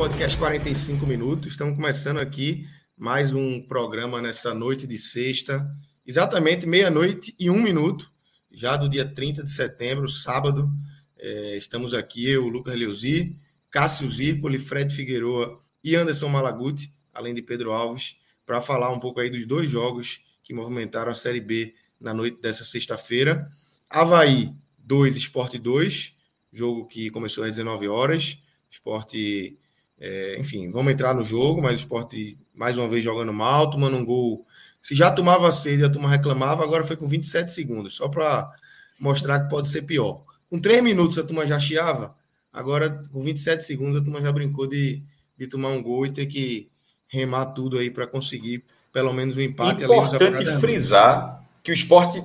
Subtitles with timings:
[0.00, 1.48] Podcast 45 minutos.
[1.48, 5.70] Estamos começando aqui mais um programa nessa noite de sexta,
[6.06, 8.10] exatamente meia-noite e um minuto,
[8.50, 10.72] já do dia 30 de setembro, sábado.
[11.18, 17.42] É, estamos aqui, eu, Lucas Leuzi, Cássio Zirpoli, Fred Figueroa e Anderson Malaguti, além de
[17.42, 21.74] Pedro Alves, para falar um pouco aí dos dois jogos que movimentaram a Série B
[22.00, 23.46] na noite dessa sexta-feira.
[23.90, 26.16] Havaí 2, Esporte 2,
[26.50, 28.38] jogo que começou às 19 horas.
[28.70, 29.58] Esporte,
[30.00, 33.96] é, enfim, vamos entrar no jogo, mas o esporte mais uma vez jogando mal, tomando
[33.96, 34.46] um gol.
[34.80, 38.50] Se já tomava sede, a turma reclamava, agora foi com 27 segundos, só para
[38.98, 40.22] mostrar que pode ser pior.
[40.48, 42.16] Com 3 minutos a turma já chiava,
[42.50, 45.02] agora com 27 segundos a turma já brincou de,
[45.36, 46.70] de tomar um gol e ter que
[47.06, 49.84] remar tudo aí para conseguir pelo menos um empate.
[49.84, 52.24] Importante frisar que o esporte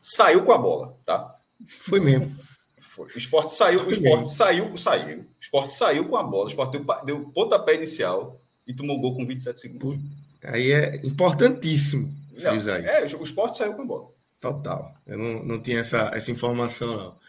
[0.00, 1.36] saiu com a bola, tá?
[1.78, 2.34] Foi mesmo.
[3.06, 3.14] Foi.
[3.14, 5.18] O esporte saiu, o esporte saiu, saiu.
[5.20, 9.16] O esporte saiu com a bola, o esporte deu, deu pontapé inicial e tomou gol
[9.16, 9.98] com 27 segundos.
[10.42, 13.16] Aí é importantíssimo não, frisar é, isso.
[13.16, 14.08] É, o esporte saiu com a bola.
[14.40, 14.94] Total.
[15.06, 17.20] Eu não, não tinha essa, essa informação, não.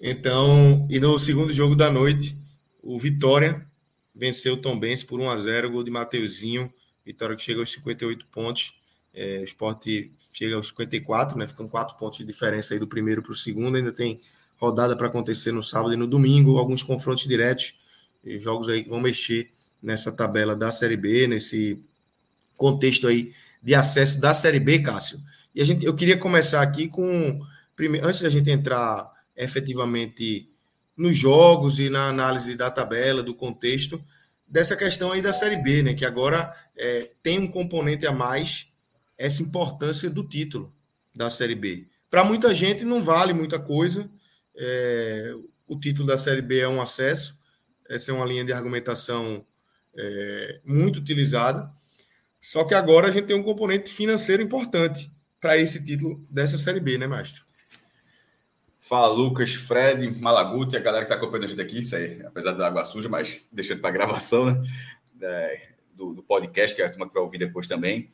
[0.00, 2.36] Então, e no segundo jogo da noite,
[2.82, 3.66] o Vitória
[4.14, 6.72] venceu o Tom Benz por 1 a 0 gol de Mateuzinho.
[7.04, 8.80] Vitória que chega aos 58 pontos.
[9.12, 11.46] É, o esporte chega aos 54, né?
[11.46, 13.76] Ficam quatro pontos de diferença aí do primeiro para o segundo.
[13.76, 14.20] Ainda tem
[14.60, 17.74] rodada para acontecer no sábado e no domingo, alguns confrontos diretos,
[18.22, 19.50] e jogos aí que vão mexer
[19.82, 21.82] nessa tabela da Série B, nesse
[22.56, 23.32] contexto aí
[23.62, 25.20] de acesso da Série B, Cássio.
[25.54, 27.40] E a gente, eu queria começar aqui com,
[28.02, 30.50] antes da gente entrar efetivamente
[30.96, 34.02] nos jogos e na análise da tabela, do contexto,
[34.46, 35.94] dessa questão aí da Série B, né?
[35.94, 38.68] Que agora é, tem um componente a mais,
[39.16, 40.72] essa importância do título
[41.14, 41.86] da Série B.
[42.10, 44.10] Para muita gente não vale muita coisa,
[44.60, 45.34] é,
[45.66, 47.40] o título da Série B é um acesso,
[47.88, 49.44] essa é uma linha de argumentação
[49.96, 51.70] é, muito utilizada.
[52.38, 55.10] Só que agora a gente tem um componente financeiro importante
[55.40, 57.44] para esse título dessa Série B, né, Mastro?
[58.78, 62.52] Fala, Lucas, Fred, Malaguti, a galera que está acompanhando a gente aqui, isso aí, apesar
[62.52, 64.62] da água suja, mas deixando para gravação, né?
[65.22, 68.10] É, do, do, podcast, que é a turma que vai ouvir depois também.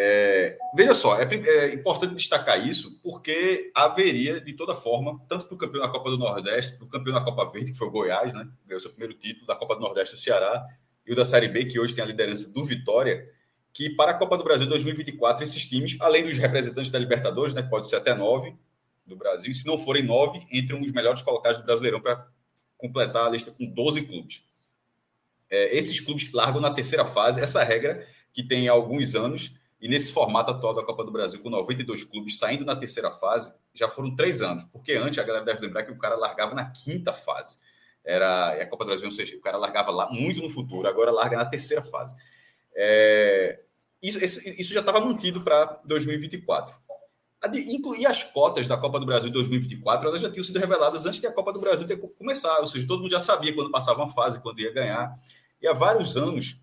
[0.00, 5.54] É, veja só, é, é, importante destacar isso, porque haveria, de toda forma, tanto para
[5.56, 7.90] o campeão da Copa do Nordeste, para o campeão da Copa Verde, que foi o
[7.90, 8.48] Goiás, né?
[8.64, 10.64] Ganhou seu primeiro título, da Copa do Nordeste do Ceará,
[11.04, 13.28] e o da Série B, que hoje tem a liderança do Vitória,
[13.72, 17.62] que para a Copa do Brasil 2024, esses times, além dos representantes da Libertadores, né,
[17.62, 18.54] que pode ser até nove
[19.04, 22.24] do Brasil, e se não forem nove, entram os melhores colocados do Brasileirão para
[22.76, 24.44] completar a lista com 12 clubes.
[25.50, 30.12] É, esses clubes largam na terceira fase, essa regra que tem alguns anos e nesse
[30.12, 34.14] formato atual da Copa do Brasil, com 92 clubes saindo na terceira fase, já foram
[34.16, 34.64] três anos.
[34.64, 37.58] Porque antes, a galera deve lembrar que o cara largava na quinta fase.
[38.04, 41.12] Era a Copa do Brasil, ou seja, o cara largava lá muito no futuro, agora
[41.12, 42.14] larga na terceira fase.
[42.74, 43.60] É,
[44.02, 46.74] isso, isso, já estava mantido para 2024.
[47.96, 51.26] E as cotas da Copa do Brasil 2024, elas já tinham sido reveladas antes de
[51.28, 52.60] a Copa do Brasil ter começado.
[52.60, 55.16] Ou seja, todo mundo já sabia quando passava uma fase, quando ia ganhar.
[55.62, 56.60] E há vários anos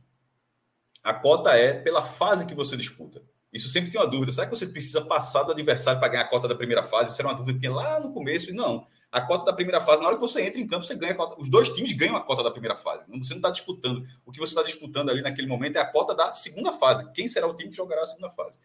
[1.06, 3.22] a cota é pela fase que você disputa.
[3.54, 4.32] Isso sempre tem uma dúvida.
[4.32, 7.12] Será que você precisa passar do adversário para ganhar a cota da primeira fase?
[7.12, 8.50] Isso era uma dúvida que tinha lá no começo.
[8.50, 8.88] E não.
[9.12, 11.16] A cota da primeira fase, na hora que você entra em campo, você ganha.
[11.38, 13.06] Os dois times ganham a cota da primeira fase.
[13.06, 14.04] Você não está disputando.
[14.26, 17.10] O que você está disputando ali naquele momento é a cota da segunda fase.
[17.14, 18.60] Quem será o time que jogará a segunda fase?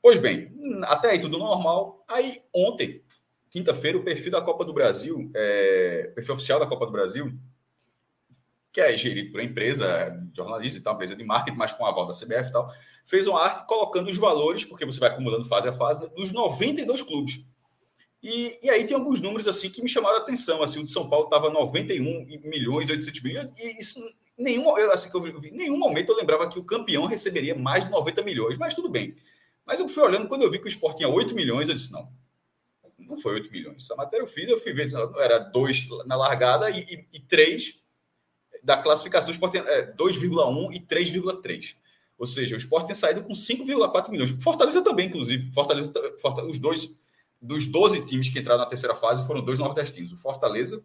[0.00, 0.50] Pois bem,
[0.84, 2.02] até aí tudo normal.
[2.08, 3.02] Aí ontem,
[3.50, 7.38] quinta-feira, o perfil da Copa do Brasil, é, perfil oficial da Copa do Brasil,
[8.76, 12.04] que é gerido por uma empresa, jornalista e tal, empresa de marketing, mas com aval
[12.04, 12.70] da CBF e tal,
[13.06, 17.00] fez uma arte colocando os valores, porque você vai acumulando fase a fase, dos 92
[17.00, 17.42] clubes.
[18.22, 20.62] E, e aí tem alguns números assim que me chamaram a atenção.
[20.62, 23.98] Assim, o de São Paulo estava 91 milhões e 800 milhões, e isso,
[24.36, 27.90] nenhum, assim que eu vi, nenhum momento eu lembrava que o campeão receberia mais de
[27.90, 29.16] 90 milhões, mas tudo bem.
[29.64, 31.90] Mas eu fui olhando, quando eu vi que o Sport tinha 8 milhões, eu disse:
[31.90, 32.12] não,
[32.98, 33.84] não foi 8 milhões.
[33.84, 37.85] Essa matéria eu fiz, eu fui ver, era dois na largada e, e, e três
[38.66, 41.76] da classificação, o Sport é 2,1 e 3,3.
[42.18, 44.30] Ou seja, o Sport tem saído com 5,4 milhões.
[44.42, 45.52] Fortaleza também, inclusive.
[45.52, 46.98] Fortaleza, Fortaleza, os dois
[47.40, 50.10] dos 12 times que entraram na terceira fase foram dois nordestinos.
[50.10, 50.84] O Fortaleza,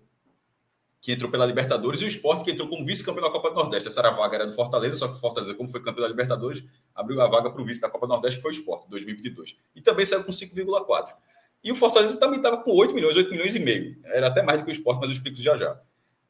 [1.01, 3.87] que entrou pela Libertadores, e o Sport, que entrou como vice-campeão da Copa do Nordeste.
[3.87, 6.09] Essa era a vaga era do Fortaleza, só que o Fortaleza, como foi campeão da
[6.09, 6.63] Libertadores,
[6.93, 9.57] abriu a vaga para o vice da Copa do Nordeste, que foi o Sport, 2022.
[9.75, 11.15] E também saiu com 5,4.
[11.63, 13.99] E o Fortaleza também estava com 8 milhões, 8 milhões e meio.
[14.05, 15.81] Era até mais do que o Sport, mas eu explico já já.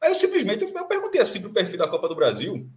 [0.02, 2.68] Aí eu simplesmente eu perguntei assim para o perfil da Copa do Brasil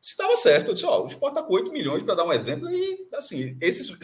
[0.00, 0.68] se estava certo.
[0.68, 3.58] Eu disse, ó, o Sport está com 8 milhões, para dar um exemplo, e assim,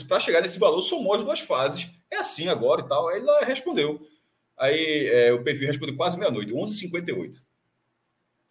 [0.07, 1.89] para chegar nesse valor, somou as duas fases.
[2.11, 3.09] É assim agora e tal.
[3.09, 4.01] Aí ele respondeu.
[4.57, 7.37] Aí é, o perfil respondeu quase meia-noite, 11h58.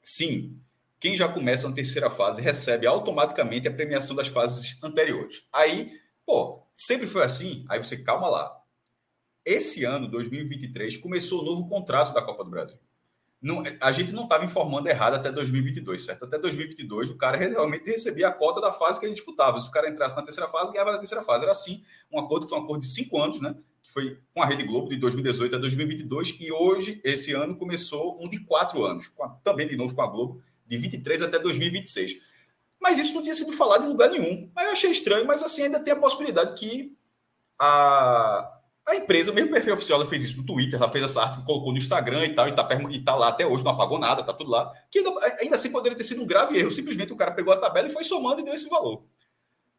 [0.03, 0.59] Sim,
[0.99, 5.43] quem já começa na terceira fase recebe automaticamente a premiação das fases anteriores.
[5.51, 7.65] Aí, pô, sempre foi assim?
[7.69, 8.55] Aí você calma lá.
[9.43, 12.77] Esse ano, 2023, começou o novo contrato da Copa do Brasil.
[13.45, 16.25] Não, a gente não estava informando errado até 2022, certo?
[16.25, 19.61] Até 2022, o cara realmente recebia a cota da fase que ele disputava.
[19.61, 21.43] Se o cara entrasse na terceira fase, ganhava na terceira fase.
[21.43, 23.55] Era assim, um acordo que foi um acordo de cinco anos, né?
[23.83, 26.37] Que foi com a Rede Globo, de 2018 a 2022.
[26.39, 30.07] E hoje, esse ano, começou um de quatro anos, a, também de novo com a
[30.07, 32.17] Globo, de 23 até 2026.
[32.81, 34.49] Mas isso não tinha sido falado em lugar nenhum.
[34.55, 36.97] Aí eu achei estranho, mas assim, ainda tem a possibilidade que
[37.59, 38.54] a,
[38.87, 41.71] a empresa, mesmo perfil oficial, ela fez isso no Twitter, ela fez essa arte, colocou
[41.71, 44.31] no Instagram e tal, e tá, e tá lá até hoje, não apagou nada, tá
[44.31, 44.71] tudo lá.
[44.91, 45.11] Que ainda,
[45.41, 46.71] ainda assim poderia ter sido um grave erro.
[46.71, 49.03] Simplesmente o cara pegou a tabela e foi somando e deu esse valor.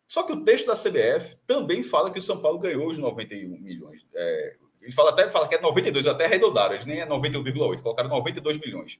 [0.08, 3.60] Só que o texto da CBF também fala que o São Paulo ganhou os 91
[3.60, 4.04] milhões.
[4.12, 8.08] É, ele fala até fala que é 92, até arredondaram, eles nem é 91,8, colocaram
[8.08, 8.98] 92 milhões.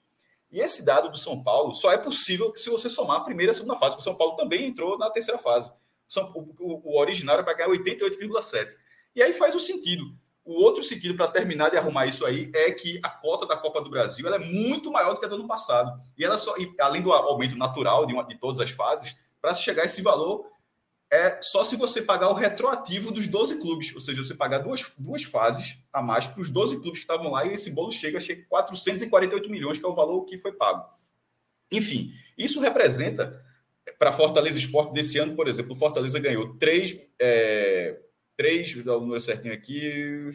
[0.51, 3.53] E esse dado do São Paulo só é possível se você somar a primeira e
[3.53, 5.71] a segunda fase, porque o São Paulo também entrou na terceira fase.
[6.35, 8.69] O, o, o originário para ganhar 88,7.
[9.17, 10.15] E aí faz o sentido.
[10.45, 13.81] O outro sentido, para terminar de arrumar isso aí, é que a cota da Copa
[13.81, 15.99] do Brasil é muito maior do que a do ano passado.
[16.17, 19.55] E ela só, e além do aumento natural de, uma, de todas as fases, para
[19.55, 20.47] se chegar a esse valor,
[21.11, 24.93] é só se você pagar o retroativo dos 12 clubes, ou seja, você pagar duas,
[24.99, 28.19] duas fases a mais para os 12 clubes que estavam lá, e esse bolo chega
[28.19, 30.85] a 448 milhões, que é o valor que foi pago.
[31.73, 33.43] Enfim, isso representa,
[33.99, 38.01] para Fortaleza Esporte desse ano, por exemplo, o Fortaleza ganhou 3, é,
[38.37, 40.31] 3, vou dar o número certinho aqui,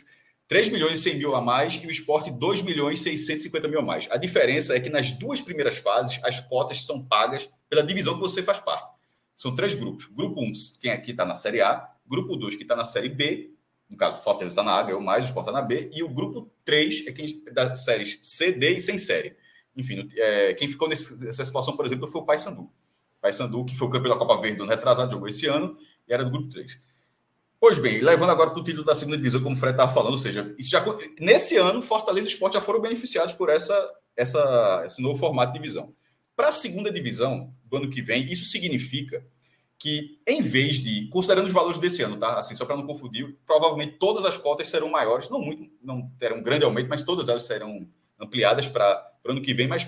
[0.47, 3.79] 3 milhões e 100 mil a mais e o esporte 2 milhões e 650 mil
[3.79, 4.07] a mais.
[4.11, 8.21] A diferença é que nas duas primeiras fases as cotas são pagas pela divisão que
[8.21, 8.91] você faz parte.
[9.35, 10.07] São três grupos.
[10.07, 10.51] Grupo 1,
[10.81, 13.51] quem aqui está na Série A, grupo 2, que está na Série B,
[13.91, 16.01] no caso, o Fortaleza está na A, ganhou mais, o Sport está na B, e
[16.01, 19.35] o grupo 3 é quem das séries C, D e sem série.
[19.75, 22.71] Enfim, é, quem ficou nessa situação, por exemplo, foi o Paysandu.
[23.21, 25.77] Paysandu, que foi o campeão da Copa Verde no retrasado, jogou esse ano
[26.07, 26.79] e era do grupo 3.
[27.61, 30.13] Pois bem, levando agora para o título da segunda divisão, como o Fred estava falando,
[30.13, 30.83] ou seja, já,
[31.19, 35.59] nesse ano, Fortaleza e Sport já foram beneficiados por essa, essa, esse novo formato de
[35.59, 35.93] divisão.
[36.35, 39.23] Para a segunda divisão do ano que vem, isso significa
[39.77, 42.39] que, em vez de, considerando os valores desse ano, tá?
[42.39, 46.37] Assim, só para não confundir, provavelmente todas as cotas serão maiores, não muito, não terão
[46.37, 47.87] um grande aumento, mas todas elas serão
[48.19, 49.87] ampliadas para o ano que vem, mas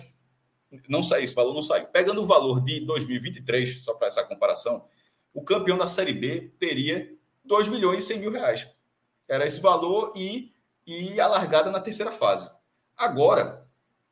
[0.87, 1.87] não sai, esse valor não sai.
[1.87, 4.85] Pegando o valor de 2023, só para essa comparação,
[5.33, 7.11] o campeão da Série B teria
[7.43, 8.67] 2 milhões e 100 mil reais.
[9.27, 10.53] Era esse valor e,
[10.85, 12.49] e a largada na terceira fase.
[12.95, 13.67] Agora,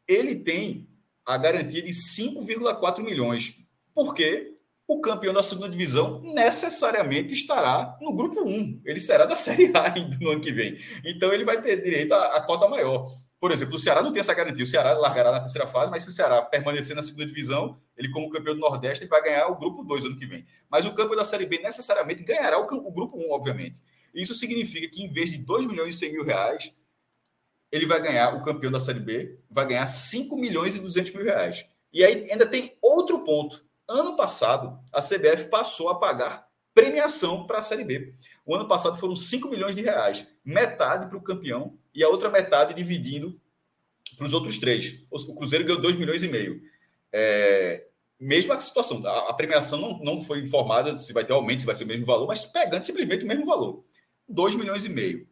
[0.08, 0.88] ele tem
[1.26, 3.56] a garantia de 5,4 milhões,
[3.94, 4.56] porque
[4.88, 8.82] o campeão da segunda divisão necessariamente estará no grupo 1.
[8.84, 10.78] Ele será da Série A no ano que vem.
[11.06, 13.10] Então, ele vai ter direito à, à cota maior.
[13.42, 14.64] Por exemplo, o Ceará não tem essa garantia.
[14.64, 18.12] O Ceará largará na terceira fase, mas se o Ceará permanecer na segunda divisão, ele,
[18.12, 20.46] como campeão do Nordeste, vai ganhar o grupo 2 ano que vem.
[20.70, 23.82] Mas o campeão da Série B necessariamente ganhará o, o grupo 1, obviamente.
[24.14, 26.72] Isso significa que, em vez de 2 milhões e 100 mil reais,
[27.72, 31.24] ele vai ganhar, o campeão da Série B, vai ganhar 5 milhões e 200 mil
[31.24, 31.66] reais.
[31.92, 33.66] E aí ainda tem outro ponto.
[33.90, 38.14] Ano passado, a CBF passou a pagar premiação para a Série B.
[38.46, 42.30] O ano passado foram 5 milhões de reais, metade para o campeão e a outra
[42.30, 43.40] metade dividindo
[44.18, 45.04] para os outros três.
[45.10, 46.62] O Cruzeiro ganhou 2 milhões e meio.
[47.12, 47.88] É,
[48.20, 51.84] mesma situação, a, premiação não, não foi informada se vai ter aumento, se vai ser
[51.84, 53.84] o mesmo valor, mas pegando simplesmente o mesmo valor.
[54.30, 55.28] 2 milhões e meio.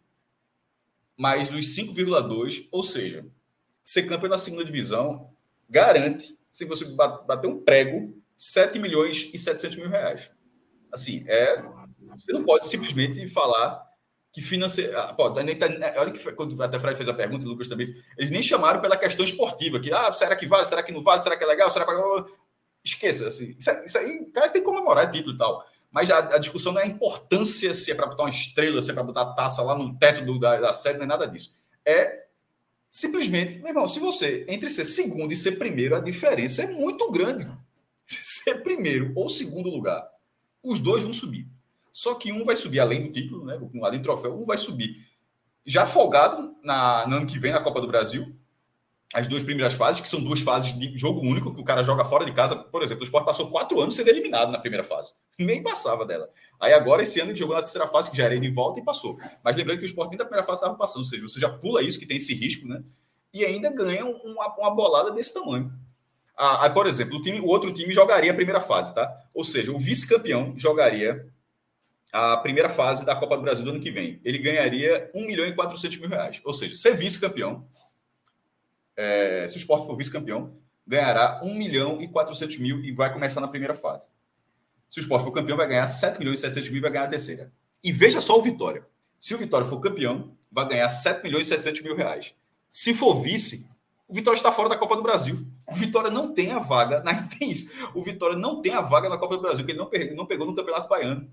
[1.16, 3.26] Mais os 5,2, ou seja,
[3.84, 5.30] ser campeão na segunda divisão
[5.70, 10.32] garante, se você bater um prego, 7 milhões e 700 mil reais.
[10.92, 11.62] Assim, é,
[12.16, 13.88] você não pode simplesmente falar
[14.32, 15.00] que financeira.
[15.00, 15.42] Ah, pô, tá,
[15.98, 17.94] olha que quando até Fred fez a pergunta, o Lucas também.
[18.18, 21.22] Eles nem chamaram pela questão esportiva, que ah, será que vale, será que não vale,
[21.22, 22.40] será que é legal, será que.
[22.84, 25.66] Esqueça, assim, isso, isso aí, o cara tem que comemorar é título e tal.
[25.92, 28.90] Mas a, a, discussão não é a importância se é para botar uma estrela, se
[28.90, 31.58] é para botar a taça lá no teto do, da, da não é nada disso.
[31.86, 32.30] É
[32.92, 37.12] Simplesmente, meu irmão, se você, entre ser segundo e ser primeiro, a diferença é muito
[37.12, 37.48] grande.
[38.08, 40.04] Ser primeiro ou segundo lugar,
[40.64, 41.48] os dois vão subir.
[41.92, 43.60] Só que um vai subir além do título, né?
[43.84, 45.10] Além do troféu, um vai subir
[45.66, 48.36] já folgado na, no ano que vem na Copa do Brasil.
[49.14, 52.06] As duas primeiras fases, que são duas fases de jogo único, que o cara joga
[52.06, 52.56] fora de casa.
[52.56, 55.14] Por exemplo, o Sport passou quatro anos sendo eliminado na primeira fase.
[55.38, 56.30] Nem passava dela.
[56.60, 58.84] Aí agora, esse ano, ele jogou na terceira fase, que já era de volta e
[58.84, 59.20] passou.
[59.44, 61.00] Mas lembrando que o Sport nem da primeira fase estava passando.
[61.00, 62.84] Ou seja, você já pula isso, que tem esse risco, né?
[63.34, 65.72] E ainda ganha uma, uma bolada desse tamanho.
[66.42, 69.14] Ah, aí, por exemplo, o, time, o outro time jogaria a primeira fase, tá?
[69.34, 71.28] Ou seja, o vice-campeão jogaria
[72.14, 74.22] a primeira fase da Copa do Brasil do ano que vem.
[74.24, 76.40] Ele ganharia 1 milhão e 400 mil reais.
[76.46, 77.68] Ou seja, ser vice-campeão,
[78.96, 80.56] é, se o esporte for vice-campeão,
[80.88, 84.08] ganhará 1 milhão e 400 mil e vai começar na primeira fase.
[84.90, 87.04] Se o esporte for campeão, vai ganhar 7 milhões e 700 mil e vai ganhar
[87.04, 87.52] a terceira.
[87.84, 88.86] E veja só o Vitória.
[89.20, 92.34] Se o Vitória for campeão, vai ganhar 7 milhões e 700 mil reais.
[92.70, 93.68] Se for vice,
[94.08, 95.46] o Vitória está fora da Copa do Brasil.
[95.72, 97.04] O Vitória não tem a vaga,
[97.38, 97.70] tem isso.
[97.94, 100.46] O Vitória não tem a vaga na Copa do Brasil, porque ele não, não pegou
[100.46, 101.30] no Campeonato Baiano.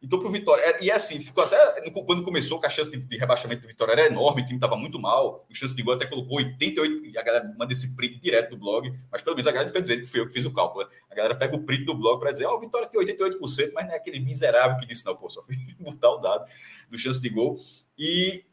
[0.00, 2.88] Então, para o Vitória, é, e é assim, ficou até quando começou, que a chance
[2.88, 5.94] de, rebaixamento do Vitória era enorme, o time estava muito mal, o chance de gol
[5.94, 9.48] até colocou 88, e a galera manda esse print direto do blog, mas pelo menos
[9.48, 10.84] a galera fica dizendo que foi eu que fiz o cálculo.
[10.84, 10.90] Né?
[11.10, 13.72] A galera pega o print do blog para dizer, ó, oh, o Vitória tem 88%,
[13.74, 16.44] mas não é aquele miserável que disse, não, pô, só fui botar o dado
[16.88, 17.58] do chance de gol.
[17.98, 18.44] E,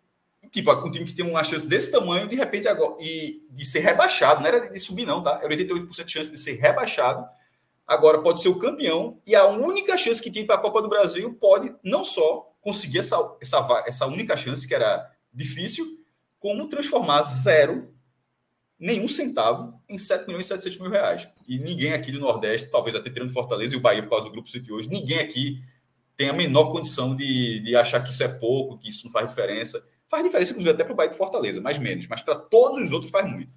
[0.55, 3.79] tipo, um time que tem uma chance desse tamanho, de repente, agora, e de ser
[3.79, 5.39] rebaixado, não era de subir, não, tá?
[5.43, 7.25] Era 88% de chance de ser rebaixado
[7.87, 10.89] agora pode ser o campeão e a única chance que tem para a Copa do
[10.89, 15.85] Brasil pode não só conseguir essa, essa, essa única chance que era difícil,
[16.39, 17.93] como transformar zero,
[18.79, 21.29] nenhum centavo, em 7 milhões e 700 mil reais.
[21.47, 24.31] E ninguém aqui do Nordeste, talvez até tirando Fortaleza e o Bahia por causa do
[24.31, 25.59] Grupo City hoje, ninguém aqui
[26.17, 29.29] tem a menor condição de, de achar que isso é pouco, que isso não faz
[29.29, 29.85] diferença.
[30.15, 32.07] Faz diferença, inclusive, até para o Bahia e Fortaleza, mais menos.
[32.07, 33.51] Mas para todos os outros faz muito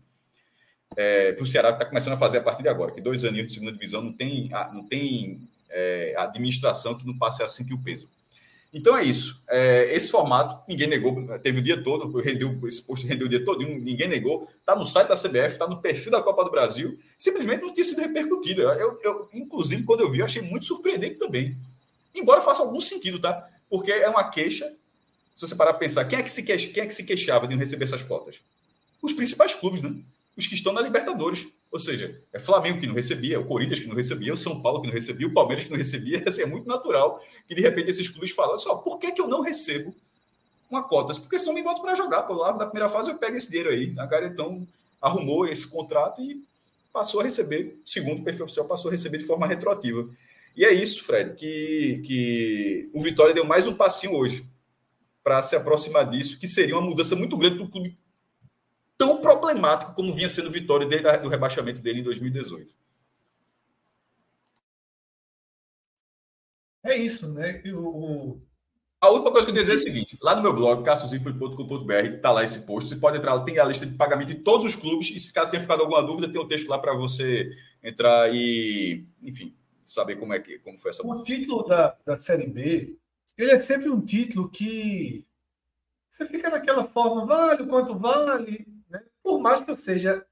[0.96, 3.24] é, para o Ceará que está começando a fazer a partir de agora, que dois
[3.24, 7.72] aninhos de segunda divisão não tem, não tem é, administração que não passe a sentir
[7.72, 8.08] o peso.
[8.74, 9.40] Então é isso.
[9.48, 13.44] É, esse formato, ninguém negou, teve o dia todo, rendeu, esse post rendeu o dia
[13.44, 14.48] todo, ninguém negou.
[14.58, 17.84] Está no site da CBF, está no perfil da Copa do Brasil, simplesmente não tinha
[17.84, 18.62] sido repercutido.
[18.62, 21.56] Eu, eu, inclusive, quando eu vi, eu achei muito surpreendente também.
[22.12, 23.48] Embora faça algum sentido, tá?
[23.70, 24.74] Porque é uma queixa.
[25.38, 27.54] Se você parar para pensar, quem é, que se quem é que se queixava de
[27.54, 28.40] não receber essas cotas?
[29.00, 29.94] Os principais clubes, né?
[30.36, 31.46] os que estão na Libertadores.
[31.70, 34.80] Ou seja, é Flamengo que não recebia, o Corinthians que não recebia, o São Paulo
[34.80, 36.24] que não recebia, o Palmeiras que não recebia.
[36.26, 39.28] Assim, é muito natural que de repente esses clubes falam: só, por que, que eu
[39.28, 39.94] não recebo
[40.68, 41.14] uma cota?
[41.20, 42.24] Porque senão me boto para jogar.
[42.24, 43.94] Por lá na primeira fase eu pego esse dinheiro aí.
[43.96, 44.66] A cara então
[45.00, 46.42] arrumou esse contrato e
[46.92, 50.04] passou a receber, segundo o perfil oficial, passou a receber de forma retroativa.
[50.56, 54.44] E é isso, Fred, que, que o Vitória deu mais um passinho hoje
[55.28, 57.98] para se aproximar disso, que seria uma mudança muito grande para o clube
[58.96, 62.74] tão problemático como vinha sendo Vitória desde o rebaixamento dele em 2018.
[66.82, 67.62] É isso, né?
[67.74, 68.40] O,
[68.98, 70.82] A última coisa que eu tenho a dizer é o seguinte: lá no meu blog,
[70.82, 72.88] cassosipo.com.br, tá lá esse post.
[72.88, 75.10] Você pode entrar lá, tem a lista de pagamento de todos os clubes.
[75.10, 77.50] E se caso tenha ficado alguma dúvida, tem um texto lá para você
[77.82, 79.54] entrar e, enfim,
[79.84, 81.06] saber como é que como foi essa.
[81.06, 82.96] O título da, da Série B,
[83.38, 85.24] ele é sempre um título que
[86.08, 88.66] você fica naquela forma, vale o quanto vale,
[89.22, 90.26] por mais que eu seja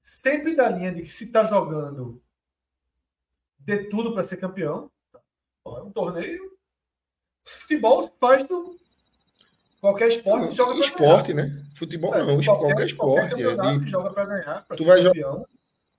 [0.00, 2.20] sempre da linha de que se está jogando
[3.58, 4.90] de tudo para ser campeão,
[5.64, 6.58] é um torneio.
[7.44, 8.76] Futebol se faz do.
[9.80, 11.48] Qualquer esporte não, joga Esporte, ganhar.
[11.48, 11.66] né?
[11.74, 13.42] Futebol é, não, qualquer, qualquer esporte.
[13.42, 13.90] Qualquer é de...
[13.90, 14.64] joga para ganhar.
[14.66, 15.44] Pra tu vai jogar.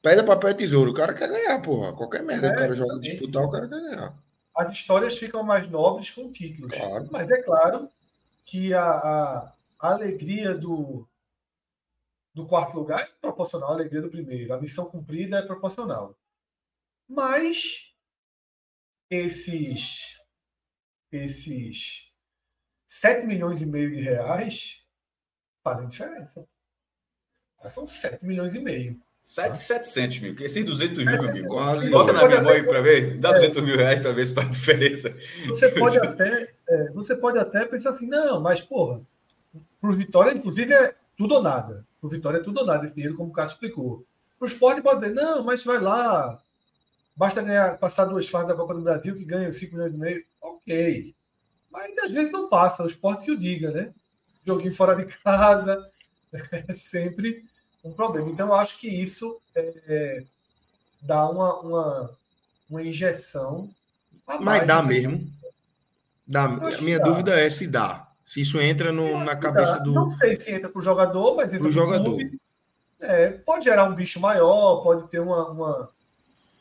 [0.01, 0.91] Pedra, papel e tesouro.
[0.91, 1.93] O cara quer ganhar, porra.
[1.93, 2.47] Qualquer merda.
[2.47, 4.22] É, o cara joga disputar, o cara quer ganhar.
[4.55, 6.75] As histórias ficam mais nobres com títulos.
[6.75, 7.09] Claro.
[7.11, 7.89] Mas é claro
[8.45, 11.07] que a, a, a alegria do,
[12.33, 14.53] do quarto lugar é proporcional à alegria do primeiro.
[14.53, 16.15] A missão cumprida é proporcional.
[17.07, 17.93] Mas
[19.09, 20.19] esses
[21.11, 22.11] esses
[22.87, 24.83] 7 milhões e meio de reais
[25.63, 26.47] fazem diferença.
[27.67, 29.01] São 7 milhões e meio.
[29.23, 31.47] 7,700 mil, esses 200 mil, meu amigo.
[31.47, 31.89] Quase.
[31.89, 34.33] Bota na minha mão aí para ver, dá 200 é, mil reais para ver se
[34.33, 35.15] faz diferença.
[35.47, 39.01] Você pode, até, é, você pode até pensar assim, não, mas porra,
[39.79, 41.85] para o Vitória, inclusive, é tudo ou nada.
[42.01, 44.05] O Vitória é tudo ou nada esse dinheiro, como o Cássio explicou.
[44.41, 46.37] O esporte pode dizer, não, mas vai lá.
[47.15, 50.23] Basta ganhar, passar duas fases da Copa do Brasil que ganha 5 milhões e meio.
[50.41, 51.15] Ok.
[51.71, 53.93] Mas às vezes não passa, o esporte que o diga, né?
[54.45, 55.89] Joguinho fora de casa
[56.51, 57.45] é sempre
[57.83, 58.29] um problema.
[58.29, 60.23] Então, eu acho que isso é, é,
[61.01, 62.09] dá uma, uma,
[62.69, 63.69] uma injeção.
[64.39, 65.29] Mas dá mesmo.
[66.25, 66.45] Dá.
[66.45, 68.07] A minha dúvida é se dá.
[68.23, 69.91] Se isso entra no, na cabeça do.
[69.91, 72.15] Não sei se entra para o jogador, mas entra jogador.
[72.15, 72.39] Clube,
[73.01, 75.89] é, pode gerar um bicho maior, pode ter uma, uma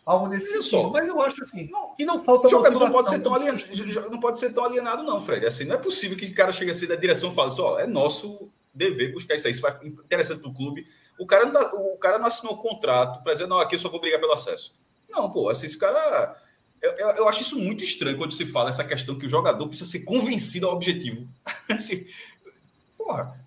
[0.04, 0.70] algo nesse Isso.
[0.70, 0.90] sentido.
[0.90, 4.10] Mas eu acho assim, não, que não falta o jogador não pode ser tão alienado,
[4.10, 5.46] não pode ser tão alienado não, Fred.
[5.46, 7.86] Assim, não é possível que o cara chegue assim da direção e fale só, é
[7.86, 10.86] nosso dever buscar isso aí, isso vai interessante para o clube.
[11.22, 13.78] O cara não, tá, o cara não assinou um contrato para dizer, não, aqui eu
[13.78, 14.74] só vou brigar pelo acesso.
[15.08, 16.36] Não, pô, assim, esse cara
[16.82, 19.68] eu, eu, eu, acho isso muito estranho quando se fala essa questão que o jogador
[19.68, 21.28] precisa ser convencido ao objetivo.
[21.70, 22.04] assim,
[22.98, 23.40] porra,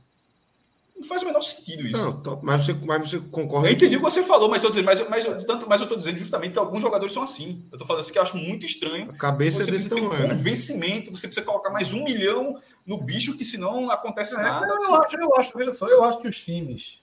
[0.95, 1.97] não faz o menor sentido isso.
[1.97, 3.67] Não, mas, você, mas você concorda.
[3.67, 6.17] Eu entendi o que você falou, mas, dizendo, mas, mas, tanto, mas eu estou dizendo
[6.17, 7.65] justamente que alguns jogadores são assim.
[7.73, 9.11] Eu estou falando assim que eu acho muito estranho.
[9.11, 10.27] A cabeça você desse tamanho.
[10.27, 14.41] Um convencimento, você precisa colocar mais um milhão no bicho, que senão não acontece é,
[14.41, 14.65] nada.
[14.65, 14.85] Não, assim.
[14.85, 15.17] eu, acho,
[15.59, 17.01] eu, acho, só, eu acho que os times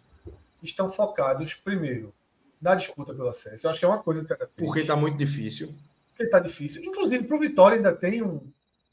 [0.63, 2.15] estão focados, primeiro,
[2.61, 3.67] na disputa pelo acesso.
[3.67, 5.75] Eu acho que é uma coisa que Porque está muito difícil
[6.13, 6.83] porque está difícil.
[6.83, 8.41] Inclusive, para o Vitória ainda tem, um,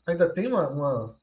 [0.06, 1.16] ainda tem uma, uma,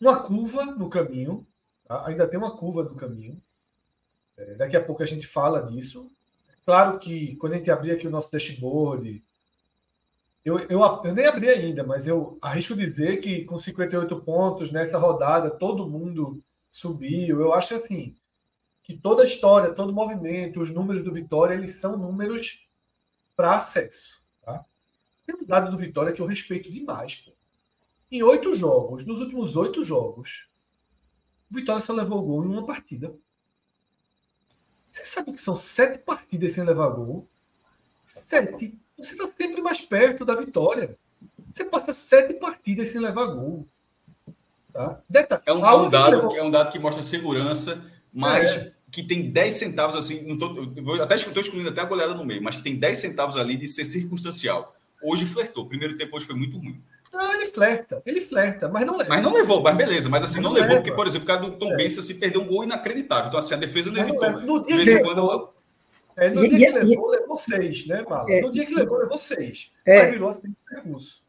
[0.00, 1.46] uma curva no caminho.
[1.86, 2.06] Tá?
[2.06, 3.40] Ainda tem uma curva no caminho.
[4.36, 6.10] É, daqui a pouco a gente fala disso.
[6.64, 9.22] Claro que quando a gente abrir aqui o nosso dashboard,
[10.44, 14.98] eu, eu, eu nem abri ainda, mas eu arrisco dizer que com 58 pontos nessa
[14.98, 17.40] rodada, todo mundo subiu.
[17.40, 18.14] Eu acho assim
[18.84, 22.68] que toda a história, todo o movimento, os números do Vitória, eles são números
[23.34, 24.22] para acesso.
[24.44, 24.64] Tá?
[25.26, 27.16] Tem um dado do Vitória que eu respeito demais.
[27.16, 27.32] Pô.
[28.12, 30.48] Em oito jogos, nos últimos oito jogos,
[31.50, 33.14] o Vitória só levou gol em uma partida.
[34.90, 37.26] Você sabe que são sete partidas sem levar gol?
[38.02, 38.78] Sete.
[38.96, 40.96] Você está sempre mais perto da vitória.
[41.50, 43.66] Você passa sete partidas sem levar gol.
[44.72, 45.02] Tá?
[45.46, 46.36] é, um, é, um dado, levou...
[46.36, 50.54] é um dado que mostra segurança, mas é que tem 10 centavos, assim, não tô,
[50.80, 53.56] vou, até estou excluindo até a goleada no meio, mas que tem 10 centavos ali
[53.56, 54.72] de ser circunstancial.
[55.02, 55.64] Hoje flertou.
[55.64, 56.80] O primeiro tempo hoje foi muito ruim.
[57.12, 59.10] Não, ele flerta, ele flerta, mas não leva.
[59.10, 61.40] Mas não levou, mas beleza, mas assim, não, não levou, porque, por exemplo, o cara
[61.40, 61.76] do Tom é.
[61.76, 63.28] Bença se perdeu um gol inacreditável.
[63.28, 64.30] Então, assim, a defesa não evitou.
[64.40, 65.54] No dia que levou,
[66.16, 68.30] é, no dia que levou, levou seis, né, Marlon?
[68.30, 69.72] É, no dia que levou, levou seis.
[69.84, 71.23] É, mas virou assim, recurso.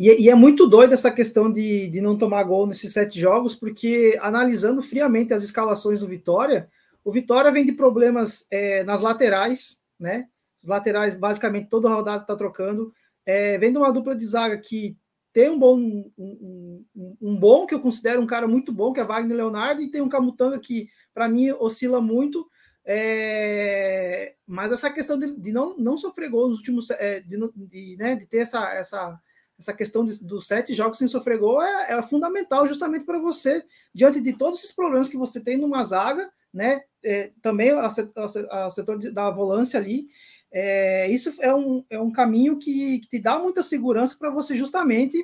[0.00, 3.54] E, e, é muito doido essa questão de, de não tomar gol nesses sete jogos,
[3.54, 6.70] porque analisando friamente as escalações do Vitória,
[7.04, 10.26] o Vitória vem de problemas é, nas laterais, né?
[10.64, 12.94] Laterais, basicamente, toda rodada está trocando.
[13.26, 14.96] É, vem de uma dupla de zaga que
[15.34, 19.00] tem um bom, um, um, um, bom, que eu considero um cara muito bom, que
[19.00, 22.48] é Wagner Leonardo, e tem um Camutanga que, para mim, oscila muito.
[22.86, 26.88] É, mas essa questão de, de, não, não sofrer gol nos últimos.
[26.88, 29.20] É, de, de, né, de ter essa, essa,
[29.60, 33.62] essa questão de, dos sete jogos sem sofrer gol é, é fundamental justamente para você,
[33.94, 36.82] diante de todos esses problemas que você tem numa zaga, né?
[37.04, 40.08] É, também o setor da volância ali.
[40.52, 44.56] É, isso é um, é um caminho que, que te dá muita segurança para você
[44.56, 45.16] justamente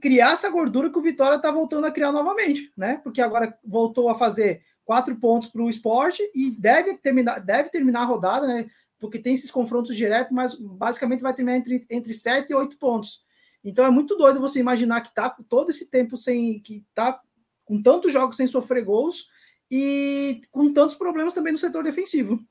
[0.00, 3.00] criar essa gordura que o Vitória está voltando a criar novamente, né?
[3.02, 8.02] Porque agora voltou a fazer quatro pontos para o esporte e deve terminar, deve terminar
[8.02, 8.68] a rodada, né?
[8.98, 13.22] Porque tem esses confrontos diretos, mas basicamente vai terminar entre, entre sete e oito pontos.
[13.64, 17.20] Então é muito doido você imaginar que tá todo esse tempo sem que tá
[17.64, 19.28] com tantos jogos sem sofrer gols
[19.70, 22.42] e com tantos problemas também no setor defensivo.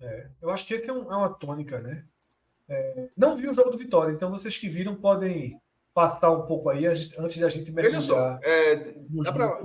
[0.00, 2.04] É, eu acho que esse é, um, é uma tônica, né?
[2.68, 5.60] É, não vi o jogo do Vitória, então vocês que viram podem
[5.92, 8.00] passar um pouco aí antes da gente mergulhar.
[8.00, 8.76] Veja só, é,
[9.32, 9.64] pra,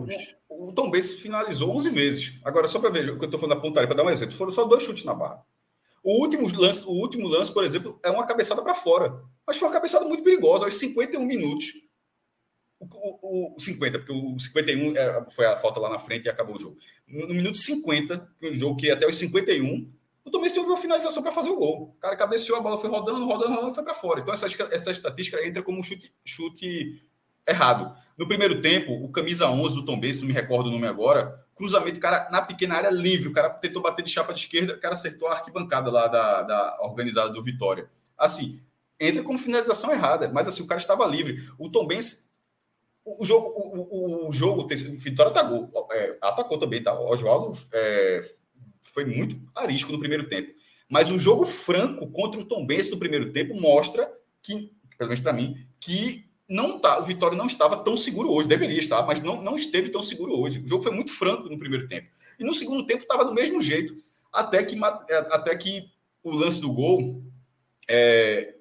[0.49, 2.39] o, o Tom Benz finalizou 11 vezes.
[2.43, 4.35] Agora, só para ver o que eu estou falando da pontaria, para dar um exemplo,
[4.35, 5.43] foram só dois chutes na barra.
[6.09, 9.21] O último lance, o último lance, por exemplo, é uma cabeçada para fora.
[9.45, 11.67] Mas foi uma cabeçada muito perigosa, aos 51 minutos
[12.79, 16.55] o, o 50, porque o 51 é, foi a falta lá na frente e acabou
[16.55, 16.77] o jogo.
[17.07, 19.91] No, minuto 50, o jogo que até os 51,
[20.25, 21.93] o Tomás teve uma finalização para fazer o gol.
[21.95, 24.21] O cara cabeceou, a bola foi rodando, rodando, rodando, foi para fora.
[24.21, 27.03] Então essa, essa estatística entra como um chute, chute
[27.47, 27.95] errado.
[28.17, 31.45] No primeiro tempo, o camisa 11 do Tom Benz, não me recordo o nome agora,
[31.59, 34.79] cruzamento, cara, na pequena área livre, o cara tentou bater de chapa de esquerda, o
[34.79, 37.89] cara acertou a arquibancada lá da, da organizada do Vitória.
[38.17, 38.61] Assim,
[38.97, 41.45] entra como finalização errada, mas assim, o cara estava livre.
[41.59, 42.33] O Tom Benz
[43.05, 46.97] o jogo, o, o, jogo, Vitória atacou, é, atacou também, tá?
[46.97, 48.21] O Oswaldo é,
[48.81, 50.53] foi muito arisco no primeiro tempo.
[50.87, 54.09] Mas o jogo franco contra o Tom Benz no primeiro tempo mostra
[54.41, 58.47] que, pelo menos para mim, que não tá, o Vitória não estava tão seguro hoje.
[58.47, 60.59] Deveria estar, mas não, não esteve tão seguro hoje.
[60.59, 62.09] O jogo foi muito franco no primeiro tempo.
[62.39, 63.95] E no segundo tempo estava do mesmo jeito.
[64.33, 64.75] Até que,
[65.09, 65.89] é, até que
[66.23, 67.23] o lance do gol.
[67.87, 68.55] É...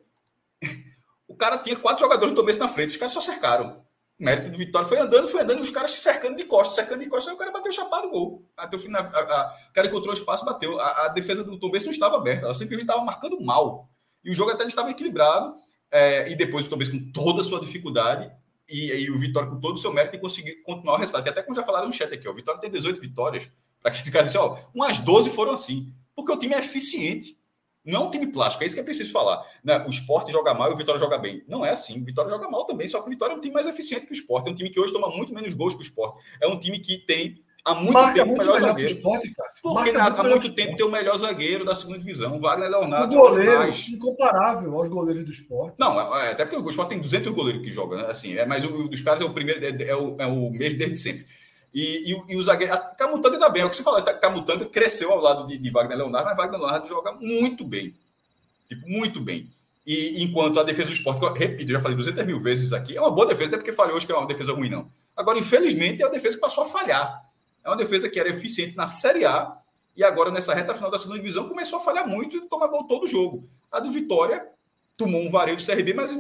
[1.30, 3.84] O cara tinha quatro jogadores do Tom Benz na frente, os caras só cercaram
[4.18, 7.28] mérito do Vitória foi andando, foi andando, os caras cercando de costas, cercando de costas,
[7.28, 8.44] aí o cara bateu chapado gol.
[8.56, 10.78] Até o final, a, a, o cara encontrou o espaço, bateu.
[10.80, 13.88] A, a defesa do Tom não estava aberta, ela simplesmente estava marcando mal.
[14.24, 15.54] E o jogo até estava equilibrado.
[15.90, 18.30] É, e depois o Tombense com toda a sua dificuldade,
[18.68, 21.22] e, e, o Vitória com todo o seu mérito e conseguir continuar o resultado.
[21.24, 23.50] Que até como já falaram no chat aqui, ó, o Vitória tem 18 vitórias.
[23.80, 25.92] Para que os caras dizem, ó, umas 12 foram assim.
[26.14, 27.38] Porque o time é eficiente.
[27.84, 29.42] Não é um time plástico, é isso que é preciso falar.
[29.64, 29.82] Né?
[29.86, 31.42] O esporte joga mal e o Vitória joga bem.
[31.48, 32.02] Não é assim.
[32.02, 34.12] O Vitória joga mal também, só que o Vitória é um time mais eficiente que
[34.12, 34.48] o esporte.
[34.48, 36.22] É um time que hoje toma muito menos gols que o esporte.
[36.42, 38.90] É um time que tem há muito Marca tempo muito o melhor zagueiro.
[38.90, 42.40] Esporte, Porque na, há muito tempo tem o melhor zagueiro da segunda divisão.
[42.40, 43.14] Wagner Leonardo.
[43.14, 43.88] O goleiro, mais.
[43.88, 45.76] incomparável aos goleiros do esporte.
[45.78, 48.06] Não, é, é até porque o esporte tem 200 goleiros que jogam, né?
[48.10, 50.50] Assim, é, mas o, o dos caras é o primeiro, é, é, o, é o
[50.50, 51.26] mesmo desde sempre.
[51.74, 52.72] E, e, e o zagueiro.
[52.72, 53.98] A Camutanga também, é o que você fala.
[53.98, 57.94] A Camutanga cresceu ao lado de, de Wagner Leonardo, mas Wagner Leonardo joga muito bem.
[58.68, 59.50] Tipo, muito bem.
[59.86, 63.10] E enquanto a defesa do esporte, repito, já falei 200 mil vezes aqui, é uma
[63.10, 64.90] boa defesa, até porque falhou, acho que é uma defesa ruim, não.
[65.16, 67.27] Agora, infelizmente, é a defesa que passou a falhar.
[67.68, 69.58] É uma defesa que era eficiente na Série A
[69.94, 72.84] e agora, nessa reta final da segunda divisão, começou a falhar muito e tomar gol
[72.84, 73.48] todo jogo.
[73.70, 74.46] A do Vitória
[74.96, 76.16] tomou um vareio do CRB, mas.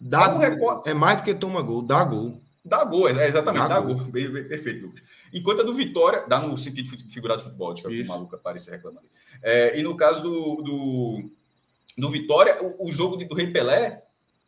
[0.00, 0.42] Dá, um
[0.86, 2.40] É mais do que toma gol, dá gol.
[2.64, 3.96] Dá gol, é, exatamente, dá, dá gol.
[3.96, 4.06] gol.
[4.10, 5.02] Perfeito, Lucas.
[5.32, 9.06] Enquanto a do Vitória, dá no sentido figurado de futebol, tipo, o maluco aparece reclamando.
[9.42, 11.30] É, e no caso do, do,
[11.96, 14.02] do Vitória, o, o jogo do Rei Pelé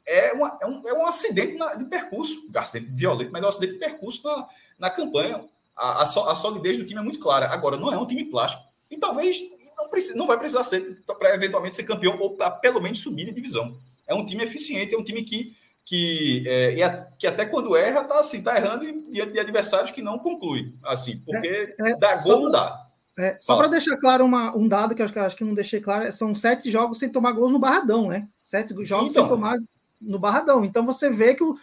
[0.06, 3.44] é, uma, é, um, é um acidente na, de percurso, um acidente violento, mas é
[3.44, 5.44] um acidente de percurso na, na campanha.
[5.76, 7.48] A, a, a, solidez do time é muito clara.
[7.48, 8.62] Agora, não é um time plástico.
[8.90, 9.40] E talvez
[9.76, 13.24] não, precisa, não vai precisar ser para eventualmente ser campeão ou para pelo menos subir
[13.24, 13.76] de divisão.
[14.06, 18.20] É um time eficiente, é um time que, que, é, que até quando erra, tá,
[18.20, 20.74] assim, tá errando diante de adversários que não concluem.
[20.84, 22.86] Assim, porque é, é, dá gol, não dá.
[23.18, 25.54] É, só para deixar claro uma, um dado que eu acho, que acho que não
[25.54, 28.26] deixei claro, são sete jogos sem tomar gols no Barradão, né?
[28.42, 29.10] Sete jogos Sim, então.
[29.10, 29.58] sem tomar
[30.00, 30.64] no Barradão.
[30.64, 31.56] Então você vê que o,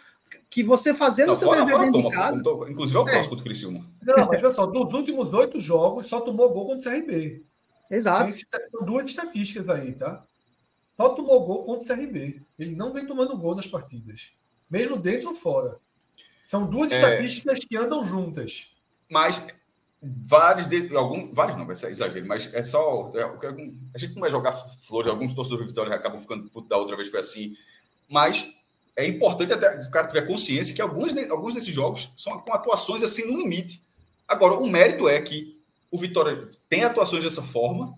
[0.50, 2.42] que você fazendo o seu dever fora, dentro toma, de casa.
[2.42, 3.86] Tô, inclusive é o próximo do Criciúma.
[4.02, 7.44] Não, mas só, dos últimos oito jogos, só tomou gol contra o CRB.
[7.88, 8.34] Exato.
[8.70, 10.24] São duas estatísticas aí, tá?
[10.96, 12.42] Só tomou gol contra o CRB.
[12.58, 14.32] Ele não vem tomando gol nas partidas.
[14.68, 15.78] Mesmo dentro ou fora.
[16.44, 16.96] São duas é...
[16.96, 18.74] estatísticas que andam juntas.
[19.08, 19.46] Mas
[20.02, 23.22] vários de, algum, vários não, vai ser exagero, mas é só é,
[23.94, 26.96] a gente não vai jogar flores, alguns torcedores de Vitória acabam ficando puto da outra
[26.96, 27.54] vez foi assim,
[28.08, 28.50] mas
[28.96, 33.02] é importante até o cara tiver consciência que alguns, alguns desses jogos são com atuações
[33.02, 33.82] assim no limite.
[34.26, 35.58] Agora, o mérito é que
[35.90, 37.96] o Vitória tem atuações dessa forma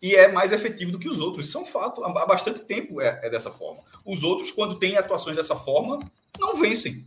[0.00, 1.48] e é mais efetivo do que os outros.
[1.48, 2.04] Isso é um fato.
[2.04, 3.82] Há bastante tempo é, é dessa forma.
[4.04, 5.98] Os outros, quando têm atuações dessa forma,
[6.38, 7.04] não vencem.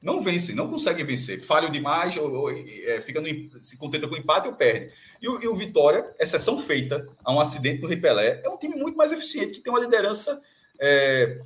[0.00, 1.40] Não vencem, não conseguem vencer.
[1.40, 3.28] Falham demais, ou, ou é, fica no,
[3.62, 4.92] se contenta com empate ou perde.
[5.20, 8.76] E o, e o Vitória, exceção feita a um acidente no Ripelé, é um time
[8.76, 10.40] muito mais eficiente, que tem uma liderança.
[10.80, 11.40] É,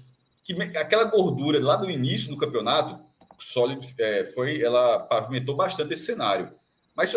[0.44, 2.98] que aquela gordura lá do início do campeonato,
[3.38, 6.52] sólido, é, foi, ela pavimentou bastante esse cenário.
[6.94, 7.16] Mas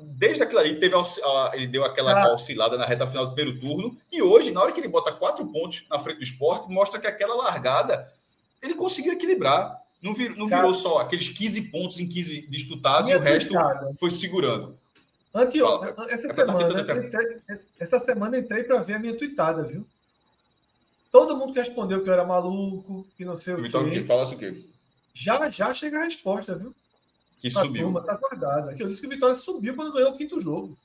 [0.00, 0.94] desde aquilo ali, teve,
[1.54, 2.34] ele deu aquela ah.
[2.34, 3.96] oscilada na reta final do primeiro turno.
[4.12, 7.06] E hoje, na hora que ele bota quatro pontos na frente do esporte, mostra que
[7.06, 8.12] aquela largada
[8.62, 9.80] ele conseguiu equilibrar.
[10.02, 13.54] Não, vir, não virou só aqueles 15 pontos em 15 disputados e o resto
[13.98, 14.78] foi segurando.
[15.32, 17.10] Anteontem, essa, é semana, entrei,
[17.78, 19.86] essa semana entrei para ver a minha tweetada, viu?
[21.10, 24.04] Todo mundo que respondeu que eu era maluco, que não sei o, Vitor, quê.
[24.04, 24.64] Fala o quê?
[25.12, 26.74] Já, já chega a resposta, viu?
[27.40, 27.84] Que a subiu.
[27.84, 28.74] Turma tá guardada.
[28.74, 30.78] Que eu disse que o Vitória subiu quando ganhou o quinto jogo.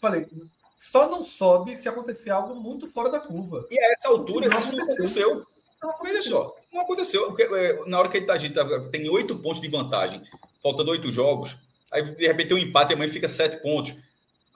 [0.00, 0.28] Falei,
[0.76, 3.66] só não sobe se acontecer algo muito fora da curva.
[3.70, 5.46] E a essa altura, não isso não aconteceu.
[5.82, 7.36] Não Olha só, não aconteceu.
[7.38, 10.22] É, na hora que ele tá, a gente tá, tem oito pontos de vantagem,
[10.62, 11.56] faltando oito jogos,
[11.90, 13.96] aí de repente tem um empate e amanhã fica sete pontos.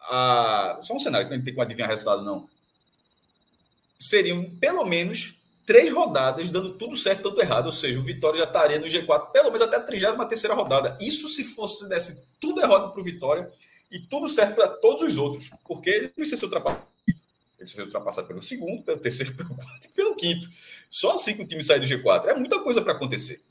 [0.03, 2.49] Ah, só um cenário que a gente tem que adivinhar o resultado, não
[3.99, 5.35] seriam pelo menos
[5.67, 7.67] três rodadas dando tudo certo, tudo errado.
[7.67, 10.97] Ou seja, o Vitória já estaria no G4 pelo menos até a 33 rodada.
[11.01, 13.51] Isso se fosse desse tudo errado para o Vitória
[13.91, 16.87] e tudo certo para todos os outros, porque ele precisa ser ultrapassado.
[17.07, 17.19] Ele
[17.59, 20.49] precisa ser ultrapassado pelo segundo, pelo terceiro, pelo quarto e pelo quinto.
[20.91, 22.27] Só assim que o time sai do G4.
[22.27, 23.43] É muita coisa para acontecer.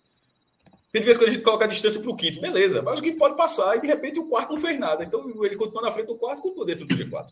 [0.92, 3.18] Tem vezes que a gente coloca a distância para o quinto, beleza, mas o quinto
[3.18, 5.04] pode passar e de repente o quarto não fez nada.
[5.04, 7.28] Então ele continua na frente do quarto e continua dentro do G4.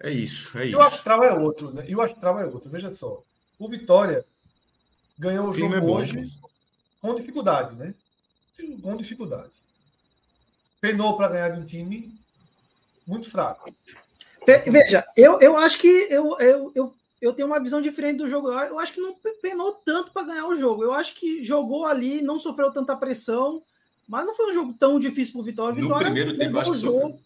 [0.00, 0.76] É isso, é isso.
[0.76, 1.84] E o astral é outro, né?
[1.86, 2.68] E o astral é outro.
[2.68, 3.22] Veja só.
[3.58, 4.24] O Vitória
[5.18, 6.22] ganhou o, o jogo é hoje
[7.00, 7.94] com dificuldade, né?
[8.82, 9.50] Com dificuldade.
[10.80, 12.12] Penou para ganhar de um time
[13.06, 13.72] muito fraco.
[14.66, 18.48] Veja, eu, eu acho que eu, eu, eu, eu tenho uma visão diferente do jogo.
[18.50, 20.82] Eu acho que não penou tanto para ganhar o jogo.
[20.82, 23.62] Eu acho que jogou ali, não sofreu tanta pressão,
[24.06, 25.74] mas não foi um jogo tão difícil para o Vitória.
[25.74, 27.18] No Vitória primeiro tempo, acho que jogo,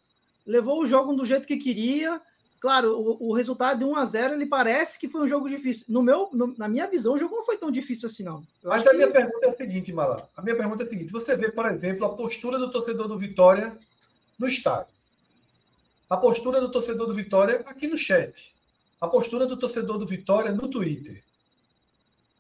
[0.47, 2.21] levou o jogo do jeito que queria.
[2.61, 5.87] Claro, o, o, resultado de 1 a 0 ele parece que foi um jogo difícil.
[5.89, 8.43] No meu, no, na minha visão, o jogo não foi tão difícil assim, não.
[8.63, 8.97] Eu Mas a que...
[8.97, 10.29] minha pergunta é a seguinte, Malá.
[10.37, 13.17] A minha pergunta é a seguinte: você vê, por exemplo, a postura do torcedor do
[13.17, 13.79] Vitória
[14.37, 14.93] no estádio.
[16.11, 18.55] A postura do torcedor do Vitória aqui no chat.
[19.01, 21.23] a postura do torcedor do Vitória no Twitter.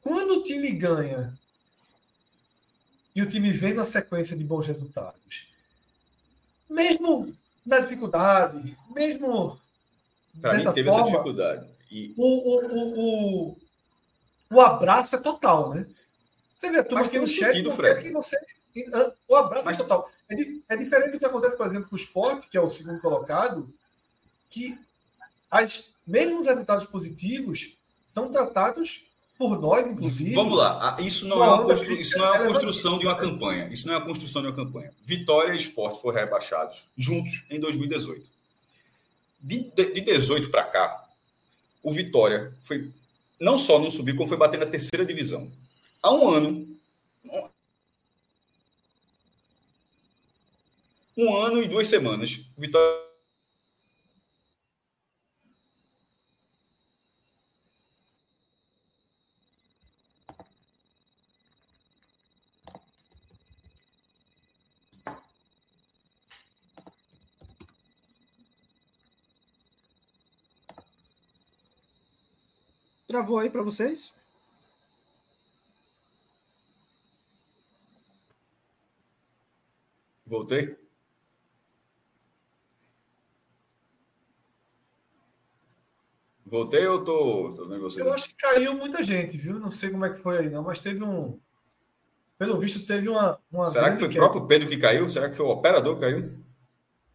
[0.02, 1.38] Quando o time ganha
[3.14, 5.48] e o time vem na sequência de bons resultados,
[6.68, 7.32] mesmo
[7.64, 9.60] na dificuldade, mesmo.
[10.40, 11.66] Para mim, teve forma, essa dificuldade.
[11.90, 12.14] E...
[12.16, 13.58] O, o, o,
[14.50, 15.86] o, abraço é total, né?
[16.54, 18.02] Você vê a turma aqui no chat, sentido, Fred.
[18.72, 18.86] que.
[19.28, 19.78] O abraço Mas...
[19.78, 20.10] é total.
[20.28, 20.34] É,
[20.74, 23.72] é, diferente do que acontece, por exemplo, com o Sport, que é o segundo colocado,
[24.50, 24.78] que
[25.50, 29.06] as, mesmo os resultados positivos são tratados
[29.38, 30.34] por nós, inclusive.
[30.34, 30.96] Vamos lá.
[30.96, 31.94] Ah, isso não, é uma, constru...
[31.94, 33.68] isso não é uma construção de uma campanha.
[33.68, 34.92] Isso não é uma construção de uma campanha.
[35.02, 38.37] Vitória e Esporte foram rebaixados juntos em 2018.
[39.40, 41.08] De, de, de 18 para cá,
[41.82, 42.90] o Vitória foi
[43.40, 45.50] não só não subiu, como foi bater na terceira divisão.
[46.02, 46.78] Há um ano.
[51.16, 53.07] Um ano e duas semanas, o Vitória
[73.18, 74.14] Travou aí para vocês?
[80.24, 80.76] Voltei?
[86.46, 88.02] Voltei ou tô, tô você?
[88.02, 89.58] Eu acho que caiu muita gente, viu?
[89.58, 91.40] Não sei como é que foi aí, não, mas teve um.
[92.38, 93.40] Pelo visto, teve uma.
[93.50, 95.10] uma Será que foi o próprio Pedro que caiu?
[95.10, 96.38] Será que foi o operador que caiu?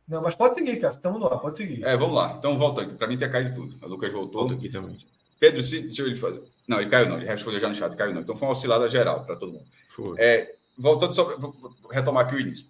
[0.05, 0.97] Não, mas pode seguir, Cássio.
[0.97, 1.81] Estamos no ar, pode seguir.
[1.85, 2.35] É, vamos lá.
[2.37, 2.93] Então volta aqui.
[2.93, 3.77] Para mim tinha caído tudo.
[3.81, 4.41] O Lucas voltou.
[4.41, 4.97] Volta aqui também.
[5.43, 6.41] Pedro, se, deixa eu fazer.
[6.65, 8.21] Não, ele caiu não, ele respondeu já no chat, caiu não.
[8.21, 9.65] Então foi uma oscilada geral para todo mundo.
[9.87, 10.17] Foi.
[10.17, 11.53] É, voltando só, vou
[11.91, 12.65] retomar aqui o início.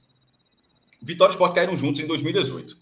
[1.00, 2.76] Vitória e Sport caíram juntos em 2018.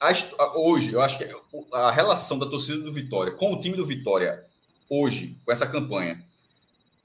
[0.00, 1.28] A, hoje, eu acho que
[1.72, 4.44] a relação da torcida do Vitória com o time do Vitória,
[4.90, 6.20] hoje, com essa campanha,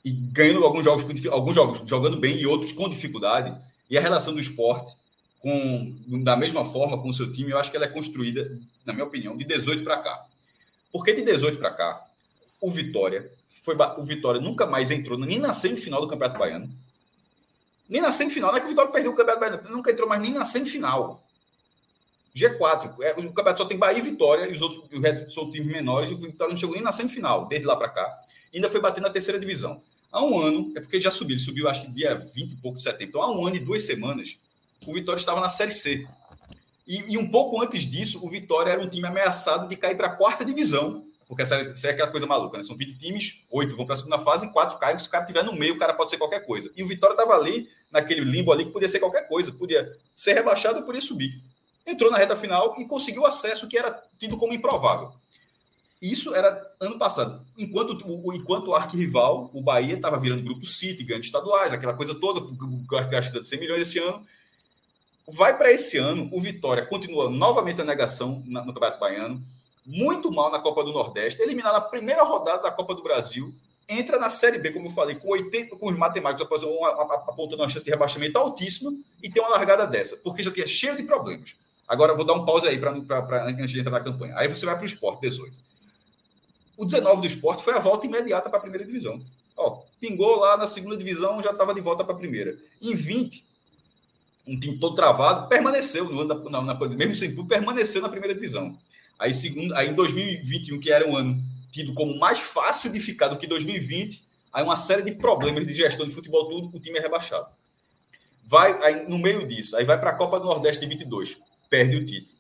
[0.03, 3.55] e ganhando alguns jogos, alguns jogos jogando bem e outros com dificuldade,
[3.87, 4.95] e a relação do esporte
[5.39, 8.93] com, da mesma forma com o seu time, eu acho que ela é construída, na
[8.93, 10.25] minha opinião, de 18 para cá.
[10.97, 12.03] Porque de 18 para cá,
[12.59, 13.31] o Vitória
[13.63, 16.69] foi o Vitória nunca mais entrou nem na semifinal do Campeonato Baiano.
[17.87, 20.21] Nem na semifinal, não é que o Vitória perdeu o Campeonato Baiano, nunca entrou mais
[20.21, 21.23] nem na semifinal.
[22.35, 25.51] G4, é, o campeonato só tem Bahia e Vitória, e os outros o resto são
[25.51, 28.19] times menores, e o Vitória não chegou nem na semifinal, desde lá para cá.
[28.53, 29.81] Ainda foi bater na terceira divisão.
[30.11, 32.77] Há um ano, é porque já subiu, ele subiu acho que dia 20 e pouco
[32.77, 33.09] de setembro.
[33.09, 34.37] Então, há um ano e duas semanas,
[34.85, 36.07] o Vitória estava na Série C.
[36.87, 40.07] E, e, um pouco antes disso, o Vitória era um time ameaçado de cair para
[40.07, 42.63] a quarta divisão, porque essa, essa, é aquela coisa maluca, né?
[42.63, 44.97] São 20 times, oito vão para a segunda fase, quatro caem.
[44.97, 46.71] Se o cara estiver no meio, o cara pode ser qualquer coisa.
[46.75, 49.51] E o Vitória estava ali, naquele limbo ali, que podia ser qualquer coisa.
[49.51, 51.43] Podia ser rebaixado, podia subir.
[51.85, 55.11] Entrou na reta final e conseguiu acesso que era tido como improvável.
[56.01, 57.45] Isso era ano passado.
[57.57, 62.15] Enquanto o, enquanto o arquirrival, o Bahia, estava virando grupo City, ganhando estaduais, aquela coisa
[62.15, 62.39] toda,
[63.09, 64.25] gastando 100 milhões esse ano.
[65.29, 69.43] Vai para esse ano, o Vitória continua novamente a negação no Campeonato Baiano,
[69.85, 73.53] muito mal na Copa do Nordeste, eliminado na primeira rodada da Copa do Brasil,
[73.89, 76.63] entra na Série B, como eu falei, com 80, com os matemáticos
[77.27, 80.95] apontando uma chance de rebaixamento altíssima e tem uma largada dessa, porque já tinha cheio
[80.95, 81.55] de problemas.
[81.85, 84.33] Agora vou dar um pause aí para antes de entrar na campanha.
[84.37, 85.53] Aí você vai para o esporte, 18.
[86.77, 89.21] O 19 do esporte foi a volta imediata para a primeira divisão.
[89.55, 92.57] Ó, pingou lá na segunda divisão, já estava de volta para a primeira.
[92.81, 93.46] Em 20,
[94.47, 98.09] um time todo travado, permaneceu no ano da, na, na, mesmo sem tudo, permaneceu na
[98.09, 98.77] primeira divisão.
[99.19, 103.27] Aí, segundo, aí em 2021, que era um ano tido como mais fácil de ficar
[103.27, 106.97] do que 2020, aí uma série de problemas de gestão de futebol tudo, o time
[106.97, 107.47] é rebaixado.
[108.45, 111.37] Vai aí, no meio disso, aí vai para a Copa do Nordeste de 22,
[111.69, 112.37] perde o título.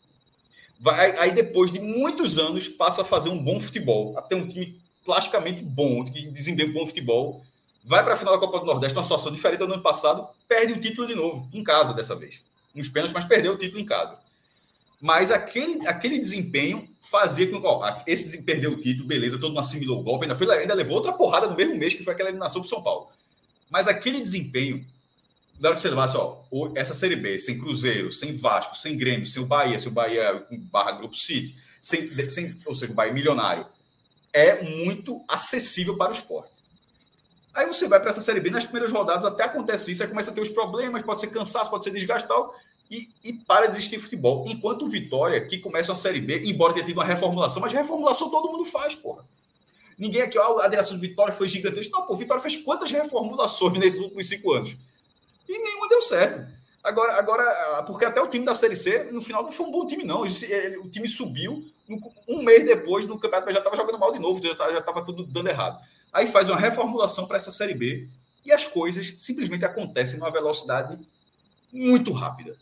[0.79, 4.79] Vai, aí depois de muitos anos passa a fazer um bom futebol, até um time
[5.03, 7.43] plasticamente bom, que desempenha um bom futebol,
[7.87, 10.73] vai para a final da Copa do Nordeste, uma situação diferente do ano passado, perde
[10.73, 12.43] o título de novo, em casa dessa vez.
[12.75, 14.19] Nos pênaltis, mas perdeu o título em casa.
[14.99, 19.61] Mas aquele, aquele desempenho fazia com que esse desempenho perdeu o título, beleza, todo mundo
[19.61, 22.27] assimilou o golpe, ainda, foi, ainda levou outra porrada no mesmo mês, que foi aquela
[22.27, 23.07] eliminação do São Paulo.
[23.69, 24.85] Mas aquele desempenho,
[25.57, 26.39] na hora que você levasse, ó,
[26.75, 30.45] essa Série B, sem Cruzeiro, sem Vasco, sem Grêmio, sem o Bahia, sem o Bahia
[30.51, 33.65] barra Grupo City, sem, sem, ou seja, o Bahia milionário,
[34.33, 36.56] é muito acessível para o esporte.
[37.57, 40.29] Aí você vai para essa Série B, nas primeiras rodadas até acontece isso, aí começa
[40.29, 42.29] a ter os problemas, pode ser cansaço, pode ser desgaste
[42.89, 44.45] e, e para de existir futebol.
[44.47, 48.29] Enquanto o Vitória, que começa uma Série B, embora tenha tido uma reformulação, mas reformulação
[48.29, 49.25] todo mundo faz, porra.
[49.97, 51.97] Ninguém aqui, ó, a direção do Vitória foi gigantesca.
[51.97, 54.77] Não, pô, o Vitória fez quantas reformulações nesses últimos cinco anos?
[55.49, 56.47] E nenhuma deu certo.
[56.83, 59.87] Agora, agora, porque até o time da Série C, no final, não foi um bom
[59.87, 60.21] time, não.
[60.21, 61.65] O time subiu,
[62.27, 65.49] um mês depois, no campeonato, já estava jogando mal de novo, já estava tudo dando
[65.49, 65.83] errado.
[66.11, 68.07] Aí faz uma reformulação para essa Série B
[68.45, 70.97] e as coisas simplesmente acontecem numa velocidade
[71.71, 72.55] muito rápida.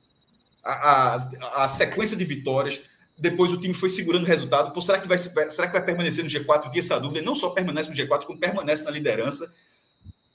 [0.63, 2.81] A, a, a sequência de vitórias,
[3.17, 4.73] depois o time foi segurando o resultado.
[4.73, 6.69] Pô, será, que vai, será que vai permanecer no G4?
[6.69, 7.23] Tinha essa dúvida.
[7.23, 9.53] Não só permanece no G4, como permanece na liderança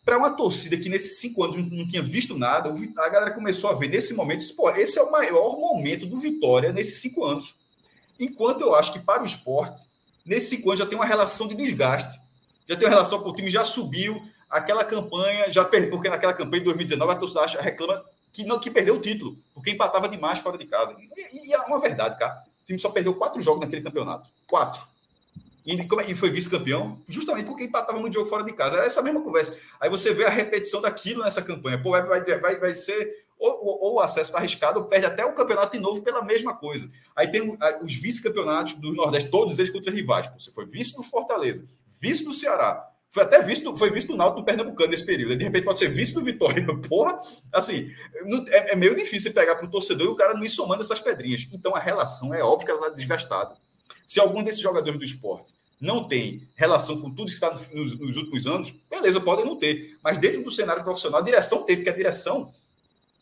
[0.05, 3.75] para uma torcida que nesses cinco anos não tinha visto nada, a galera começou a
[3.75, 7.55] ver nesse momento, pô, esse é o maior momento do Vitória nesses cinco anos.
[8.19, 9.81] Enquanto eu acho que para o esporte,
[10.25, 12.21] nesses cinco anos já tem uma relação de desgaste,
[12.71, 16.33] já tem uma relação que o time já subiu, aquela campanha, já perdeu, porque naquela
[16.33, 20.09] campanha de 2019 a torcida acha, reclama que, não, que perdeu o título, porque empatava
[20.09, 20.95] demais fora de casa.
[20.99, 22.45] E, e é uma verdade, cara.
[22.63, 24.31] O time só perdeu quatro jogos naquele campeonato.
[24.47, 24.87] Quatro.
[25.67, 28.77] E, foi vice-campeão, justamente porque empatava muito jogo fora de casa.
[28.77, 29.59] Era essa mesma conversa.
[29.81, 31.83] Aí você vê a repetição daquilo nessa campanha.
[31.83, 35.25] Pô, vai, vai, vai ser ou, ou, ou o acesso está arriscado, ou perde até
[35.25, 36.89] o campeonato de novo pela mesma coisa.
[37.17, 40.31] Aí tem os vice-campeonatos do Nordeste, todos eles contra rivais.
[40.39, 41.65] Você foi vice do Fortaleza,
[42.01, 45.37] vice do Ceará, foi até visto, foi visto o Náutico do Pernambucano nesse período.
[45.37, 46.65] De repente pode ser visto do Vitória.
[46.89, 47.19] Porra,
[47.53, 47.91] assim,
[48.49, 51.01] é, é meio difícil pegar para o torcedor e o cara não ir somando essas
[51.01, 51.47] pedrinhas.
[51.53, 53.57] Então a relação é óbvio que ela está desgastada.
[54.07, 58.17] Se algum desses jogadores do esporte não tem relação com tudo que está nos, nos,
[58.17, 59.97] últimos anos, beleza, podem não ter.
[60.05, 62.53] Mas dentro do cenário profissional, a direção tem, porque a direção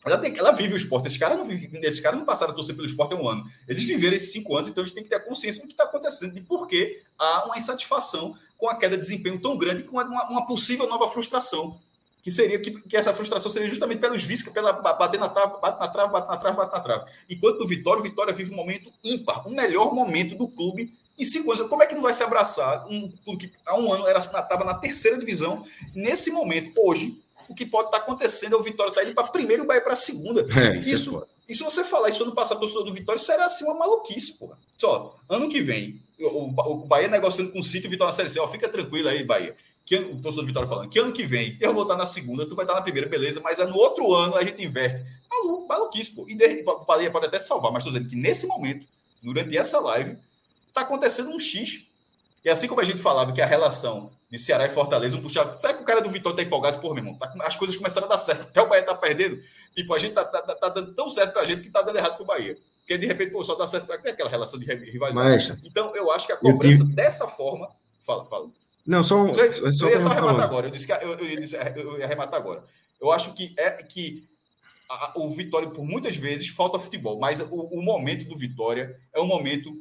[0.05, 1.07] ela, tem, ela vive o esporte.
[1.07, 3.43] Esses caras não, esses caras não passaram a torcer pelo esporte há um ano.
[3.67, 5.83] Eles viveram esses cinco anos, então eles têm que ter a consciência do que está
[5.83, 9.97] acontecendo, de por que há uma insatisfação com a queda de desempenho tão grande, com
[9.97, 11.79] uma, uma possível nova frustração
[12.21, 15.79] que seria que, que, essa frustração seria justamente pelos vícios, pela bater na trave, bate
[15.79, 17.11] na trave, bate na trave, bate na trave.
[17.29, 21.25] Enquanto o Vitória, o Vitória vive um momento ímpar, um melhor momento do clube em
[21.25, 21.67] cinco anos.
[21.67, 24.73] Como é que não vai se abraçar um clube que há um ano estava na
[24.73, 25.65] terceira divisão?
[25.95, 29.63] Nesse momento, hoje, o que pode estar acontecendo é o Vitória está indo para primeiro
[29.63, 30.41] e o Bahia para a segunda.
[30.41, 33.45] É, isso, é e se você falar isso ano passado torcedor do Vitória, isso era
[33.45, 34.57] assim uma maluquice, porra.
[34.77, 38.15] Só, ano que vem, o, o, Bahia negociando com o Sítio e o Vitória na
[38.15, 39.55] Série C, ó, fica tranquilo aí, Bahia
[39.89, 42.47] que o torcedor do Vitória falando, que ano que vem eu vou estar na segunda,
[42.47, 45.03] tu vai estar na primeira, beleza, mas é no outro ano a gente inverte.
[45.27, 46.27] Maluco, maluquice, pô.
[46.29, 48.87] E de, pode até salvar, mas estou dizendo que nesse momento,
[49.19, 50.15] durante essa live,
[50.67, 51.87] está acontecendo um X.
[52.45, 55.57] E assim como a gente falava que a relação de Ceará e Fortaleza um puxar.
[55.57, 56.79] Sabe que o cara do Vitória está empolgado?
[56.79, 58.43] Pô, meu irmão, tá, as coisas começaram a dar certo.
[58.43, 59.41] Até o Bahia tá perdendo.
[59.75, 61.97] Tipo, a gente tá, tá, tá dando tão certo para a gente que tá dando
[61.97, 62.57] errado para o Bahia.
[62.81, 63.87] Porque de repente, pô, só dá certo.
[63.87, 65.13] Tem aquela relação de rivalidade.
[65.13, 66.93] Mas, então, eu acho que a cobrança tive...
[66.93, 67.69] dessa forma.
[68.05, 68.49] Fala, fala.
[68.85, 69.29] Não, só um.
[69.29, 70.67] Eu, só eu ia só arrematar agora.
[70.67, 72.63] Eu disse que eu, eu, eu, ia arrematar agora.
[72.99, 74.27] Eu acho que é que
[74.89, 79.19] a, o Vitória, por muitas vezes, falta futebol, mas o, o, momento do Vitória é
[79.19, 79.71] um momento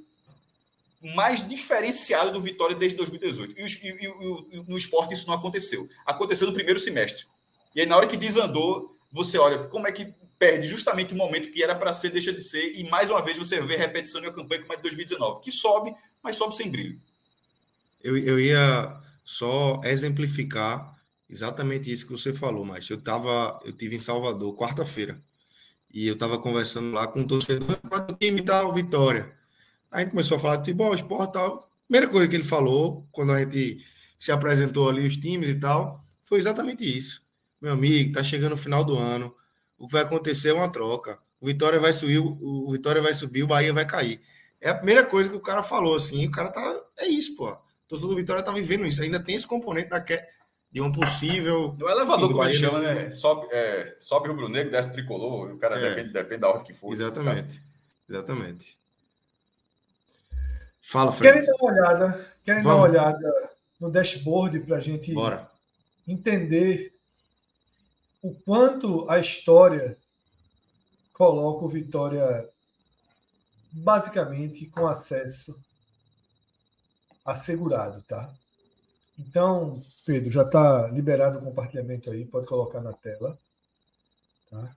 [1.01, 3.55] mais diferenciado do Vitória desde 2018.
[3.57, 5.89] E, e, e, no esporte isso não aconteceu.
[6.05, 7.27] Aconteceu no primeiro semestre.
[7.75, 11.51] E aí, na hora que desandou, você olha como é que perde justamente o momento
[11.51, 14.21] que era para ser, deixa de ser, e mais uma vez você vê a repetição
[14.21, 17.01] de uma campanha como a de 2019, que sobe, mas sobe sem brilho.
[18.01, 20.97] Eu, eu ia só exemplificar
[21.29, 25.21] exatamente isso que você falou, mas eu tava, eu tive em Salvador quarta-feira
[25.93, 29.38] e eu estava conversando lá com o torcedor, qual time tal, Vitória.
[29.90, 31.68] A gente começou a falar de futebol, esporte tal.
[31.88, 33.79] Primeira coisa que ele falou quando a gente
[34.18, 37.22] se apresentou ali os times e tal, foi exatamente isso.
[37.61, 39.35] Meu amigo, tá chegando o final do ano,
[39.77, 41.18] o que vai acontecer é uma troca.
[41.40, 44.20] O Vitória vai subir, o Vitória vai subir, o Bahia vai cair.
[44.61, 47.57] É a primeira coisa que o cara falou assim, o cara tá é isso, pô
[47.88, 49.03] torcedor do Vitória tá vivendo isso.
[49.03, 50.20] Ainda tem esse componente da que...
[50.70, 51.74] de um possível.
[51.81, 53.11] O elevador, como gente chama, né?
[53.11, 55.88] Sobe, é, sobe rubro negro, desce tricolor, o cara é.
[55.88, 56.92] depende, depende da ordem que for.
[56.92, 57.62] Exatamente.
[58.09, 58.79] Exatamente.
[60.88, 61.35] Fala, Fred.
[61.35, 65.46] Querem dar uma olhada, querem dar uma olhada no dashboard para a gente Bora.
[66.07, 66.94] entender
[68.22, 69.98] o quanto a história
[71.12, 72.48] coloca o Vitória
[73.70, 75.61] basicamente com acesso
[77.22, 78.33] assegurado, tá?
[79.18, 83.38] Então, Pedro, já está liberado o compartilhamento aí, pode colocar na tela.
[84.51, 84.74] Tá?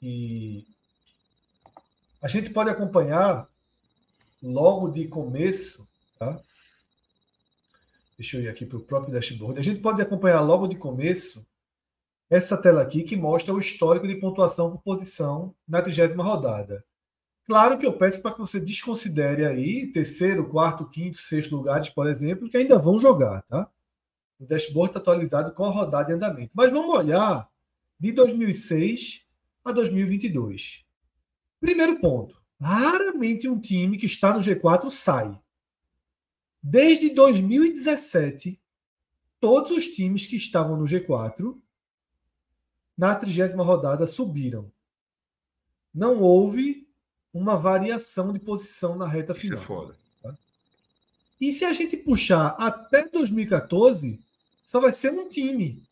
[0.00, 0.64] E
[2.22, 3.48] a gente pode acompanhar
[4.42, 5.86] logo de começo,
[6.18, 6.40] tá?
[8.16, 9.58] Deixa eu ir aqui para o próprio dashboard.
[9.58, 11.46] A gente pode acompanhar logo de começo
[12.28, 16.84] essa tela aqui que mostra o histórico de pontuação por posição na trigésima rodada.
[17.46, 22.06] Claro que eu peço para que você desconsidere aí terceiro, quarto, quinto, sexto lugares, por
[22.06, 23.70] exemplo, que ainda vão jogar, tá?
[24.38, 26.50] O dashboard está atualizado com a rodada em andamento.
[26.54, 27.48] Mas vamos olhar
[27.98, 29.24] de 2006
[29.64, 30.84] a 2022.
[31.60, 32.40] Primeiro ponto.
[32.60, 35.38] Raramente um time que está no G4 sai.
[36.62, 38.60] Desde 2017,
[39.40, 41.56] todos os times que estavam no G4
[42.96, 44.70] na trigésima rodada subiram.
[45.94, 46.88] não houve
[47.32, 49.58] uma variação de posição na reta Isso final.
[49.58, 49.98] é foda.
[51.40, 54.18] E se a gente puxar até 2014,
[54.64, 55.86] só vai ser um time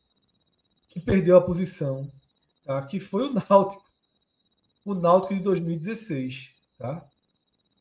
[0.89, 2.11] que perdeu a posição,
[2.65, 2.83] tá?
[2.83, 3.85] que foi o Náutico.
[4.85, 7.07] O Náutico de 2016, tá?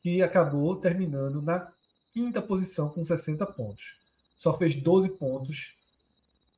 [0.02, 1.72] que acabou terminando na
[2.14, 3.98] quinta posição com 60 pontos.
[4.38, 5.74] Só fez 12 pontos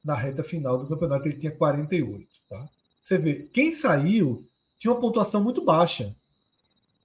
[0.03, 2.27] na reta final do campeonato, ele tinha 48.
[2.49, 2.69] Tá?
[3.01, 4.45] Você vê, quem saiu
[4.77, 6.15] tinha uma pontuação muito baixa.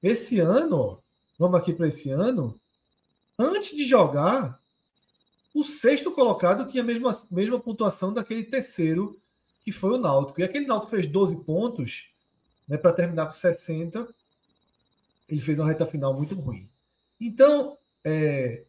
[0.03, 0.99] Esse ano,
[1.39, 2.59] vamos aqui para esse ano,
[3.39, 4.61] antes de jogar,
[5.55, 9.16] o sexto colocado tinha a mesma, mesma pontuação daquele terceiro,
[9.64, 10.41] que foi o Náutico.
[10.41, 12.09] E aquele Náutico fez 12 pontos
[12.66, 14.09] né, para terminar com 60.
[15.33, 16.68] Ele fez uma reta final muito ruim.
[17.18, 18.64] Então, é,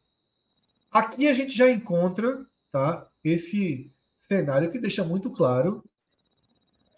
[0.91, 5.83] aqui a gente já encontra tá, esse cenário que deixa muito claro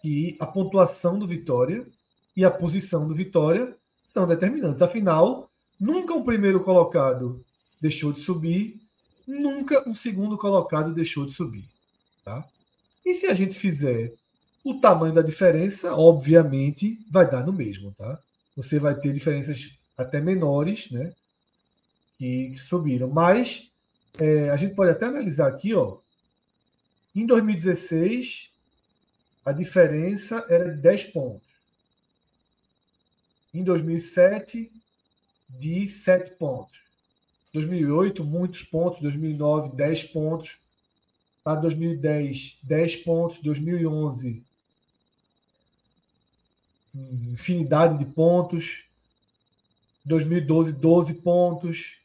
[0.02, 1.88] que a pontuação do Vitória
[2.38, 4.84] e a posição do Vitória são determinantes.
[4.84, 5.50] Afinal,
[5.80, 7.44] nunca o primeiro colocado
[7.82, 8.80] deixou de subir,
[9.28, 11.68] nunca o segundo colocado deixou de subir.
[12.24, 12.46] Tá?
[13.04, 14.14] E se a gente fizer
[14.64, 17.92] o tamanho da diferença, obviamente vai dar no mesmo.
[17.94, 18.20] Tá?
[18.56, 21.14] Você vai ter diferenças até menores né,
[22.18, 23.10] que, que subiram.
[23.10, 23.72] Mas
[24.20, 25.98] é, a gente pode até analisar aqui, ó.
[27.16, 28.52] Em 2016,
[29.46, 31.48] a diferença era de 10 pontos.
[33.54, 34.72] Em 2007,
[35.50, 36.84] de 7 pontos.
[37.54, 39.02] 2008, muitos pontos.
[39.02, 40.58] 2009, 10 pontos.
[41.44, 43.40] Para 2010, 10 pontos.
[43.40, 44.44] 2011,
[46.96, 48.86] infinidade de pontos.
[50.06, 51.98] 2012, 12 pontos.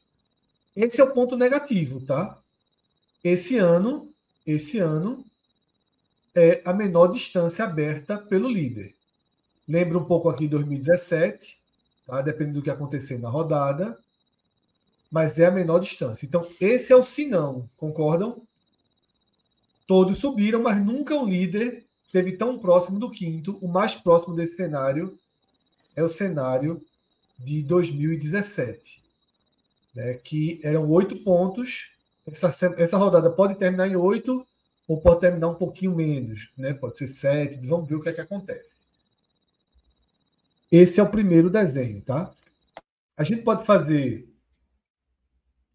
[0.74, 2.38] Esse é o ponto negativo, tá?
[3.22, 4.10] Esse ano,
[4.46, 5.24] esse ano
[6.34, 8.94] é a menor distância aberta pelo líder.
[9.68, 11.60] Lembra um pouco aqui de 2017,
[12.06, 12.22] tá?
[12.22, 13.98] Depende do que acontecer na rodada,
[15.10, 16.24] mas é a menor distância.
[16.24, 18.42] Então, esse é o sinão, concordam?
[19.86, 23.56] Todos subiram, mas nunca o líder esteve tão próximo do quinto.
[23.62, 25.16] O mais próximo desse cenário
[25.94, 26.82] é o cenário
[27.38, 29.00] de 2017
[29.94, 31.90] né, que eram oito pontos.
[32.26, 34.46] Essa, essa rodada pode terminar em oito
[34.86, 36.72] ou pode terminar um pouquinho menos, né?
[36.72, 37.66] pode ser sete.
[37.66, 38.76] Vamos ver o que é que acontece.
[40.70, 42.32] Esse é o primeiro desenho, tá?
[43.16, 44.28] A gente pode fazer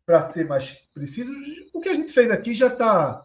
[0.05, 1.33] para ser mais preciso.
[1.73, 3.24] O que a gente fez aqui já está,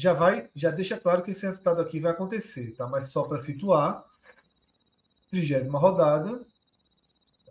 [0.00, 2.86] já vai, já deixa claro que esse resultado aqui vai acontecer, tá?
[2.86, 4.04] Mas só para situar,
[5.30, 6.40] trigésima rodada,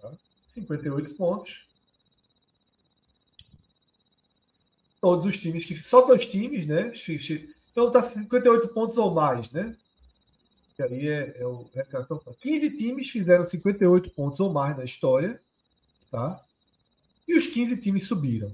[0.02, 0.12] tá?
[0.48, 1.70] 58 pontos.
[5.02, 6.92] todos os times, que só dois times, né?
[7.72, 9.76] Então está 58 pontos ou mais, né?
[10.78, 11.86] E aí é, é o é
[12.40, 15.42] 15 times fizeram 58 pontos ou mais na história,
[16.12, 16.42] tá?
[17.28, 18.54] E os 15 times subiram.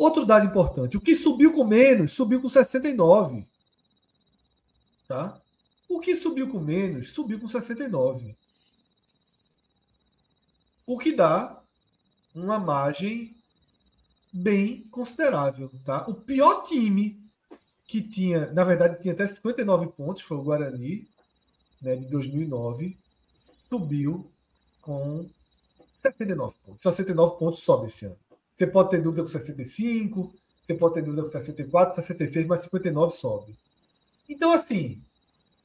[0.00, 3.46] Outro dado importante: o que subiu com menos, subiu com 69.
[5.06, 5.38] Tá?
[5.86, 8.34] O que subiu com menos, subiu com 69.
[10.86, 11.62] O que dá
[12.34, 13.36] uma margem
[14.32, 15.70] bem considerável.
[15.84, 16.06] Tá?
[16.08, 17.20] O pior time
[17.86, 21.06] que tinha, na verdade, tinha até 59 pontos, foi o Guarani,
[21.82, 22.96] né, de 2009,
[23.68, 24.30] subiu
[24.80, 25.28] com
[26.00, 26.82] 79 pontos.
[26.82, 28.29] 69 pontos sobe esse ano.
[28.60, 30.34] Você pode ter dúvida com 65,
[30.66, 33.56] você pode ter dúvida com 64, 66, mas 59 sobe.
[34.28, 35.00] Então, assim.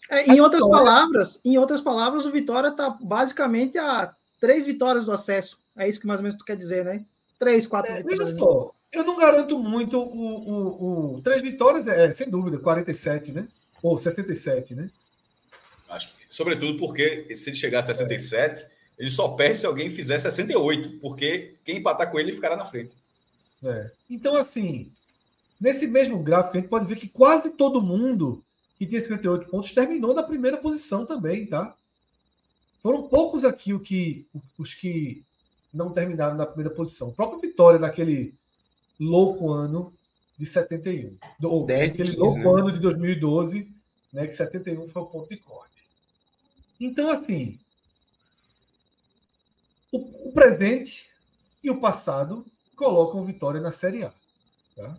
[0.10, 0.86] É, em outras vitória...
[0.86, 5.62] palavras, em outras palavras, o Vitória está basicamente a três vitórias do acesso.
[5.76, 7.04] É isso que mais ou menos tu quer dizer, né?
[7.38, 8.30] Três, quatro é, vitórias.
[8.30, 13.34] Veja só, eu não garanto muito o, o, o, Três vitórias, é, sem dúvida, 47,
[13.34, 13.46] né?
[13.84, 14.90] Ou 77, né?
[15.90, 18.70] Acho que, sobretudo porque se ele chegar a 67, é.
[18.98, 22.94] Ele só perde se alguém fizer 68, porque quem empatar com ele ficará na frente.
[23.64, 23.92] É.
[24.10, 24.92] Então, assim,
[25.60, 28.44] nesse mesmo gráfico, a gente pode ver que quase todo mundo
[28.78, 31.76] que tinha 58 pontos terminou na primeira posição também, tá?
[32.82, 34.28] Foram poucos aqui o que,
[34.58, 35.24] os que
[35.74, 37.10] não terminaram na primeira posição.
[37.10, 38.34] O próprio Vitória, naquele
[39.00, 39.94] louco ano
[40.38, 41.18] de 71.
[41.44, 42.62] Ou aquele louco né?
[42.62, 43.70] ano de 2012,
[44.14, 45.84] né, que 71 foi o ponto de corte.
[46.80, 47.60] Então, assim,
[49.96, 51.10] o, o presente
[51.64, 54.14] e o passado colocam Vitória na Série A.
[54.76, 54.98] Tá?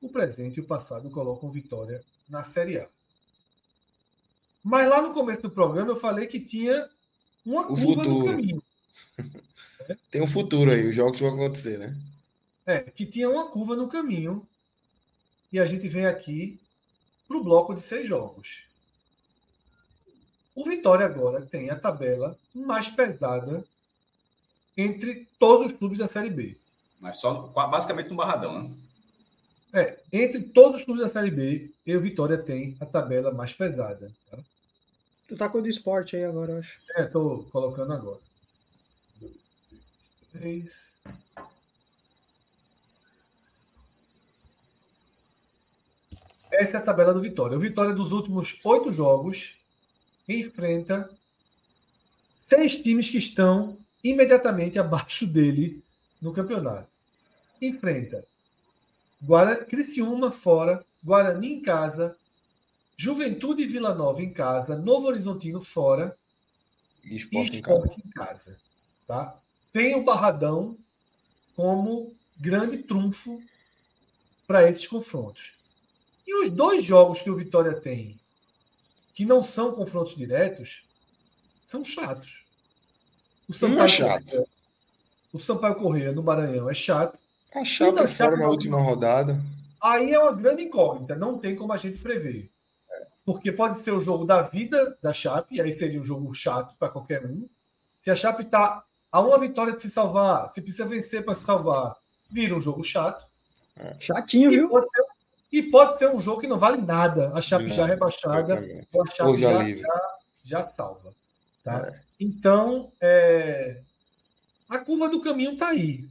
[0.00, 2.88] O presente e o passado colocam Vitória na Série A.
[4.64, 6.88] Mas lá no começo do programa eu falei que tinha
[7.44, 8.08] uma o curva futuro.
[8.08, 8.62] no caminho.
[10.10, 11.96] Tem um futuro aí, os jogos vão acontecer, né?
[12.66, 14.46] É, que tinha uma curva no caminho.
[15.50, 16.60] E a gente vem aqui
[17.26, 18.64] para o bloco de seis jogos.
[20.54, 23.64] O Vitória agora tem a tabela mais pesada
[24.78, 26.56] entre todos os clubes da Série B.
[27.00, 28.70] Mas só basicamente no Barradão, né?
[29.72, 34.10] É, entre todos os clubes da Série B, eu Vitória tem a tabela mais pesada.
[34.30, 34.38] Tá?
[35.26, 36.80] Tu tá com o do esporte aí agora, eu acho.
[36.96, 38.20] É, tô colocando agora.
[40.32, 40.96] Três.
[46.50, 47.56] Essa é a tabela do Vitória.
[47.56, 49.56] O Vitória dos últimos oito jogos
[50.26, 51.10] enfrenta
[52.32, 55.82] seis times que estão imediatamente abaixo dele
[56.20, 56.88] no campeonato.
[57.60, 58.24] Enfrenta
[59.22, 59.64] Guara...
[59.64, 62.16] Criciúma fora, Guarani em casa,
[62.96, 66.16] Juventude e Vila Nova em casa, Novo Horizontino fora
[67.04, 67.78] E esporte, e em casa.
[67.78, 68.58] Esporte em casa.
[69.06, 69.40] Tá?
[69.72, 70.76] Tem o Barradão
[71.54, 73.42] como grande trunfo
[74.46, 75.56] para esses confrontos.
[76.26, 78.20] E os dois jogos que o Vitória tem,
[79.14, 80.84] que não são confrontos diretos,
[81.64, 82.47] são chatos.
[83.48, 84.24] O Um é chato.
[84.24, 84.46] Correia,
[85.32, 87.18] o Sampaio Correia no Maranhão é chato.
[87.64, 89.40] Chape Ainda fora na não- última rodada.
[89.80, 92.50] Aí é uma grande incógnita, não tem como a gente prever.
[93.24, 96.88] Porque pode ser o jogo da vida da Chape, aí seria um jogo chato para
[96.88, 97.48] qualquer um.
[98.00, 101.44] Se a Chape está a uma vitória de se salvar, se precisa vencer para se
[101.44, 101.96] salvar,
[102.30, 103.26] vira um jogo chato.
[103.98, 104.68] Chatinho, E viu?
[104.68, 105.04] pode, ser,
[105.52, 107.30] e pode ser um jogo que não vale nada.
[107.34, 109.82] A Chape já Nada, rebaixada, ou a Chape Ou já já, livre.
[109.82, 110.00] já,
[110.44, 111.14] já salva.
[111.62, 111.78] Tá?
[111.94, 112.07] É.
[112.20, 113.82] Então, é,
[114.68, 116.08] a curva do caminho está aí.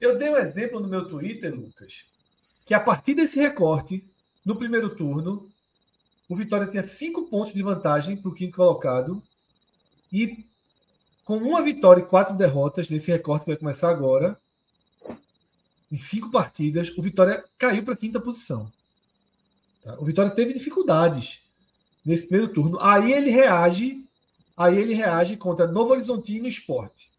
[0.00, 2.04] Eu dei um exemplo no meu Twitter, Lucas,
[2.64, 4.04] que a partir desse recorte,
[4.44, 5.48] no primeiro turno,
[6.28, 9.22] o Vitória tinha cinco pontos de vantagem para o quinto colocado
[10.12, 10.44] e
[11.24, 14.38] com uma vitória e quatro derrotas nesse recorte que vai começar agora,
[15.90, 18.70] em cinco partidas, o Vitória caiu para a quinta posição.
[19.82, 19.98] Tá?
[19.98, 21.42] O Vitória teve dificuldades
[22.04, 22.78] nesse primeiro turno.
[22.80, 24.05] Aí ele reage,
[24.56, 27.10] aí ele reage contra Novo Horizontino e Esporte.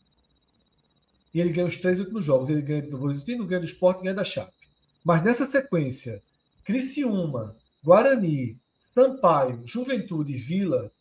[1.33, 2.49] E ele ganha os três últimos jogos.
[2.49, 4.53] Ele ganha do Novo Horizontino, ganha do Esporte e ganha da Chape.
[5.03, 6.21] Mas nessa sequência,
[6.63, 8.59] Criciúma, Guarani,
[8.93, 10.91] Sampaio, Juventude e Vila,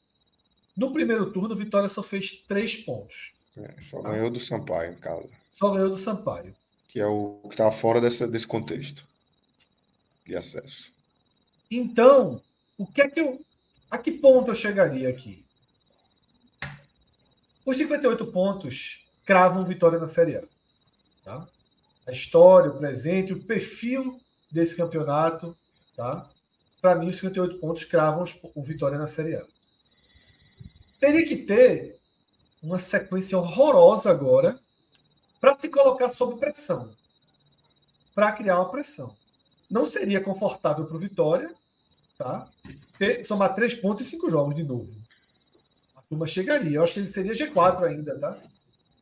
[0.77, 3.33] no primeiro turno, Vitória só fez três pontos.
[3.57, 5.31] É, só ganhou do Sampaio em casa.
[5.49, 6.55] Só ganhou do Sampaio.
[6.89, 9.07] Que é o que estava fora dessa, desse contexto
[10.27, 10.93] de acesso.
[11.71, 12.43] Então,
[12.77, 13.41] o que é que eu.
[13.91, 15.46] A que ponto eu chegaria aqui?
[17.67, 20.45] Os 58 pontos cravam vitória na Série A.
[21.25, 21.49] Tá?
[22.07, 25.57] A história, o presente, o perfil desse campeonato,
[25.97, 26.31] tá?
[26.81, 28.23] Para mim, os 58 pontos cravam
[28.55, 29.45] o vitória na Série A.
[31.01, 31.99] Teria que ter
[32.63, 34.59] uma sequência horrorosa agora
[35.41, 36.91] para se colocar sob pressão.
[38.15, 39.15] Para criar uma pressão.
[39.69, 41.53] Não seria confortável para o Vitória,
[42.17, 42.49] tá?
[42.99, 44.89] Ter- somar três pontos em cinco jogos de novo.
[46.09, 46.77] Turma chegaria.
[46.79, 48.37] Eu acho que ele seria G4 ainda, tá?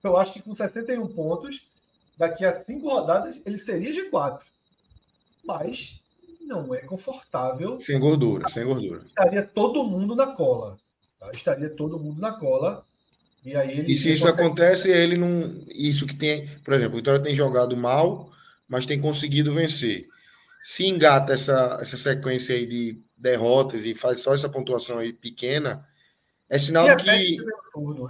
[0.03, 1.67] Eu acho que com 61 pontos,
[2.17, 4.41] daqui a cinco rodadas, ele seria G4.
[5.45, 6.01] Mas
[6.41, 7.79] não é confortável.
[7.79, 9.03] Sem gordura, sem gordura.
[9.07, 10.77] Estaria todo mundo na cola.
[11.21, 11.31] tá?
[11.33, 12.85] Estaria todo mundo na cola.
[13.45, 13.93] E aí ele.
[13.93, 15.55] E se isso consegue- acontece, ele não.
[15.69, 16.49] Isso que tem.
[16.65, 18.31] Por exemplo, o Vitória tem jogado mal,
[18.69, 20.07] mas tem conseguido vencer.
[20.63, 25.87] Se engata essa, essa sequência aí de derrotas e faz só essa pontuação aí pequena,
[26.55, 27.11] é sinal de que.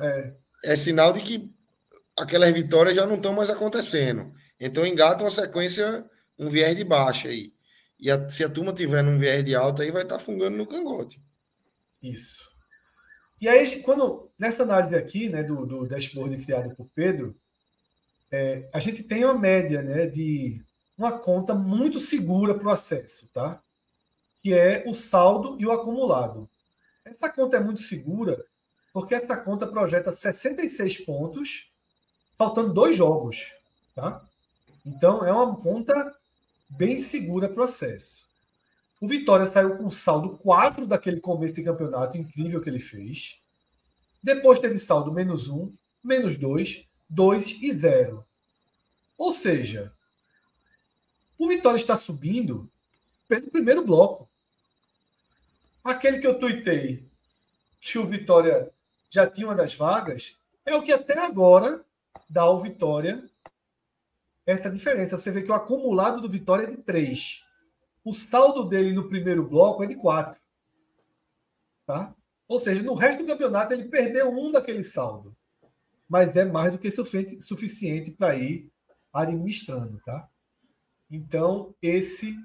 [0.02, 0.34] é,
[0.64, 1.50] É sinal de que
[2.16, 4.32] aquelas vitórias já não estão mais acontecendo.
[4.58, 7.52] Então engata uma sequência, um viés de baixa aí.
[7.98, 10.66] E a- se a turma tiver num viés de alta aí, vai estar fungando no
[10.66, 11.20] cangote.
[12.02, 12.44] Isso.
[13.40, 17.36] E aí, quando nessa análise aqui, né, do, do dashboard criado por Pedro,
[18.30, 20.62] é, a gente tem uma média, né, de
[20.96, 23.60] uma conta muito segura para o acesso, tá?
[24.42, 26.48] Que é o saldo e o acumulado.
[27.04, 28.44] Essa conta é muito segura
[28.92, 31.68] porque essa conta projeta 66 pontos,
[32.38, 33.52] faltando dois jogos,
[33.94, 34.24] tá?
[34.86, 36.14] Então é uma conta
[36.70, 38.24] bem segura para o acesso.
[39.00, 43.40] O Vitória saiu com saldo 4 daquele começo de campeonato incrível que ele fez.
[44.22, 48.24] Depois teve saldo menos 1, menos 2, 2 e 0.
[49.18, 49.92] Ou seja,
[51.36, 52.70] o Vitória está subindo
[53.28, 54.28] pelo primeiro bloco.
[55.84, 57.06] Aquele que eu tuitei
[57.78, 58.72] que o Vitória
[59.10, 61.84] já tinha uma das vagas é o que até agora
[62.28, 63.22] dá ao Vitória
[64.46, 65.16] essa diferença.
[65.18, 67.44] Você vê que o acumulado do Vitória é de 3
[68.04, 70.38] o saldo dele no primeiro bloco é de 4.
[71.86, 72.14] Tá?
[72.46, 75.34] Ou seja, no resto do campeonato ele perdeu um daquele saldo.
[76.06, 78.70] Mas é mais do que sufi- suficiente para ir
[79.12, 79.98] administrando.
[80.04, 80.28] Tá?
[81.10, 82.36] Então, esse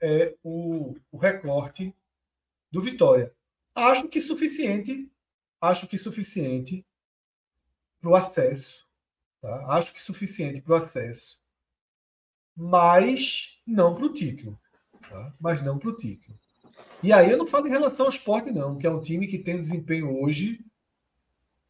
[0.00, 1.92] é o, o recorte
[2.74, 3.32] do Vitória.
[3.72, 5.08] Acho que suficiente.
[5.60, 6.84] Acho que suficiente
[8.00, 8.84] para o acesso.
[9.40, 9.64] Tá?
[9.68, 11.40] Acho que suficiente para o acesso.
[12.56, 14.58] Mas não para o título.
[15.08, 15.32] Tá?
[15.40, 16.36] Mas não para o título.
[17.00, 19.38] E aí eu não falo em relação ao esporte, não, que é um time que
[19.38, 20.64] tem um desempenho hoje,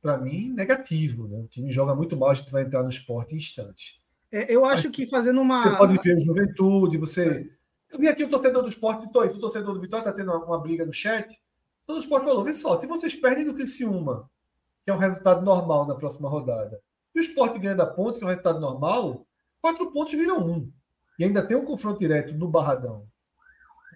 [0.00, 1.28] para mim, negativo.
[1.28, 1.38] Né?
[1.38, 4.00] O time joga muito mal, a gente vai entrar no esporte em instantes.
[4.32, 5.62] É, eu acho que fazendo uma.
[5.62, 7.50] Você pode ver juventude, você.
[7.94, 10.32] Eu vi aqui o torcedor do esporte, citou isso, o torcedor do Vitória está tendo
[10.32, 11.40] uma, uma, briga no chat.
[11.86, 14.28] Todo o esporte falou: vê só, se vocês perdem do Criciúma,
[14.84, 16.82] que é um resultado normal na próxima rodada,
[17.14, 19.24] e o esporte ganha da ponte, que é um resultado normal,
[19.62, 20.72] quatro pontos viram um.
[21.16, 23.06] E ainda tem um confronto direto no Barradão.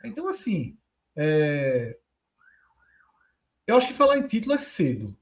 [0.04, 0.78] Então, assim,
[1.16, 1.98] é...
[3.66, 5.12] eu acho que falar em título é cedo,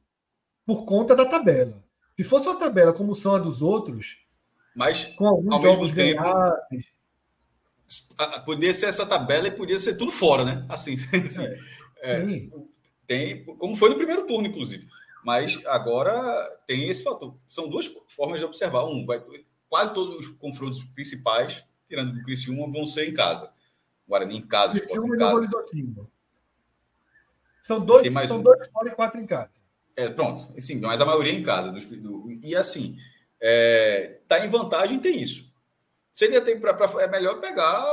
[0.66, 1.82] por conta da tabela.
[2.14, 4.18] Se fosse uma tabela como são a dos outros,
[4.74, 6.86] mas com alguns ao jogos tempo, ganhados,
[8.44, 10.66] podia ser essa tabela e podia ser tudo fora, né?
[10.68, 11.44] Assim, assim
[12.02, 12.48] é, é,
[13.06, 14.86] tem, como foi no primeiro turno, inclusive.
[15.24, 17.34] Mas agora tem esse fator.
[17.46, 18.84] São duas formas de observar.
[18.84, 19.22] Um, vai,
[19.68, 23.50] quase todos os confrontos principais, tirando do Criciúma, vão ser em casa.
[24.08, 25.48] Guarani em casa, Criciúma em casa.
[27.62, 28.42] São dois, são um...
[28.42, 29.60] dois fora e quatro em casa.
[29.96, 30.52] É, pronto.
[30.56, 31.72] Assim, mas a maioria em casa.
[31.72, 32.96] Do, do, e assim,
[33.40, 35.52] é, tá em vantagem tem isso.
[36.16, 37.84] Seria ter para é melhor pegar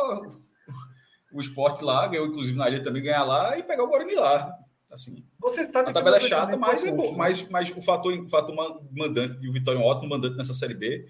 [1.29, 4.57] o esporte lá, ganhou inclusive na ilha também ganhar lá e pegar o Guarani lá.
[4.89, 8.29] Assim, Você tá a tabela é chata, mas, é bom, mas, mas o fator, o
[8.29, 8.55] fator
[8.91, 11.05] mandante de o Vitória é um ótimo mandante nessa série B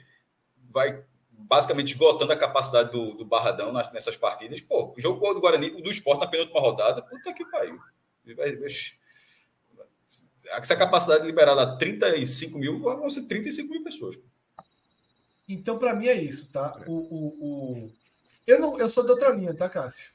[0.72, 4.60] vai basicamente esgotando a capacidade do, do Barradão nas, nessas partidas.
[4.62, 7.80] Pô, o jogo do Guarani, o do esporte na penúltima rodada, puta que pariu.
[10.48, 14.18] Essa capacidade liberada a 35 mil, vão ser 35 mil pessoas.
[15.54, 16.72] Então, para mim, é isso, tá?
[16.88, 17.92] O, o, o...
[18.46, 20.12] Eu, não, eu sou de outra linha, tá, Cássio?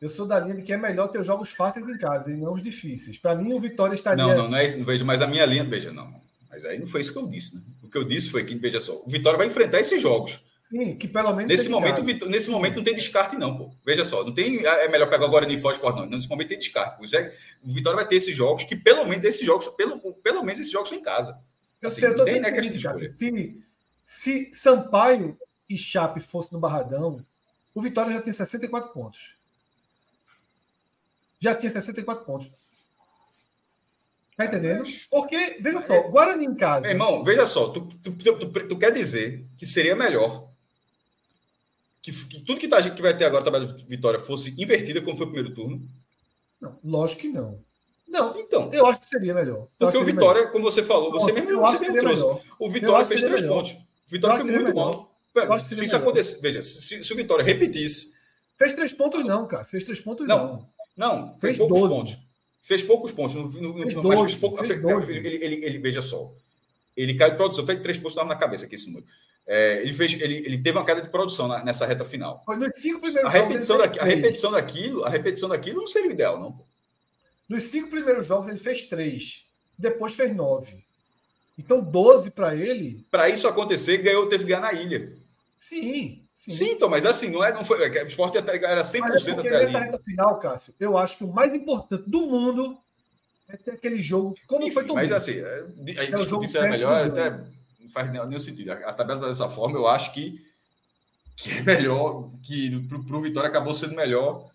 [0.00, 2.54] Eu sou da linha de que é melhor ter jogos fáceis em casa e não
[2.54, 3.18] os difíceis.
[3.18, 4.24] Para mim, o Vitória estaria.
[4.24, 4.78] Não, não, não é isso.
[4.78, 6.20] Não vejo mais a minha linha, veja, não.
[6.48, 7.62] Mas aí não foi isso que eu disse, né?
[7.82, 10.40] O que eu disse foi que, veja só, o Vitória vai enfrentar esses jogos.
[10.68, 11.50] Sim, que pelo menos.
[11.50, 13.70] Nesse momento, Vitória, nesse momento não tem descarte, não, pô.
[13.84, 14.64] Veja só, não tem.
[14.66, 16.06] Ah, é melhor pegar agora no Foz Sport, não.
[16.06, 16.96] Nesse momento tem descarte.
[17.62, 20.70] O Vitória vai ter esses jogos, que pelo menos esses jogos, pelo, pelo menos esses
[20.70, 21.38] jogos são em casa.
[21.80, 22.62] Eu assim, sei, eu tô tem, né, que
[23.14, 23.62] se,
[24.08, 25.38] se Sampaio
[25.68, 27.22] e Chape fosse no Barradão,
[27.74, 29.34] o Vitória já tem 64 pontos.
[31.38, 32.50] Já tinha 64 pontos.
[34.34, 34.88] Tá entendendo?
[35.10, 36.80] Porque, veja só, Guarani em casa.
[36.80, 40.48] Meu irmão, veja só, tu, tu, tu, tu quer dizer que seria melhor
[42.00, 45.02] que, que tudo que, tá, que vai ter agora, a tabela de vitória, fosse invertida
[45.02, 45.86] como foi o primeiro turno?
[46.58, 47.62] Não, lógico que não.
[48.08, 48.70] Não, então.
[48.72, 49.68] Eu acho que seria melhor.
[49.78, 50.52] Porque o Vitória, melhor.
[50.52, 52.22] como você falou, você mesmo, você mesmo trouxe.
[52.22, 52.42] Melhor.
[52.58, 53.56] O Vitória fez três melhor.
[53.56, 53.87] pontos.
[54.08, 55.14] Vitória foi muito mal.
[55.58, 58.16] se isso acontecer, veja, se, se, o Vitória repetisse.
[58.56, 59.62] Fez três pontos, não, cara.
[59.64, 60.68] Fez três pontos, não.
[60.96, 61.94] Não, não fez, fez poucos 12.
[61.94, 62.18] pontos.
[62.62, 63.34] Fez poucos pontos.
[63.34, 64.56] No, no, fez 12, mas fez pouco.
[64.56, 64.70] Fez
[65.10, 66.32] ele, ele, ele, veja só.
[66.96, 69.06] Ele caiu de produção, fez três pontos na cabeça aqui esse número.
[69.46, 72.42] É, ele, fez, ele, ele teve uma queda de produção na, nessa reta final.
[72.44, 73.98] Foi nos cinco primeiros a repetição jogos.
[73.98, 76.60] A repetição daquilo, a repetição daquilo não seria o ideal, não.
[77.48, 79.46] Nos cinco primeiros jogos ele fez três,
[79.78, 80.84] depois fez nove.
[81.58, 83.04] Então 12 para ele.
[83.10, 85.12] Para isso acontecer, ganhou, teve que ganhar na ilha.
[85.58, 86.52] Sim, sim.
[86.52, 89.56] Sim, então, mas assim, não é, não foi, o esporte era 100% mas é até
[89.56, 89.72] ali.
[89.72, 92.78] reta final, Cássio, eu acho que o mais importante do mundo
[93.48, 95.04] é ter aquele jogo como Enfim, foi tomado.
[95.04, 95.64] Mas assim, é,
[95.98, 97.30] a gente é discutir se é melhor, até
[97.80, 98.70] não faz nenhum sentido.
[98.70, 100.40] A, tabela tá dessa forma, eu acho que,
[101.36, 104.48] que é melhor, que para o Vitória acabou sendo melhor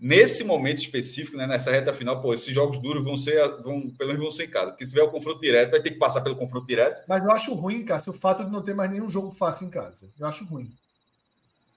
[0.00, 4.08] nesse momento específico, né, nessa reta final, pô, esses jogos duros vão ser, vão, pelo
[4.08, 4.70] menos vão ser em casa.
[4.70, 7.04] Porque se tiver o confronto direto, vai ter que passar pelo confronto direto.
[7.06, 9.70] Mas eu acho ruim, Cássio, o fato de não ter mais nenhum jogo fácil em
[9.70, 10.10] casa.
[10.18, 10.72] Eu acho ruim.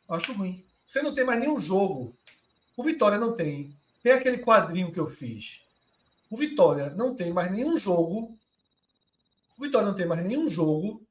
[0.07, 0.63] Eu acho ruim.
[0.87, 2.15] Você não tem mais nenhum jogo.
[2.77, 3.75] O Vitória não tem.
[4.01, 5.61] Tem aquele quadrinho que eu fiz.
[6.29, 8.37] O Vitória não tem mais nenhum jogo.
[9.57, 11.01] O Vitória não tem mais nenhum jogo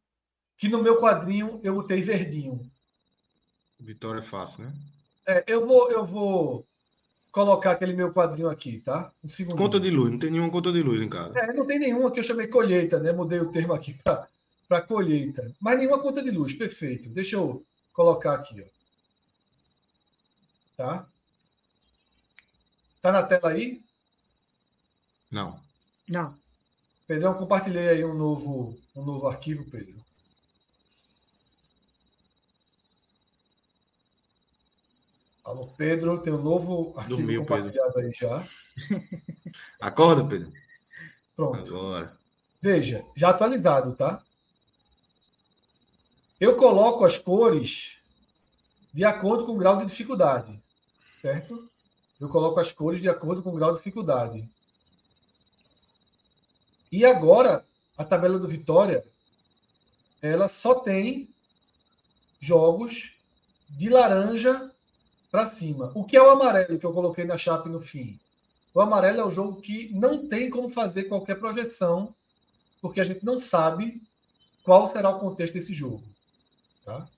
[0.56, 2.60] que no meu quadrinho eu botei verdinho.
[3.78, 4.72] Vitória é fácil, né?
[5.26, 6.66] É, eu vou, eu vou
[7.32, 9.10] colocar aquele meu quadrinho aqui, tá?
[9.24, 9.56] Um segundo.
[9.56, 11.36] Conta de luz, não tem nenhuma conta de luz em casa.
[11.38, 13.10] É, não tem nenhuma que eu chamei colheita, né?
[13.10, 15.50] Mudei o termo aqui para colheita.
[15.58, 17.08] Mas nenhuma conta de luz, perfeito.
[17.08, 18.66] Deixa eu colocar aqui, ó.
[20.76, 21.06] Tá?
[23.00, 23.82] Tá na tela aí?
[25.30, 25.58] Não.
[26.08, 26.34] Não.
[27.06, 30.01] Pedrão, compartilhei aí um novo, um novo arquivo, Pedro.
[35.45, 38.09] Alô, Pedro, tem um novo arquivo Dormiu, compartilhado Pedro.
[38.09, 38.45] aí já.
[39.80, 40.53] Acorda, Pedro.
[41.34, 41.76] Pronto.
[41.76, 42.16] Agora.
[42.61, 44.22] Veja, já atualizado, tá?
[46.38, 47.97] Eu coloco as cores
[48.95, 50.62] de acordo com o grau de dificuldade,
[51.20, 51.68] certo?
[52.20, 54.49] Eu coloco as cores de acordo com o grau de dificuldade.
[56.90, 57.66] E agora,
[57.99, 59.05] a tabela do Vitória,
[60.20, 61.34] ela só tem
[62.38, 63.16] jogos
[63.68, 64.71] de laranja
[65.32, 65.90] para cima.
[65.94, 68.20] O que é o amarelo que eu coloquei na Chape no fim?
[68.74, 72.14] O amarelo é o jogo que não tem como fazer qualquer projeção,
[72.82, 74.02] porque a gente não sabe
[74.62, 76.04] qual será o contexto desse jogo.
[76.84, 77.08] Tá?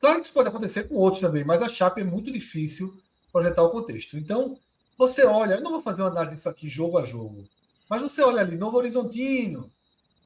[0.00, 3.00] Claro que isso pode acontecer com outros também, mas a Chape é muito difícil
[3.32, 4.18] projetar o contexto.
[4.18, 4.58] Então,
[4.98, 7.48] você olha, eu não vou fazer uma análise disso aqui jogo a jogo,
[7.88, 9.70] mas você olha ali, Novo Horizontino,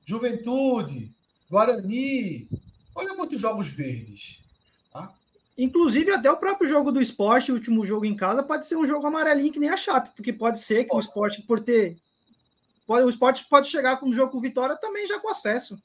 [0.06, 1.12] Juventude,
[1.50, 2.48] Guarani,
[2.94, 4.42] olha quantos jogos verdes.
[5.58, 8.86] Inclusive, até o próprio jogo do esporte, o último jogo em casa, pode ser um
[8.86, 11.04] jogo amarelinho que nem a Chape, porque pode ser que pode.
[11.04, 11.96] o esporte, por ter.
[12.86, 15.76] Pode, o esporte pode chegar com um jogo com vitória também já com acesso.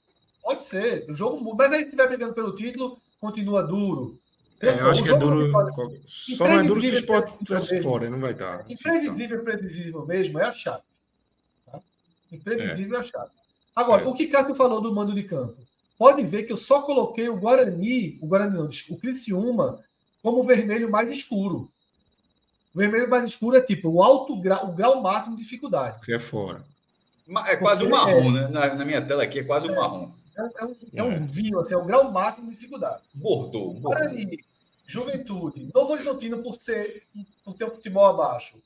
[0.44, 1.10] Pode ser.
[1.10, 4.20] O jogo, mas aí se estiver brigando pelo título, continua duro.
[4.62, 5.52] É, eu acho que é duro.
[6.06, 8.70] Só não é duro se o esporte estivesse fora, não vai estar.
[8.70, 10.86] Imprevisível e previsível mesmo é a Chape.
[11.66, 11.82] Tá?
[12.32, 12.98] Imprevisível é.
[12.98, 13.32] é a Chape.
[13.76, 14.06] Agora, é.
[14.06, 15.58] o que Cássio falou do mando de campo?
[15.98, 19.80] Pode ver que eu só coloquei o Guarani, o Guarani não, o Criciúma,
[20.22, 21.72] como vermelho mais escuro.
[22.74, 26.04] O vermelho mais escuro é tipo o alto grau, o grau máximo de dificuldade.
[26.04, 26.64] Que é fora.
[27.48, 28.48] É quase Porque um marrom, é, né?
[28.50, 30.12] Na, na, minha tela aqui é quase um marrom.
[30.36, 33.04] É, é, um, é, um, vinho, assim, é o grau máximo de dificuldade.
[33.14, 33.74] Bordou.
[33.76, 34.40] Guarani,
[34.86, 37.04] Juventude, Novo Horizontino por ser
[37.46, 38.62] por ter o futebol abaixo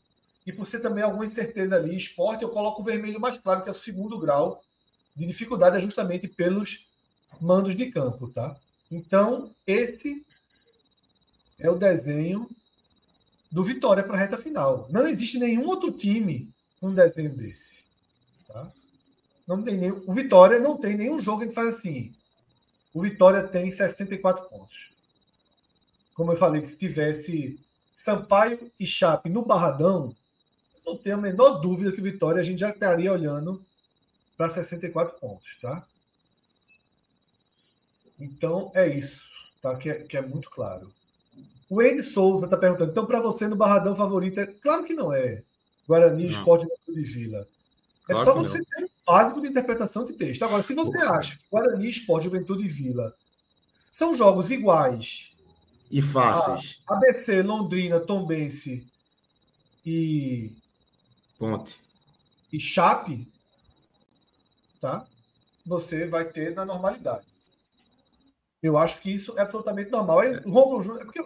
[0.45, 3.69] e por ser também alguma incerteza ali, esporte, eu coloco o vermelho mais claro, que
[3.69, 4.61] é o segundo grau
[5.15, 6.86] de dificuldade, é justamente pelos
[7.41, 8.55] mandos de campo, tá?
[8.91, 10.25] Então, este
[11.59, 12.49] é o desenho
[13.51, 14.87] do Vitória para a reta final.
[14.89, 17.83] Não existe nenhum outro time com um desenho desse.
[18.47, 18.71] Tá?
[19.47, 22.13] Não tem nenhum, o Vitória não tem nenhum jogo que faz assim.
[22.93, 24.91] O Vitória tem 64 pontos.
[26.13, 27.59] Como eu falei, que se tivesse
[27.93, 30.15] Sampaio e Chape no Barradão,
[30.85, 33.63] não tenho a menor dúvida que o Vitória a gente já estaria olhando
[34.37, 35.85] para 64 pontos, tá?
[38.19, 39.29] Então é isso,
[39.61, 39.75] tá?
[39.75, 40.91] Que é, que é muito claro.
[41.69, 45.11] O Ed Souza está perguntando, então para você no Barradão favorito é claro que não
[45.13, 45.43] é.
[45.87, 46.29] Guarani, não.
[46.29, 47.47] Esporte de Vila.
[48.09, 48.65] É claro só você não.
[48.65, 50.43] ter um básico de interpretação de texto.
[50.43, 53.13] Agora, se você acha que Guarani, Esporte, Juventude e Vila
[53.91, 55.31] são jogos iguais
[55.91, 56.83] e fáceis.
[56.87, 58.87] ABC, Londrina, Tombense
[59.85, 60.55] e
[61.37, 61.87] Ponte
[62.51, 63.27] e Chape,
[64.79, 65.05] tá?
[65.65, 67.26] Você vai ter na normalidade.
[68.61, 70.23] Eu acho que isso é absolutamente normal.
[70.23, 71.25] É, o Romulo Júnior, é porque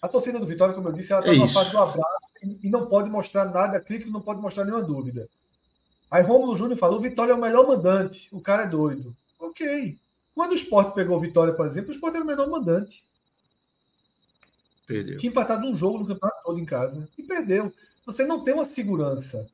[0.00, 2.26] a torcida do Vitória, como eu disse, ela está é na fase do abraço
[2.62, 5.28] e, não pode mostrar nada crítico, não pode mostrar nenhuma dúvida.
[6.10, 9.14] Aí Romulo Júnior falou: o Vitória é o melhor mandante, o cara é doido.
[9.38, 9.98] Ok.
[10.34, 13.04] Quando o Sport pegou o Vitória, por exemplo, o Sport era o menor mandante.
[14.86, 15.16] Perdeu.
[15.16, 17.72] Tinha empatado um jogo no campeonato todo em casa e perdeu.
[18.04, 19.46] Você não tem uma segurança.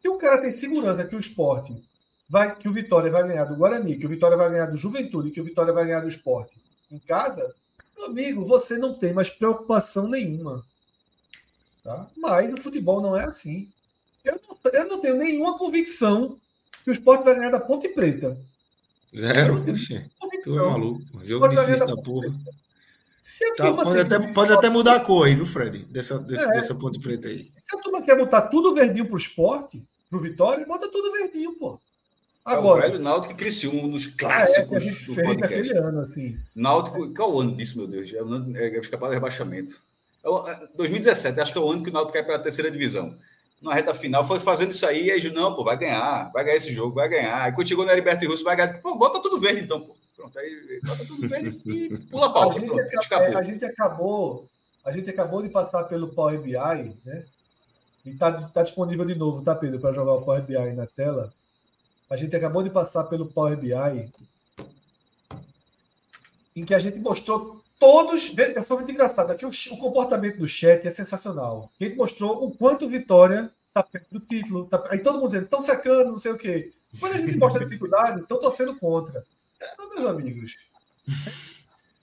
[0.00, 1.82] Se o cara tem segurança que o esporte
[2.28, 5.30] vai, que o Vitória vai ganhar do Guarani, que o Vitória vai ganhar do Juventude,
[5.30, 6.56] que o Vitória vai ganhar do esporte
[6.90, 7.54] em casa,
[7.96, 10.64] meu amigo, você não tem mais preocupação nenhuma.
[11.82, 12.06] Tá?
[12.16, 13.68] Mas o futebol não é assim.
[14.24, 16.38] Eu não, eu não tenho nenhuma convicção
[16.84, 18.36] que o esporte vai ganhar da Ponte Preta.
[19.16, 20.04] Zero, puxa.
[20.42, 21.24] Tu é maluco.
[21.24, 22.28] Jogo difícil da porra.
[23.56, 25.84] Tá, pode, até, pode até mudar a cor aí, viu, Fred?
[25.86, 27.50] Dessa, desse, é, dessa ponte preta aí.
[27.58, 31.80] Se a turma quer botar tudo verdinho pro esporte, pro Vitória, bota tudo verdinho, pô.
[32.46, 35.76] Agora, é o velho Náutico e Criciúma, um dos clássicos é, é do podcast.
[35.76, 36.38] Ano, assim.
[36.54, 38.08] Náutico, qual o ano disso, meu Deus?
[38.54, 39.82] É, é escapar do rebaixamento.
[40.24, 43.16] É 2017, acho que é o ano que o Náutico cai para a terceira divisão.
[43.60, 46.72] Na reta final, foi fazendo isso aí, aí não, pô, vai ganhar, vai ganhar esse
[46.72, 47.42] jogo, vai ganhar.
[47.42, 48.80] Aí quando chegou no Heriberto e Russo, vai ganhar.
[48.80, 49.96] Pô, bota tudo verde então, pô.
[50.14, 52.48] Pronto, aí bota tudo verde e pula a pau.
[52.48, 54.48] A gente, acabou, a gente acabou,
[54.84, 56.52] a gente acabou de passar pelo Power BI,
[57.04, 57.24] né?
[58.04, 61.32] E tá, tá disponível de novo, tá, Pedro, para jogar o Power BI na tela.
[62.08, 64.12] A gente acabou de passar pelo Power BI,
[66.54, 68.32] em que a gente mostrou todos.
[68.64, 69.32] Foi muito engraçado.
[69.32, 71.70] Aqui o, o comportamento do chat é sensacional.
[71.80, 74.66] A gente mostrou o quanto Vitória está perto do título.
[74.66, 76.72] Tá, aí todo mundo dizendo, estão secando, não sei o quê.
[76.98, 79.24] Quando a gente mostra a dificuldade, estão torcendo contra.
[79.56, 80.56] Então, meus amigos.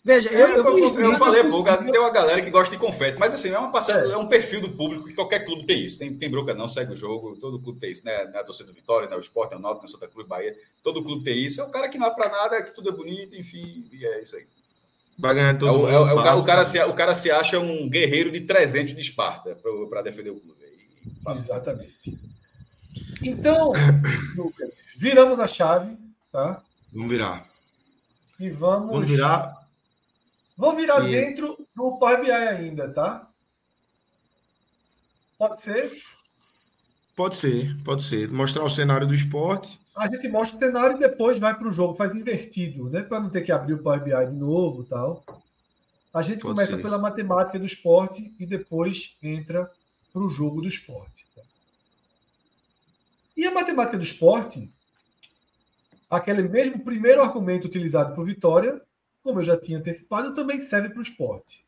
[0.05, 3.33] Veja, eu, eu, eu, eu falei, pô, tem uma galera que gosta de confete, mas
[3.33, 4.11] assim, é uma passada, é.
[4.11, 4.17] é.
[4.17, 5.97] um perfil do público que qualquer clube tem isso.
[5.97, 8.25] Tem, tem bronca não, segue o jogo, todo clube tem isso, né?
[8.25, 9.15] Na é torcida do Vitória, né?
[9.15, 11.61] o Sport, é o Náutico, o Santa Cruz, Bahia, todo clube tem isso.
[11.61, 14.21] É o cara que não é pra nada, que tudo é bonito, enfim, e é
[14.21, 14.45] isso aí.
[15.17, 15.89] Vai ganhar todo é, mundo.
[15.89, 18.99] É, o, fácil, o, cara se, o cara se acha um guerreiro de 300 de
[18.99, 19.57] Esparta
[19.89, 20.61] para defender o clube.
[21.29, 22.19] Exatamente.
[23.23, 23.71] Então,
[24.35, 25.95] Lucas, viramos a chave,
[26.29, 26.61] tá?
[26.91, 27.45] Vamos virar.
[28.37, 28.91] E vamos.
[28.91, 29.62] Vamos virar
[30.57, 31.11] Vou virar e...
[31.11, 33.27] dentro do Power BI ainda, tá?
[35.37, 35.89] Pode ser?
[37.15, 38.29] Pode ser, pode ser.
[38.29, 39.79] Mostrar o cenário do esporte.
[39.95, 43.01] A gente mostra o cenário e depois vai para o jogo, faz invertido, né?
[43.01, 45.23] Para não ter que abrir o Power BI de novo tal.
[46.13, 46.81] A gente pode começa ser.
[46.81, 49.69] pela matemática do esporte e depois entra
[50.11, 51.23] para o jogo do esporte.
[53.35, 54.71] E a matemática do esporte,
[56.09, 58.79] aquele mesmo primeiro argumento utilizado por Vitória,
[59.23, 61.65] como eu já tinha antecipado, também serve para o esporte.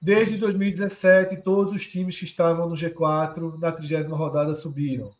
[0.00, 5.10] Desde 2017, todos os times que estavam no G4 na 30 rodada subiram.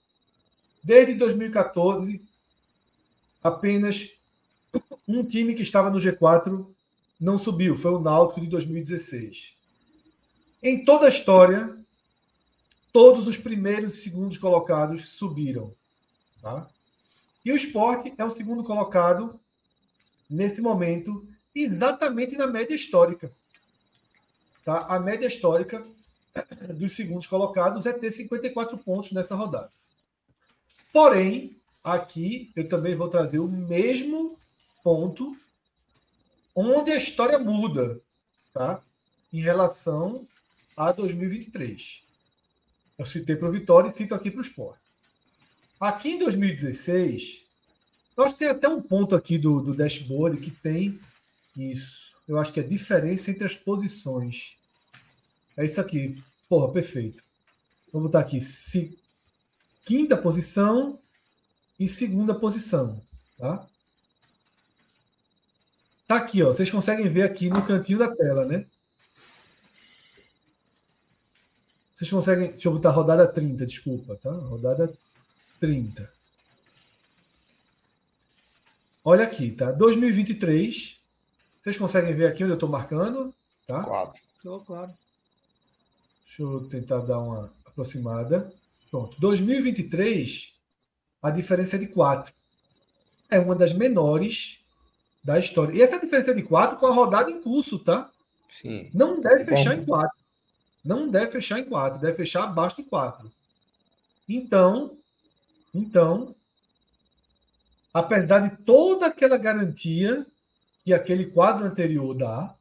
[0.85, 2.21] Desde 2014,
[3.43, 4.13] apenas
[5.09, 6.67] um time que estava no G4
[7.19, 9.57] não subiu, foi o Náutico de 2016.
[10.63, 11.77] Em toda a história,
[12.93, 15.75] todos os primeiros e segundos colocados subiram.
[16.43, 16.69] Tá?
[17.45, 19.41] E o esporte é o segundo colocado
[20.29, 23.33] nesse momento, exatamente na média histórica.
[24.65, 24.87] Tá?
[24.89, 25.87] A média histórica
[26.75, 29.71] dos segundos colocados é ter 54 pontos nessa rodada.
[30.93, 34.39] Porém, aqui eu também vou trazer o mesmo
[34.83, 35.37] ponto
[36.55, 38.01] onde a história muda
[38.53, 38.81] tá?
[39.33, 40.27] em relação
[40.77, 42.03] a 2023.
[42.99, 44.79] Eu citei para o Vitória e cito aqui para o Sport.
[45.79, 47.46] Aqui em 2016,
[48.17, 50.99] nós temos até um ponto aqui do, do dashboard que tem
[51.57, 54.57] isso eu acho que é a diferença entre as posições.
[55.57, 56.23] É isso aqui.
[56.49, 57.23] Porra, perfeito.
[57.93, 58.41] Vamos botar aqui.
[58.41, 58.99] Se,
[59.85, 60.99] quinta posição
[61.79, 63.01] e segunda posição.
[63.39, 63.67] Tá?
[66.07, 66.49] Tá aqui, ó.
[66.49, 68.67] Vocês conseguem ver aqui no cantinho da tela, né?
[71.95, 72.51] Vocês conseguem.
[72.51, 74.31] Deixa eu botar rodada 30, desculpa, tá?
[74.31, 74.93] Rodada
[75.61, 76.16] 30.
[79.09, 79.71] Olha aqui, tá?
[79.71, 81.01] 2023
[81.61, 83.33] vocês conseguem ver aqui onde eu estou marcando?
[83.65, 83.81] Tá?
[83.81, 84.21] Quatro.
[84.45, 84.93] Oh, claro.
[86.25, 88.53] Deixa eu tentar dar uma aproximada.
[88.91, 89.17] Pronto.
[89.21, 90.57] 2023,
[91.23, 92.35] a diferença é de 4.
[93.31, 94.59] É uma das menores
[95.23, 95.73] da história.
[95.73, 98.11] E essa diferença é de 4 com a rodada em curso, tá?
[98.53, 98.91] Sim.
[98.93, 99.83] Não deve fechar Bom.
[99.83, 100.19] em 4.
[100.85, 102.01] Não deve fechar em 4.
[102.01, 103.31] Deve fechar abaixo de 4.
[104.29, 104.99] Então,
[105.73, 106.35] então,
[107.97, 110.27] apesar de toda aquela garantia
[110.85, 112.55] que aquele quadro anterior dá,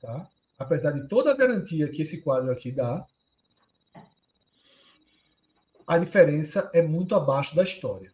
[0.00, 0.28] tá?
[0.58, 3.06] apesar de toda a garantia que esse quadro aqui dá,
[5.86, 8.12] a diferença é muito abaixo da história.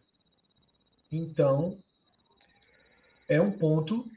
[1.11, 1.79] Então,
[3.27, 4.07] é um ponto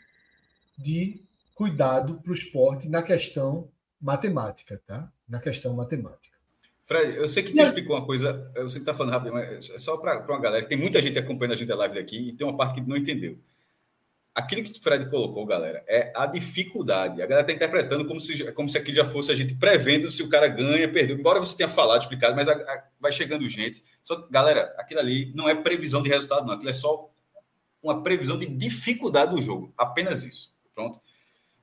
[0.77, 1.23] de
[1.55, 3.67] cuidado para o esporte na questão
[3.99, 5.11] matemática, tá?
[5.27, 6.32] Na questão matemática.
[6.93, 9.71] Fred, eu sei que você explicou uma coisa, eu sei que está falando rápido, mas
[9.71, 12.33] é só para uma galera, tem muita gente acompanhando a gente a live aqui e
[12.33, 13.39] tem uma parte que não entendeu
[14.35, 17.23] aquilo que o Fred colocou, galera, é a dificuldade.
[17.23, 20.23] A galera está interpretando como se, como se aqui já fosse a gente prevendo se
[20.23, 21.17] o cara ganha, perdeu.
[21.19, 23.83] Embora você tenha falado, explicado, mas a, a, vai chegando gente.
[24.03, 26.55] Só, galera, aquilo ali não é previsão de resultado, não.
[26.55, 27.11] Aquilo é só
[27.83, 29.73] uma previsão de dificuldade do jogo.
[29.77, 30.53] Apenas isso.
[30.75, 31.01] Pronto.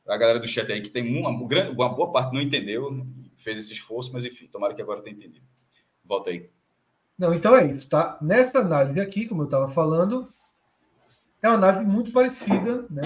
[0.08, 3.06] A galera do chat aí que tem uma, uma, uma boa parte não entendeu,
[3.40, 5.46] fez esse esforço, mas enfim, tomara que agora tenha entendido.
[6.04, 6.50] Volta aí.
[7.18, 8.18] Não, então é isso, tá?
[8.22, 10.32] Nessa análise aqui, como eu estava falando,
[11.42, 13.02] é uma nave muito parecida né,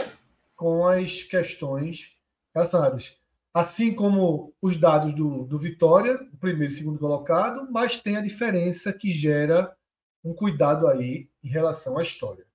[0.55, 2.17] com as questões
[2.53, 3.19] relacionadas.
[3.53, 8.21] Assim como os dados do, do Vitória, o primeiro e segundo colocado, mas tem a
[8.21, 9.75] diferença que gera
[10.23, 12.45] um cuidado aí em relação à história.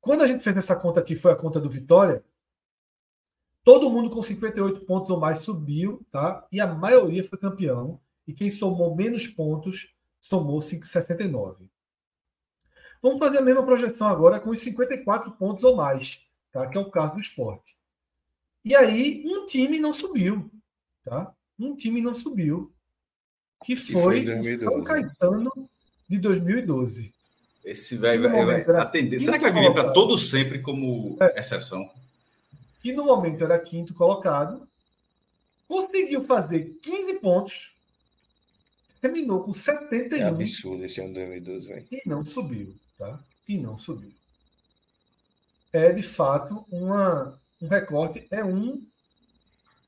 [0.00, 2.24] Quando a gente fez essa conta aqui, foi a conta do Vitória,
[3.64, 6.46] todo mundo com 58 pontos ou mais subiu, tá?
[6.50, 8.00] E a maioria foi campeão.
[8.26, 11.68] E quem somou menos pontos somou 5,69.
[13.02, 16.66] Vamos fazer a mesma projeção agora com os 54 pontos ou mais, tá?
[16.66, 17.76] que é o caso do esporte.
[18.64, 20.50] E aí, um time não subiu.
[21.04, 21.34] Tá?
[21.58, 22.72] Um time não subiu.
[23.64, 25.50] Que foi, foi o São Caetano
[26.08, 27.12] de 2012.
[27.64, 29.20] Esse vai, vai, vai era, atender.
[29.20, 31.88] Será que vai viver para todo sempre como é, exceção?
[32.82, 34.68] Que no momento era quinto colocado,
[35.68, 37.76] conseguiu fazer 15 pontos,
[39.00, 40.18] terminou com 71.
[40.18, 41.86] É absurdo esse ano 2012, velho.
[41.90, 43.18] E não subiu tá?
[43.48, 44.12] e não subiu.
[45.72, 48.84] É, de fato, uma, um recorte, é um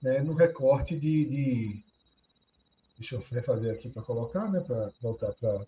[0.00, 1.84] né, no recorte de, de.
[2.98, 5.64] Deixa eu refazer aqui para colocar, né, para voltar para.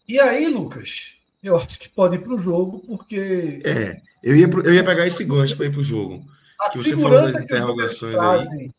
[0.07, 3.61] E aí, Lucas, eu acho que pode ir para o jogo, porque.
[3.65, 6.25] É, eu ia, eu ia pegar esse gancho para ir para o jogo.
[6.59, 8.71] A que você falou das interrogações trazem, aí.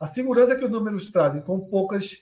[0.00, 2.18] A segurança que os números trazem, com poucas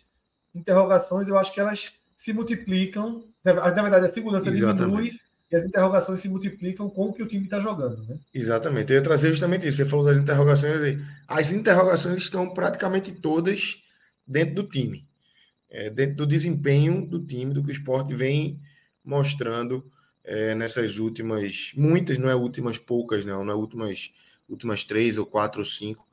[0.55, 3.25] interrogações, eu acho que elas se multiplicam.
[3.45, 4.79] Na verdade, a segurança Exatamente.
[4.81, 5.11] diminui
[5.51, 8.05] e as interrogações se multiplicam com o que o time está jogando.
[8.07, 8.19] Né?
[8.35, 8.93] Exatamente.
[8.93, 9.77] Eu ia trazer justamente isso.
[9.77, 10.99] Você falou das interrogações aí.
[11.29, 13.85] As interrogações estão praticamente todas
[14.27, 15.07] dentro do time
[15.71, 18.61] é, dentro do desempenho do time, do que o esporte vem
[19.05, 19.85] mostrando
[20.25, 24.13] é, nessas últimas, muitas, não é últimas poucas, não, não é últimas,
[24.49, 26.07] últimas três ou quatro ou cinco,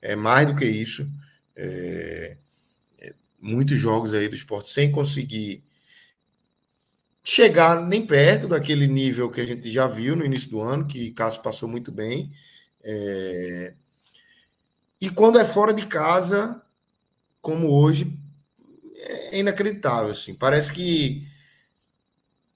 [0.00, 1.10] é mais do que isso.
[1.54, 2.36] É,
[2.98, 5.62] é, muitos jogos aí do esporte sem conseguir
[7.22, 11.10] chegar nem perto daquele nível que a gente já viu no início do ano, que
[11.12, 12.32] Cássio passou muito bem.
[12.82, 13.74] É...
[15.00, 16.60] E quando é fora de casa,
[17.40, 18.18] como hoje,
[18.96, 20.34] é inacreditável, assim.
[20.34, 21.26] Parece que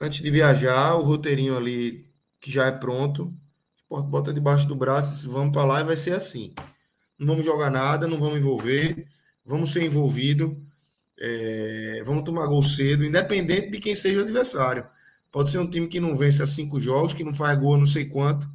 [0.00, 2.06] antes de viajar, o roteirinho ali
[2.40, 3.32] que já é pronto,
[3.94, 6.54] esporte bota debaixo do braço, e vamos para lá e vai ser assim.
[7.18, 9.06] Não vamos jogar nada, não vamos envolver,
[9.44, 10.60] vamos ser envolvido,
[11.18, 14.86] é, vamos tomar gol cedo, independente de quem seja o adversário.
[15.30, 17.86] Pode ser um time que não vence há cinco jogos, que não faz gol não
[17.86, 18.48] sei quanto,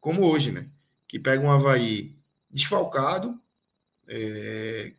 [0.00, 0.68] como hoje, né?
[1.06, 2.16] Que pega um Havaí
[2.50, 3.40] desfalcado,
[4.06, 4.92] é,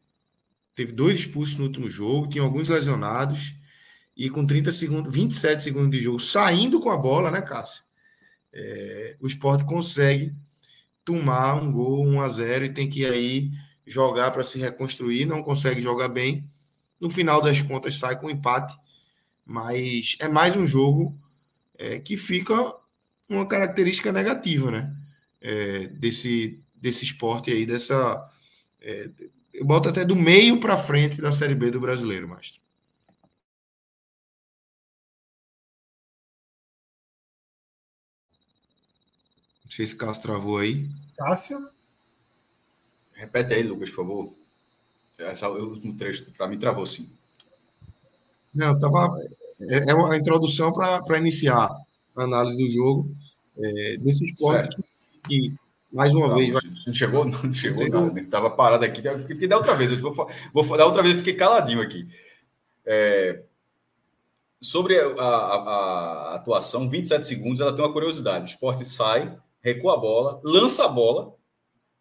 [0.73, 3.55] teve dois expulsos no último jogo, tinha alguns lesionados,
[4.15, 7.84] e com 30 segundos, 27 segundos de jogo, saindo com a bola, né, Cássio?
[8.57, 10.33] É, o esporte consegue
[11.03, 13.51] tomar um gol 1 a 0 e tem que aí
[13.85, 16.49] jogar para se reconstruir, não consegue jogar bem.
[16.99, 18.75] No final das contas sai com empate,
[19.45, 21.19] mas é mais um jogo
[21.77, 22.55] é, que fica
[23.29, 24.95] uma característica negativa, né?
[25.41, 28.27] É, desse, desse esporte aí, dessa,
[28.81, 29.09] é,
[29.53, 32.64] eu boto até do meio para frente da Série B do brasileiro, Mastro.
[39.75, 40.89] Não sei se Cássio travou aí.
[41.17, 41.67] Cássio?
[43.11, 44.33] Repete aí, Lucas, por favor.
[45.19, 47.09] Essa, o último trecho, para mim, travou sim.
[48.53, 49.19] Não, tava.
[49.59, 51.69] É, é uma introdução para iniciar
[52.15, 53.13] a análise do jogo
[53.57, 54.83] é, desse esporte que,
[55.27, 55.53] que
[55.91, 56.53] mais uma não, vez.
[56.53, 56.61] Vai...
[56.87, 58.17] Não chegou, não chegou nada.
[58.21, 59.01] Estava parado aqui.
[59.27, 59.91] Fiquei da outra vez.
[59.91, 62.07] Eu vou, vou da outra vez, fiquei caladinho aqui.
[62.85, 63.43] É,
[64.61, 65.55] sobre a, a,
[66.31, 68.45] a, atuação, 27 segundos, ela tem uma curiosidade.
[68.45, 71.35] O esporte sai, recua a bola, lança a bola.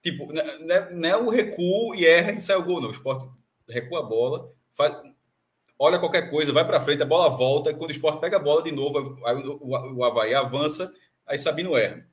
[0.02, 2.88] Tipo, não é, né, né, o recuo e erra e sai o gol, não.
[2.88, 3.26] O esporte
[3.66, 4.94] recua a bola, faz,
[5.78, 7.70] olha qualquer coisa, vai para frente, a bola volta.
[7.70, 10.92] E quando o esporte pega a bola de novo, aí o, o, o Havaí avança,
[11.26, 12.06] aí Sabino erra.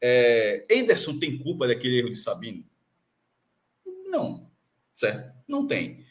[0.00, 2.64] É, Anderson tem culpa daquele erro de Sabino?
[4.06, 4.50] Não,
[4.92, 5.32] certo?
[5.46, 6.04] Não tem.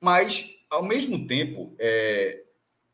[0.00, 2.44] Mas, ao mesmo tempo, é,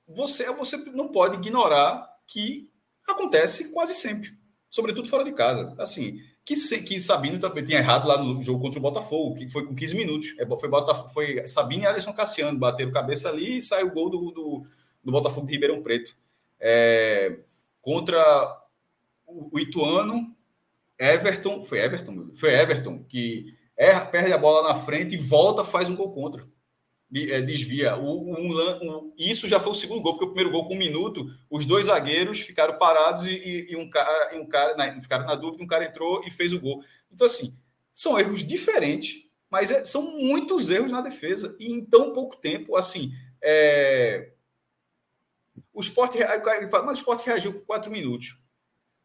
[0.09, 2.71] você, você não pode ignorar que
[3.07, 4.35] acontece quase sempre,
[4.75, 5.73] sobretudo fora de casa.
[5.79, 9.65] Assim, que, que Sabino também tinha errado lá no jogo contra o Botafogo, que foi
[9.65, 10.35] com 15 minutos.
[10.37, 14.11] É, foi, Botafogo, foi Sabino e Alisson Cassiano bateram cabeça ali e saiu o gol
[14.11, 14.67] do, do,
[15.05, 16.17] do Botafogo de Ribeirão Preto.
[16.59, 17.39] É,
[17.81, 18.67] contra
[19.29, 20.35] o Ituano,
[20.99, 25.89] Everton, foi Everton, foi Everton que erra, perde a bola na frente e volta, faz
[25.89, 26.43] um gol contra.
[27.15, 27.97] É, desvia.
[27.97, 31.27] O, um, isso já foi o segundo gol, porque o primeiro gol, com um minuto,
[31.49, 35.35] os dois zagueiros ficaram parados e, e um cara, e um cara na, ficaram na
[35.35, 36.83] dúvida, um cara entrou e fez o gol.
[37.13, 37.57] Então, assim,
[37.93, 42.77] são erros diferentes, mas é, são muitos erros na defesa e em tão pouco tempo.
[42.77, 44.33] Assim, é...
[45.73, 46.19] o esporte,
[46.85, 48.37] mas o esporte reagiu com quatro minutos.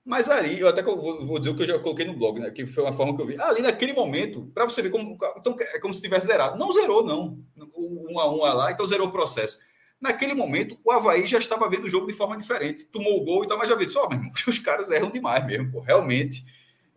[0.05, 2.49] Mas ali, eu até vou, vou, dizer o que eu já coloquei no blog, né?
[2.49, 3.39] Que foi uma forma que eu vi.
[3.39, 5.17] Ali naquele momento, para você ver como.
[5.37, 6.57] Então, é como se tivesse zerado.
[6.57, 7.39] Não zerou, não.
[7.77, 9.59] Um a um lá, então zerou o processo.
[10.01, 12.85] Naquele momento, o Havaí já estava vendo o jogo de forma diferente.
[12.85, 13.89] Tomou o gol e tal, mas já viu.
[13.89, 15.81] Só, meu irmão, os caras erram demais mesmo, pô.
[15.81, 16.43] Realmente.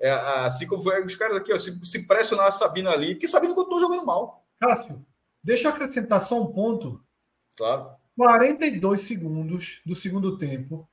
[0.00, 3.28] É, assim como foi, os caras aqui, ó, se, se pressionar a Sabina ali, porque
[3.28, 4.44] Sabina continuou jogando mal.
[4.58, 5.04] Cássio,
[5.44, 7.00] deixa eu acrescentar só um ponto.
[7.56, 7.90] Claro.
[8.16, 10.88] 42 segundos do segundo tempo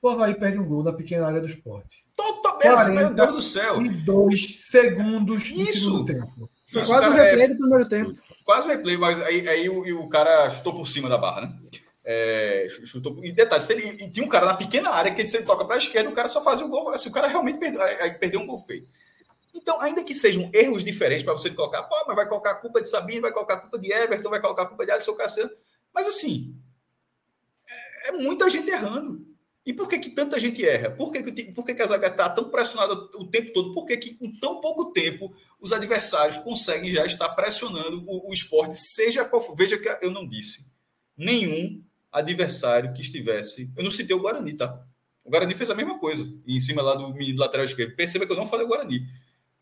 [0.00, 2.06] o Havaí perde um gol na pequena área do esporte.
[2.16, 3.82] Totalmente, meu Deus do céu.
[3.82, 5.56] E dois segundos Isso.
[5.56, 6.50] do segundo tempo.
[6.66, 7.48] Foi quase o replay é...
[7.48, 8.18] do primeiro tempo.
[8.44, 11.58] Quase o replay, mas aí, aí o, o, cara chutou por cima da barra, né?
[12.04, 15.28] É, chutou, e detalhe, se ele, e tinha um cara na pequena área que ele,
[15.28, 16.88] se ele toca para a esquerda, o cara só fazia um gol.
[16.90, 18.88] Assim, o cara realmente perdeu, aí perdeu um gol feito.
[19.54, 22.80] Então, ainda que sejam erros diferentes para você colocar, pô, mas vai colocar a culpa
[22.80, 25.50] de Sabino, vai colocar a culpa de Everton, vai colocar a culpa de Alisson Cassiano.
[25.92, 26.54] Mas assim,
[27.68, 29.26] é, é muita gente errando.
[29.68, 30.90] E por que, que tanta gente erra?
[30.90, 33.74] Por que, que, por que, que a zaga está tão pressionada o tempo todo?
[33.74, 38.32] Por que, que com tão pouco tempo os adversários conseguem já estar pressionando o, o
[38.32, 39.54] esporte, seja qual for?
[39.54, 40.64] Veja que eu não disse.
[41.14, 43.70] Nenhum adversário que estivesse.
[43.76, 44.82] Eu não citei o Guarani, tá?
[45.22, 47.94] O Guarani fez a mesma coisa, em cima lá do, do lateral esquerdo.
[47.94, 49.02] Perceba que eu não falei o Guarani.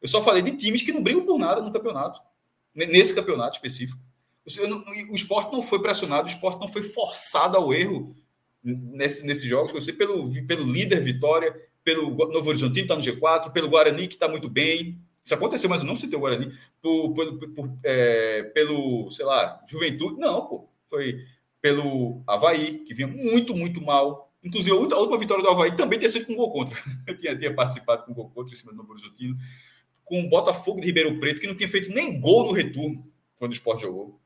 [0.01, 2.21] Eu só falei de times que não brigam por nada no campeonato.
[2.73, 4.01] Nesse campeonato específico.
[5.11, 8.17] O esporte não foi pressionado, o esporte não foi forçado ao erro
[8.67, 11.55] nesse, nesses jogos, eu sei pelo, pelo líder Vitória,
[11.85, 14.99] pelo Novo Horizontino está no G4, pelo Guarani que está muito bem.
[15.25, 16.53] Isso aconteceu, mas eu não citei o Guarani.
[16.83, 20.19] Por, por, por, é, pelo, sei lá, Juventude.
[20.19, 20.69] Não, pô.
[20.85, 21.25] Foi
[21.61, 24.33] pelo Havaí, que vinha muito, muito mal.
[24.43, 26.77] Inclusive, a última vitória do Havaí também tinha sido com gol contra.
[27.07, 29.37] Eu tinha, tinha participado com gol contra em cima do Novo Horizontino.
[30.05, 33.05] Com o Botafogo de Ribeirão Preto, que não tinha feito nem gol no retorno
[33.37, 34.21] quando o Sport jogou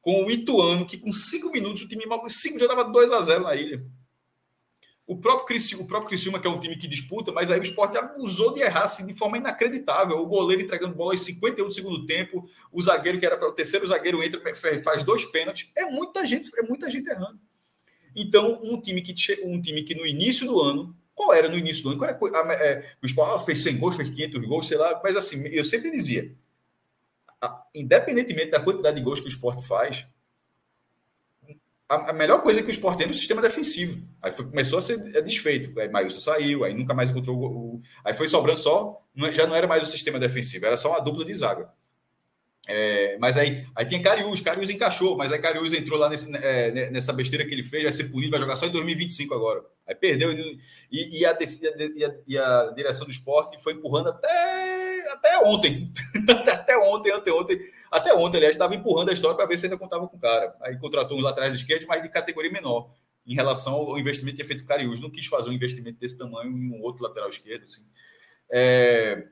[0.00, 3.44] com o Ituano, que com cinco minutos o time cinco já dava 2 a 0
[3.44, 3.84] na ilha.
[5.06, 7.62] O próprio, Criciúma, o próprio Criciúma, que é um time que disputa, mas aí o
[7.64, 10.16] esporte abusou de errar assim, de forma inacreditável.
[10.18, 13.52] O goleiro entregando bola em 51 do segundo tempo, o zagueiro, que era para o
[13.52, 14.40] terceiro zagueiro, entra,
[14.84, 15.68] faz dois pênaltis.
[15.76, 17.40] É muita gente, é muita gente errando.
[18.14, 21.82] Então, um time que, um time que no início do ano, qual era no início
[21.82, 21.98] do ano?
[21.98, 25.44] Qual era, é, o esporte fez 100 gols, fez 500 gols, sei lá, mas assim,
[25.48, 26.32] eu sempre dizia:
[27.74, 30.06] independentemente da quantidade de gols que o esporte faz,
[31.90, 34.00] a, melhor coisa que o esporte tem é o sistema defensivo.
[34.22, 35.78] Aí foi, começou a ser desfeito.
[35.78, 37.82] Aí Maílson saiu, aí nunca mais encontrou o.
[38.04, 39.02] Aí foi sobrando só.
[39.18, 41.68] É, já não era mais o sistema defensivo, era só uma dupla de zaga.
[42.68, 46.90] É, mas aí, aí tinha Cariús, Cariús encaixou, mas aí Cariús entrou lá nesse, é,
[46.90, 49.64] nessa besteira que ele fez, vai ser punido, vai jogar só em 2025 agora.
[49.88, 50.60] Aí perdeu, e,
[50.92, 54.59] e, a, e, a, e a direção do esporte foi empurrando até
[55.10, 55.92] até ontem,
[56.52, 59.78] até ontem, até ontem, até ontem, aliás, estava empurrando a história para ver se ainda
[59.78, 60.54] contava com o cara.
[60.60, 62.90] Aí contratou um lá atrás esquerdo, mas de categoria menor,
[63.26, 65.00] em relação ao investimento que tinha feito o Cariús.
[65.00, 67.64] Não quis fazer um investimento desse tamanho em um outro lateral esquerdo.
[67.64, 67.82] Assim.
[68.50, 69.26] É...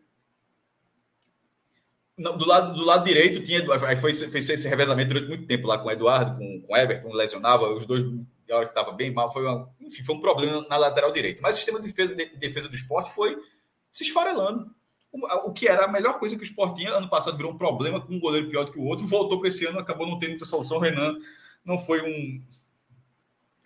[2.17, 5.79] Do lado, do lado direito tinha aí foi fez esse revezamento durante muito tempo lá
[5.79, 8.05] com o Eduardo, com, com o Everton, lesionava os dois
[8.49, 11.41] na hora que estava bem mal, foi uma, enfim, foi um problema na lateral direita.
[11.43, 13.37] Mas o sistema de defesa, de defesa do esporte foi
[13.93, 14.75] se esfarelando
[15.13, 16.93] o que era a melhor coisa que o Sport tinha.
[16.93, 19.49] Ano passado virou um problema com um goleiro pior do que o outro, voltou para
[19.49, 20.77] esse ano, acabou não tendo muita solução.
[20.77, 21.17] O Renan
[21.65, 22.43] não foi um.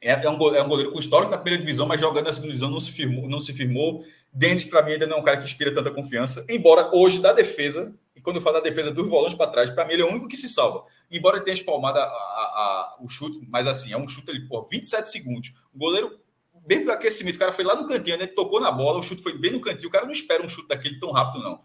[0.01, 2.33] É, é, um, goleiro, é um goleiro com histórico na primeira divisão, mas jogando na
[2.33, 3.29] segunda divisão não se firmou.
[3.29, 4.05] Não se firmou.
[4.33, 6.45] Denis, para mim, ainda não é um cara que inspira tanta confiança.
[6.49, 9.85] Embora hoje, da defesa, e quando eu falo da defesa dos volantes para trás, para
[9.85, 10.85] mim ele é o único que se salva.
[11.11, 14.47] Embora ele tenha espalmado a, a, a, o chute, mas assim, é um chute ali
[14.49, 15.53] por 27 segundos.
[15.73, 16.19] O goleiro
[16.67, 18.27] bem do aquecimento, o cara foi lá no cantinho, né?
[18.27, 19.89] tocou na bola, o chute foi bem no cantinho.
[19.89, 21.61] O cara não espera um chute daquele tão rápido, não.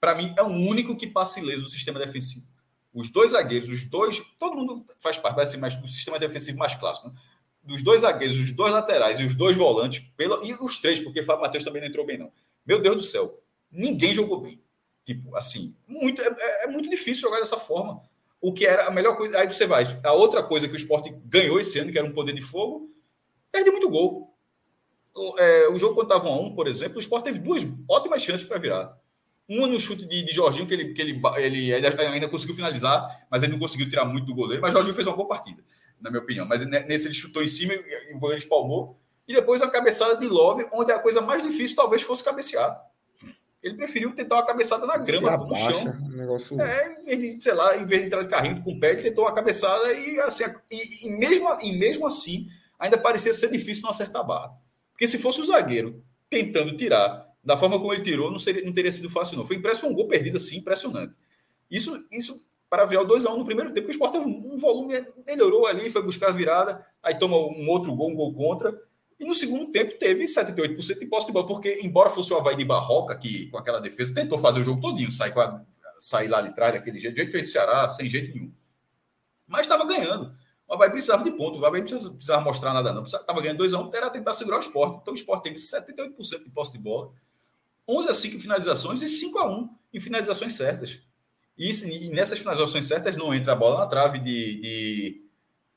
[0.00, 2.46] Para mim, é o único que passa ileso no sistema defensivo.
[2.92, 6.58] Os dois zagueiros, os dois, todo mundo faz parte, vai ser mais do sistema defensivo
[6.58, 7.08] mais clássico.
[7.08, 7.14] Né?
[7.62, 11.22] Dos dois zagueiros, os dois laterais e os dois volantes, pela, e os três, porque
[11.22, 12.30] Fábio Matheus também não entrou bem, não.
[12.66, 13.40] Meu Deus do céu,
[13.70, 14.60] ninguém jogou bem.
[15.04, 18.02] Tipo, assim, muito, é, é, é muito difícil jogar dessa forma.
[18.40, 19.38] O que era a melhor coisa.
[19.38, 19.84] Aí você vai.
[20.02, 22.93] A outra coisa que o esporte ganhou esse ano, que era um poder de fogo,
[23.54, 24.34] perde muito gol.
[25.14, 27.64] O, é, o jogo quando estava 1 a 1, por exemplo, o Sport teve duas
[27.88, 28.98] ótimas chances para virar.
[29.48, 33.42] Uma no chute de, de Jorginho, que, ele, que ele, ele ainda, conseguiu finalizar, mas
[33.42, 34.60] ele não conseguiu tirar muito do goleiro.
[34.60, 35.62] Mas Jorginho fez uma boa partida,
[36.00, 36.46] na minha opinião.
[36.46, 38.98] Mas nesse ele chutou em cima e o goleiro espalmou.
[39.28, 42.82] E depois a cabeçada de Love, onde a coisa mais difícil talvez fosse cabecear.
[43.62, 45.92] Ele preferiu tentar uma cabeçada na grama, abaixa, no chão.
[46.02, 46.60] um negócio...
[46.60, 48.90] É, em vez de, sei lá, em vez de entrar de carrinho com o pé,
[48.90, 52.48] ele tentou uma cabeçada e, assim, e, e, mesmo, e mesmo assim,
[52.78, 54.52] ainda parecia ser difícil não acertar a barra.
[54.92, 58.72] Porque se fosse o zagueiro tentando tirar, da forma como ele tirou, não, seria, não
[58.72, 59.44] teria sido fácil, não.
[59.44, 61.14] Foi impressionante, um gol perdido assim, impressionante.
[61.70, 64.94] Isso, isso para virar o 2x1 no primeiro tempo, o Sport teve um volume,
[65.26, 68.76] melhorou ali, foi buscar a virada, aí toma um outro gol, um gol contra.
[69.18, 72.56] E no segundo tempo teve 78% de posse de bola, porque embora fosse o Havaí
[72.56, 75.32] de Barroca, que com aquela defesa tentou fazer o jogo todinho, sair,
[75.98, 78.52] sair lá de trás daquele jeito, jeito feito Ceará, sem jeito nenhum.
[79.46, 80.34] Mas estava ganhando.
[80.66, 83.04] O Havaí precisava de ponto, o Havaí não precisava, precisava mostrar nada não.
[83.04, 84.98] Estava ganhando 2x1, um, era tentar segurar o esporte.
[85.00, 87.10] Então o esporte teve 78% de posse de bola,
[87.88, 90.98] 11 a 5 em finalizações e 5 a 1 em finalizações certas.
[91.56, 95.22] E, e nessas finalizações certas não entra a bola na trave de, de,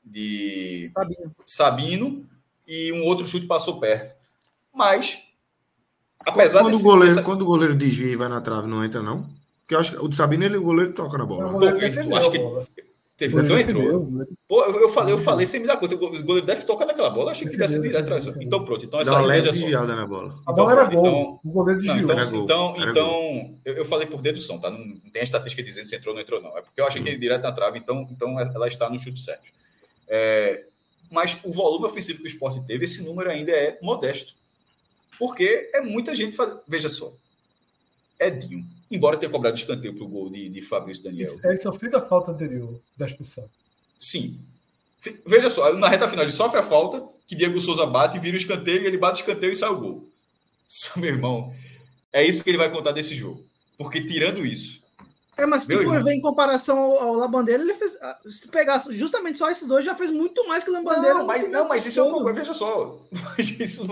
[0.04, 1.36] de Sabino.
[1.44, 2.28] Sabino
[2.66, 4.16] e um outro chute passou perto.
[4.74, 5.22] Mas,
[6.20, 7.24] apesar quando, desse, o goleiro, dessa...
[7.24, 9.28] quando o goleiro desvia e vai na trave, não entra, não?
[9.60, 11.52] Porque eu acho que o de Sabino, ele, o goleiro toca na bola.
[11.52, 12.38] Não, eu, acho que
[13.18, 14.26] teve, não entrou.
[14.46, 15.96] Pô, eu falei, eu falei sem me dar conta.
[15.96, 17.26] O goleiro deve tocar naquela bola.
[17.26, 18.12] Eu achei que tivesse direto.
[18.40, 18.84] Então, pronto.
[18.84, 20.40] Então, essa Dá uma leve desviada na bola.
[20.46, 21.06] A bola então, era gol.
[21.06, 22.12] Então, o goleiro desviou.
[22.44, 24.70] Então, então, então eu, eu, falei por dedução, tá?
[24.70, 26.56] Não, não tem a estatística dizendo se entrou ou não entrou, não.
[26.56, 27.04] É porque eu achei Sim.
[27.04, 29.48] que ele direto na trave, então, então ela está no chute certo.
[30.06, 30.64] É,
[31.10, 34.34] mas o volume ofensivo que o esporte teve, esse número ainda é modesto.
[35.18, 36.56] Porque é muita gente faz...
[36.68, 37.12] Veja só.
[38.20, 41.38] Edinho, embora tenha cobrado escanteio para o gol de, de Fabrício Daniel.
[41.44, 43.48] É sofrido a falta anterior da expulsão.
[43.98, 44.40] Sim.
[45.26, 48.40] Veja só, na reta final ele sofre a falta, que Diego Souza bate, vira o
[48.40, 50.08] escanteio, ele bate o escanteio e sai o gol.
[50.96, 51.54] Meu irmão,
[52.12, 53.44] é isso que ele vai contar desse jogo.
[53.76, 54.82] Porque tirando isso,
[55.38, 57.96] é, mas se tu for ver em comparação ao, ao Labandeira, ele fez.
[58.02, 61.14] Ah, se tu pegar justamente só esses dois, já fez muito mais que o Labandeira.
[61.14, 62.98] Não, mas, não, mas isso é um veja só.
[63.12, 63.86] Mas isso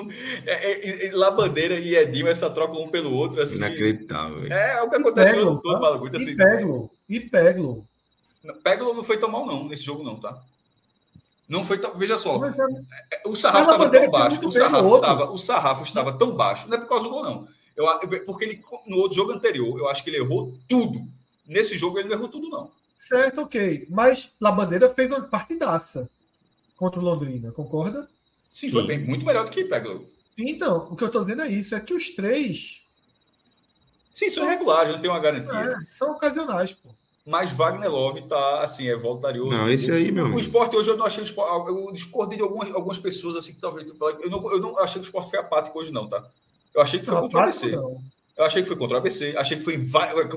[0.45, 3.41] é, é, é, Labandeira e Edinho, essa troca um pelo outro.
[3.41, 4.53] Assim, Inacreditável.
[4.53, 6.17] É, é o que aconteceu no todo?
[6.17, 6.91] Assim, e Peglo.
[7.09, 7.87] E Peglo.
[8.65, 10.37] Peglo não foi tão mal, não, nesse jogo, não, tá?
[11.49, 11.95] Não foi tão.
[11.95, 12.45] Veja só.
[12.45, 12.51] É,
[13.13, 14.49] é, o sarrafo estava tão baixo.
[14.49, 16.69] O sarrafo, tava, o sarrafo estava tão baixo.
[16.69, 17.49] Não é por causa do gol, não.
[17.77, 17.87] Eu,
[18.25, 21.07] porque ele, no outro jogo anterior, eu acho que ele errou tudo
[21.47, 22.71] Nesse jogo ele não errou tudo, não.
[22.97, 23.87] Certo, ok.
[23.91, 26.09] Mas Labandeira fez uma partidaça
[26.77, 28.09] contra o Londrina, concorda?
[28.51, 30.01] Sim, foi bem, muito melhor do que Pega.
[30.31, 32.83] Sim, então, o que eu estou dizendo é isso, é que os três.
[34.13, 35.55] Sim, são regulares, não tem uma garantia.
[35.55, 36.91] É, são ocasionais, pô.
[37.27, 39.51] Mas Wagner Love tá assim, é voluntarioso.
[39.51, 40.27] Não, esse aí, meu.
[40.27, 41.69] O esporte hoje eu não achei o esporte.
[41.69, 43.97] Eu discordei de algumas, algumas pessoas assim que talvez tu.
[44.21, 46.25] Eu não, eu não achei que o esporte foi apático hoje, não, tá?
[46.73, 47.75] Eu achei que foi não, contra o ABC.
[47.75, 48.01] Não.
[48.37, 49.79] Eu achei que foi contra o ABC, achei que foi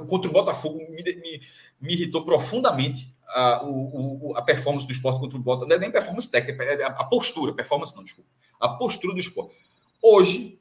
[0.08, 1.42] contra o Botafogo, me, me,
[1.82, 5.70] me irritou profundamente a, o, o, a performance do esporte contra o Botafogo.
[5.70, 8.30] Não é nem performance técnica, é a, postura, performance não, desculpa.
[8.60, 9.54] A postura do esporte.
[10.02, 10.60] Hoje,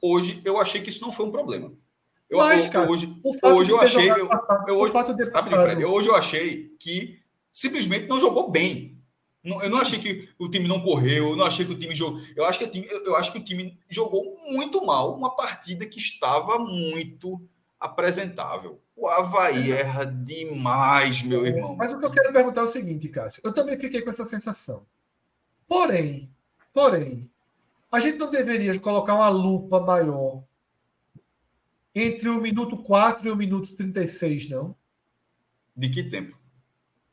[0.00, 1.72] hoje eu achei que isso não foi um problema.
[2.28, 4.10] Eu, Mas, cara, hoje, hoje eu achei.
[4.10, 4.28] Eu,
[4.66, 4.92] eu, hoje,
[5.62, 7.20] Fred, hoje eu achei que
[7.52, 8.91] simplesmente não jogou bem.
[9.44, 12.20] Eu não achei que o time não correu, eu não achei que o time jogou.
[12.36, 15.84] Eu acho que o time, eu acho que o time jogou muito mal uma partida
[15.84, 17.42] que estava muito
[17.78, 18.80] apresentável.
[18.94, 21.74] O Havaí erra demais, meu irmão.
[21.74, 23.42] Mas o que eu quero perguntar é o seguinte, Cássio.
[23.44, 24.86] Eu também fiquei com essa sensação.
[25.66, 26.30] Porém,
[26.72, 27.28] porém,
[27.90, 30.44] a gente não deveria colocar uma lupa maior
[31.92, 34.76] entre o minuto 4 e o minuto 36, não?
[35.76, 36.38] De que tempo?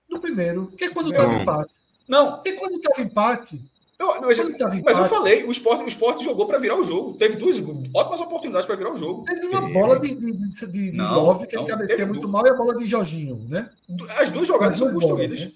[0.08, 1.80] No primeiro, que é quando estava empate.
[2.10, 2.42] Não.
[2.46, 3.62] E quando estava empate?
[4.00, 7.18] Eu, mas, empate, mas eu falei, o esporte, o esporte jogou para virar o jogo.
[7.18, 7.58] Teve duas
[7.94, 9.26] ótimas oportunidades para virar o jogo.
[9.26, 12.50] Teve uma bola de, de, de, de não, Love que ele cabeceia muito mal e
[12.50, 13.70] a bola de Jorginho, né?
[14.18, 15.42] As duas jogadas são construídas.
[15.42, 15.52] Né?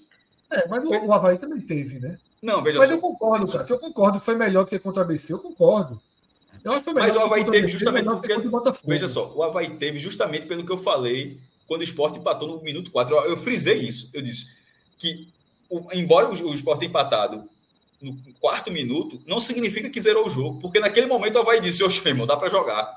[0.52, 2.18] É, mas o, o Havaí também teve, né?
[2.42, 2.96] Não, veja Mas só.
[2.96, 3.64] eu concordo, cara.
[3.64, 6.00] Se eu concordo que foi melhor que contra a ABC, eu concordo.
[6.62, 8.34] Eu acho que foi melhor mas o Havaí teve justamente porque.
[8.86, 12.62] Veja só, o Havaí teve justamente pelo que eu falei quando o esporte empatou no
[12.62, 13.16] minuto 4.
[13.16, 14.10] Eu, eu frisei isso.
[14.14, 14.52] Eu disse
[15.00, 15.33] que
[15.94, 17.50] embora o, Sport tenha empatado
[18.02, 21.84] no quarto minuto, não significa que zerou o jogo, porque naquele momento o Havaí disse,
[21.84, 22.96] oxe, irmão, dá para jogar.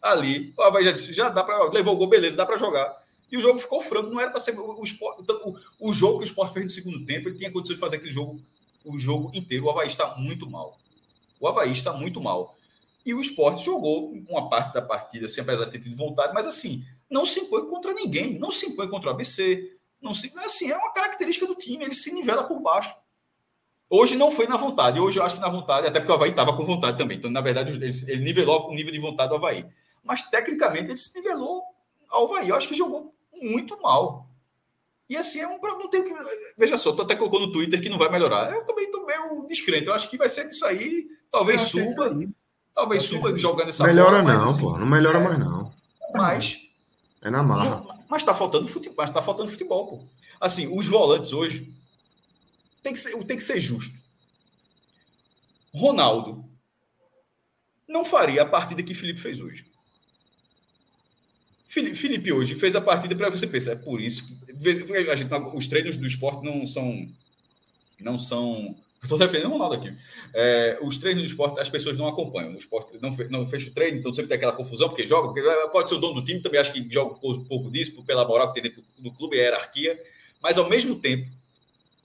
[0.00, 2.96] Ali, o Havaí já disse, já dá para, levou o gol, beleza, dá para jogar.
[3.30, 6.24] E o jogo ficou franco, não era para ser o, esporte, o, o, jogo que
[6.24, 8.40] o Sport fez no segundo tempo, ele tinha condição de fazer aquele jogo,
[8.84, 9.64] o jogo inteiro.
[9.64, 10.78] O Havaí está muito mal.
[11.40, 12.56] O Havaí está muito mal.
[13.04, 16.46] E o esporte jogou uma parte da partida, assim, apesar de ter tido vontade, mas
[16.46, 20.70] assim, não se impõe contra ninguém, não se impõe contra o ABC, não se, assim,
[20.70, 22.94] é uma característica do time, ele se nivela por baixo.
[23.88, 26.30] Hoje não foi na vontade, hoje eu acho que na vontade, até porque o Havaí
[26.30, 27.18] estava com vontade também.
[27.18, 29.64] Então, na verdade, ele, ele nivelou o nível de vontade do Havaí.
[30.02, 31.62] Mas, tecnicamente, ele se nivelou
[32.08, 32.48] ao Havaí.
[32.48, 34.28] Eu acho que jogou muito mal.
[35.08, 36.12] E assim, é um, não tem que.
[36.58, 38.52] Veja só, tu até colocou no Twitter que não vai melhorar.
[38.52, 39.86] Eu também estou meio descrente.
[39.86, 41.06] Eu acho que vai ser isso aí.
[41.30, 42.16] Talvez suba.
[42.74, 44.76] Talvez suba jogando essa Melhora bola, não, assim, pô.
[44.76, 45.72] Não melhora é, mais, não.
[46.12, 46.60] Mas.
[47.22, 47.95] É na marra.
[48.08, 50.06] Mas está faltando futebol, mas tá faltando futebol, pô.
[50.40, 51.72] Assim, os volantes hoje
[52.82, 53.94] tem que ser, tem que ser justo.
[55.74, 56.44] Ronaldo
[57.88, 59.66] não faria a partida que Felipe fez hoje.
[61.66, 65.66] Felipe hoje fez a partida para você pensar, é por isso que a gente, os
[65.66, 67.06] treinos do esporte não são
[68.00, 68.76] não são
[69.06, 69.94] Estou defendendo o Ronaldo aqui.
[70.34, 72.54] É, os treinos do esporte, as pessoas não acompanham.
[72.54, 75.28] O esporte não, fe, não fecha o treino, então sempre tem aquela confusão, porque joga,
[75.28, 78.26] porque pode ser o dono do time, também acho que joga um pouco disso, pela
[78.26, 79.98] moral que tem dentro do, do clube, é hierarquia.
[80.42, 81.30] Mas ao mesmo tempo,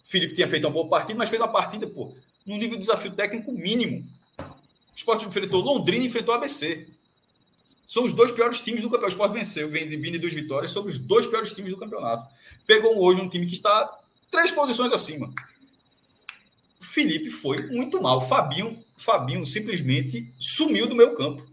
[0.05, 2.13] Felipe tinha feito uma boa partida, mas fez uma partida, pô,
[2.45, 4.07] num nível de desafio técnico mínimo.
[4.39, 6.87] O esporte enfrentou Londrina e enfrentou ABC.
[7.87, 9.07] São os dois piores times do campeonato.
[9.07, 12.27] O esporte venceu, vem de duas vitórias, sobre os dois piores times do campeonato.
[12.67, 13.91] Pegou hoje um time que está
[14.29, 15.33] três posições acima.
[16.91, 18.27] Felipe foi muito mal.
[18.27, 21.43] Fabinho, Fabinho simplesmente sumiu do meu campo.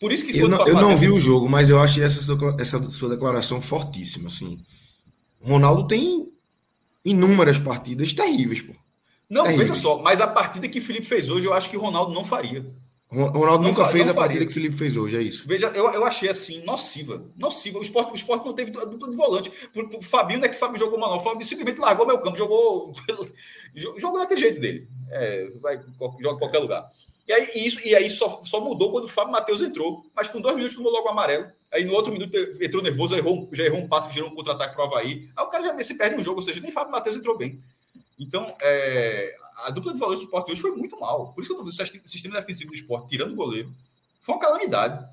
[0.00, 2.20] Por isso que eu não, eu não vi o jogo, mas eu achei essa,
[2.58, 4.28] essa sua declaração fortíssima.
[4.28, 4.58] Assim.
[5.40, 6.32] Ronaldo tem
[7.04, 8.74] inúmeras partidas terríveis, pô.
[9.28, 9.68] Não, terríveis.
[9.70, 12.66] veja só, mas a partida que Felipe fez hoje, eu acho que Ronaldo não faria.
[13.12, 15.46] Ronaldo não nunca fez a partida que o Felipe fez hoje, é isso.
[15.48, 17.24] Veja, eu, eu achei assim, nociva.
[17.36, 17.80] Nociva.
[17.80, 19.52] O esporte, o esporte não teve dupla de volante.
[19.74, 21.16] O Fabinho não é que o Fábio jogou mal, não.
[21.16, 22.92] O Fábio simplesmente largou meu campo, jogou,
[23.74, 24.86] jogou daquele jeito dele.
[25.10, 25.80] É, vai,
[26.20, 26.88] joga em qualquer lugar.
[27.26, 30.04] E aí, isso, e aí só, só mudou quando o Fábio Matheus entrou.
[30.14, 31.50] Mas com dois minutos tomou logo o amarelo.
[31.72, 34.76] Aí no outro minuto entrou nervoso, errou, já errou um passe que gerou um contra-ataque
[34.76, 35.28] para o Havaí.
[35.36, 37.60] Aí o cara já se perde um jogo, ou seja, nem Fábio Matheus entrou bem.
[38.20, 39.34] Então, é,
[39.64, 41.32] a dupla de valores do esporte hoje foi muito mal.
[41.32, 43.72] Por isso que eu estou vendo o sistema defensivo do esporte, tirando o goleiro,
[44.20, 45.06] foi uma calamidade.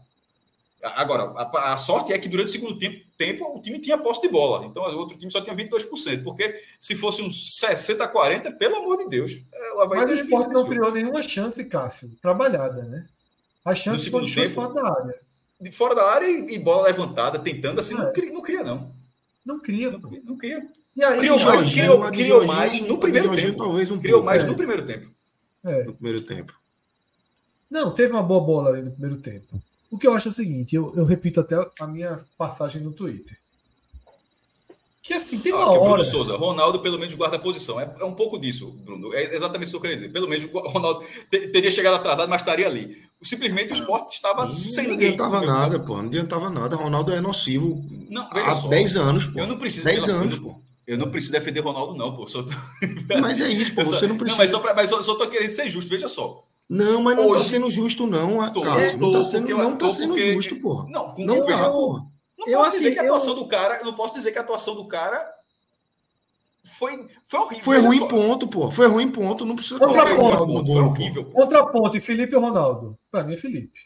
[0.84, 4.22] Agora, a, a, sorte é que durante o segundo tempo, tempo, o time tinha posse
[4.22, 4.66] de bola.
[4.66, 6.24] Então, o outro time só tinha 22%.
[6.24, 9.32] Porque se fosse uns 60 40, pelo amor de Deus.
[9.52, 13.08] É, Mas o esporte não criou nenhuma chance, Cássio, trabalhada, né?
[13.66, 15.20] A chance foi de fora da área.
[15.60, 17.98] De fora da área e, e bola levantada, tentando assim, é.
[17.98, 18.96] não, cria, não cria, não.
[19.44, 19.92] Não cria.
[19.92, 20.70] Não, não cria.
[20.98, 23.58] E aí, criou mais, criou, criou mais no primeiro tempo.
[23.58, 24.48] Talvez um criou mais é.
[24.48, 25.12] no primeiro tempo.
[25.64, 25.84] É.
[25.84, 26.60] No primeiro tempo.
[27.70, 29.62] Não, teve uma boa bola ali no primeiro tempo.
[29.92, 32.92] O que eu acho é o seguinte, eu, eu repito até a minha passagem no
[32.92, 33.38] Twitter.
[35.04, 35.80] Que assim, tem uma ah, hora.
[35.82, 37.80] Bruno Souza, Ronaldo pelo menos guarda a posição.
[37.80, 39.14] É, é, um pouco disso, Bruno.
[39.14, 40.10] É exatamente isso que eu queria dizer.
[40.10, 43.04] Pelo menos o Ronaldo teria chegado atrasado, mas estaria ali.
[43.22, 45.16] Simplesmente o esporte estava não, sem ninguém.
[45.16, 45.98] Não adiantava nada, pô.
[45.98, 46.76] Não adiantava nada.
[46.76, 49.40] Ronaldo é nocivo não, há só, 10 anos, pô.
[49.40, 49.86] Eu não preciso.
[49.86, 50.67] 10 anos, pô.
[50.88, 52.26] Eu não preciso defender Ronaldo, não, pô.
[52.28, 52.46] Só...
[53.22, 53.84] Mas é isso, pô.
[53.84, 54.38] Você não precisa.
[54.38, 56.46] Não, mas, só pra, mas só, só tô querendo ser justo, veja só.
[56.70, 58.98] Não, mas não Hoje, tá sendo justo, não, tô, Cássio.
[58.98, 60.34] Não tá sendo, não tá sendo porque...
[60.34, 60.90] justo, porra.
[60.90, 62.06] Não, não tá, porra.
[62.38, 63.40] Não eu, posso assim, dizer que a atuação eu...
[63.40, 63.78] do cara.
[63.80, 65.30] Eu não posso dizer que a atuação do cara
[66.78, 67.64] foi, foi horrível.
[67.64, 68.08] Foi ruim, só.
[68.08, 68.72] ponto, pô.
[68.72, 69.46] Foi ruim, ponto.
[69.46, 71.26] Não precisa Outra ponto, no gol, foi horrível.
[71.26, 71.42] Pô.
[71.42, 72.98] Outra ponto, e Felipe ou Ronaldo?
[73.12, 73.80] Pra mim é Felipe.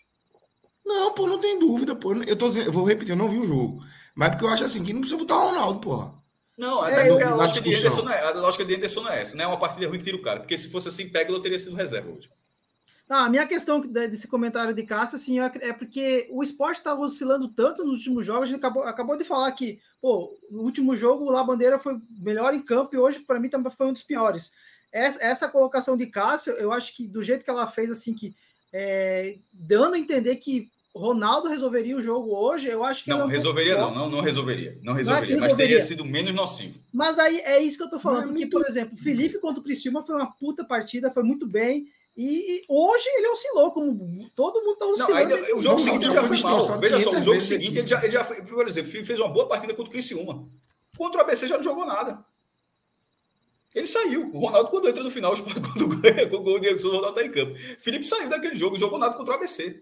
[0.85, 2.13] Não, pô, não tem dúvida, pô.
[2.13, 3.83] Eu, tô, eu vou repetir, eu não vi o jogo.
[4.15, 6.20] Mas porque eu acho assim que não precisa botar o Ronaldo, porra.
[6.57, 9.21] Não, é, porque a lógica, de Anderson não é, a lógica de Anderson não é
[9.21, 10.39] essa, não é uma partida ruim que tira o cara.
[10.39, 12.29] Porque se fosse assim, pega, eu teria sido reserva hoje.
[13.13, 17.01] Ah, a minha questão desse comentário de Cássio assim, é, é porque o esporte estava
[17.01, 18.43] oscilando tanto nos últimos jogos.
[18.43, 21.99] A gente acabou, acabou de falar que, pô, no último jogo o La Bandeira foi
[22.09, 24.53] melhor em campo e hoje, para mim, também foi um dos piores.
[24.93, 28.33] Essa, essa, colocação de Cássio, eu acho que do jeito que ela fez, assim, que
[28.71, 33.09] é, dando a entender que Ronaldo resolveria o jogo hoje, eu acho que.
[33.09, 34.77] Não, resolveria, não, não, não resolveria.
[34.83, 36.79] Não resolveria, não é mas teria sido menos nocivo.
[36.91, 38.51] Mas aí é isso que eu tô falando, porque, muito...
[38.51, 41.87] por exemplo, Felipe contra o Cristiano foi uma puta partida, foi muito bem.
[42.15, 45.29] E, hoje ele oscilou, como todo mundo está oscilando.
[45.29, 46.79] Não, ainda, o jogo seguinte já, já foi mal.
[46.79, 49.47] Veja só, o jogo seguinte ele já, ele já foi, por exemplo, fez uma boa
[49.47, 50.45] partida contra o Criciúma.
[50.97, 52.23] Contra o ABC já não jogou nada.
[53.73, 54.29] Ele saiu.
[54.33, 57.31] O Ronaldo, quando entra no final, quando ganha com o gol, o Ronaldo está em
[57.31, 57.55] campo.
[57.79, 59.81] Felipe saiu daquele jogo, jogou nada contra o ABC.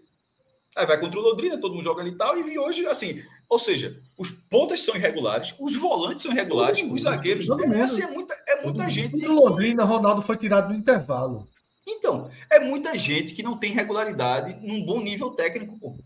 [0.76, 3.58] Aí vai contra o Londrina, todo mundo joga ali e tal, e hoje, assim, ou
[3.58, 7.48] seja, os pontas são irregulares, os volantes são irregulares, os zagueiros.
[7.48, 9.26] É, assim, é muita, é muita gente.
[9.26, 11.48] O Londrina, Ronaldo foi tirado no intervalo.
[11.84, 15.96] Então, é muita gente que não tem regularidade num bom nível técnico, pô.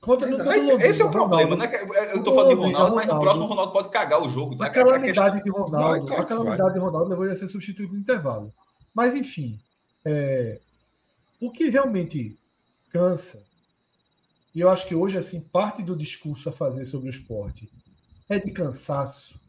[0.00, 1.70] Contra, Londrina, esse é o problema, né?
[2.12, 4.54] Eu estou falando de Ronaldo, mas no próximo Ronaldo pode cagar o jogo.
[4.54, 4.70] A né?
[4.70, 8.50] calamidade de Ronaldo, vai, a calamidade de Ronaldo deveria ser substituído no intervalo.
[8.94, 9.60] Mas, enfim,
[10.06, 10.58] é,
[11.38, 12.39] o que realmente
[12.90, 13.42] cansa,
[14.54, 17.70] e eu acho que hoje, assim, parte do discurso a fazer sobre o esporte
[18.28, 19.40] é de cansaço,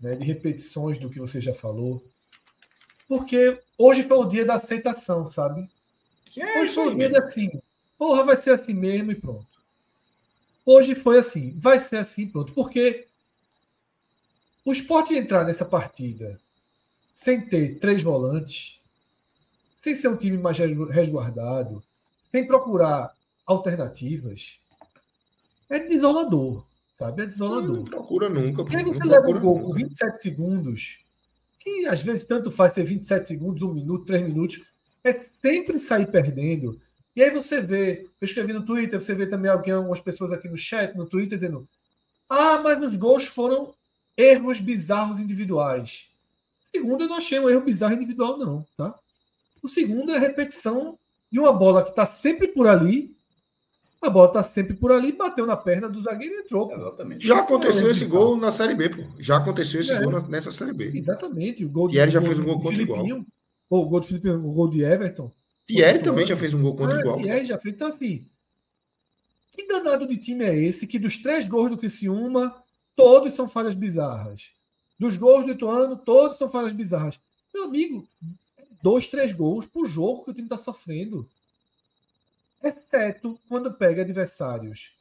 [0.00, 2.02] né, de repetições do que você já falou,
[3.08, 5.68] porque hoje foi o dia da aceitação, sabe?
[6.24, 7.50] Que é hoje foi o dia da assim,
[7.96, 9.46] porra, vai ser assim mesmo e pronto.
[10.64, 12.52] Hoje foi assim, vai ser assim pronto.
[12.52, 13.06] Porque
[14.64, 16.40] o esporte entrar nessa partida
[17.12, 18.80] sem ter três volantes,
[19.74, 21.82] sem ser um time mais resguardado,
[22.36, 23.14] sem procurar
[23.46, 24.58] alternativas,
[25.70, 26.66] é desolador,
[26.98, 27.22] sabe?
[27.22, 27.76] É desolador.
[27.76, 28.62] Não procura nunca.
[28.70, 30.98] E aí você leva um gol com 27 segundos,
[31.58, 34.62] que às vezes tanto faz ser 27 segundos, um minuto, três minutos,
[35.02, 36.78] é sempre sair perdendo.
[37.14, 40.46] E aí você vê, eu escrevi no Twitter, você vê também alguém, algumas pessoas aqui
[40.46, 41.66] no chat, no Twitter, dizendo:
[42.28, 43.72] Ah, mas os gols foram
[44.14, 46.10] erros bizarros individuais.
[46.70, 48.94] Segundo, eu não achei um erro bizarro individual, não, tá?
[49.62, 50.98] O segundo é a repetição
[51.36, 53.14] de uma bola que está sempre por ali.
[54.00, 56.72] A bola está sempre por ali, bateu na perna do zagueiro e entrou.
[56.72, 57.26] Exatamente.
[57.26, 59.02] Já aconteceu esse gol na Série B, pô.
[59.18, 60.00] Já aconteceu esse é.
[60.00, 60.92] gol nessa Série B.
[60.94, 61.64] Exatamente.
[61.64, 63.04] O gol Thierry já fez um gol contra igual.
[63.68, 65.30] O gol do Felipe, o gol de Everton.
[65.66, 67.16] Thierry também já fez um gol contra ah, igual.
[67.18, 67.74] Thierry já fez.
[67.74, 68.24] Então, assim,
[69.54, 72.54] que danado de time é esse que dos três gols do Criciúma,
[72.94, 74.50] todos são falhas bizarras?
[74.98, 77.18] Dos gols do Ituano, todos são falhas bizarras.
[77.52, 78.06] Meu amigo,
[78.82, 81.28] dois, três gols por jogo que o time está sofrendo.
[82.62, 84.96] Exceto quando pega adversários.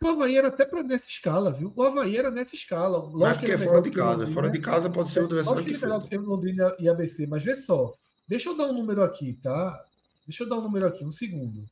[0.00, 1.72] O Havaí era até para nessa escala, viu?
[1.74, 2.98] O Havaí era nessa escala.
[2.98, 4.26] Lógico mas que é fora de casa.
[4.26, 6.08] Fora de casa pode ser o adversário que, que for.
[6.08, 7.92] que Londrina e ABC, mas vê só.
[8.26, 9.84] Deixa eu dar um número aqui, tá?
[10.26, 11.68] Deixa eu dar um número aqui, um segundo.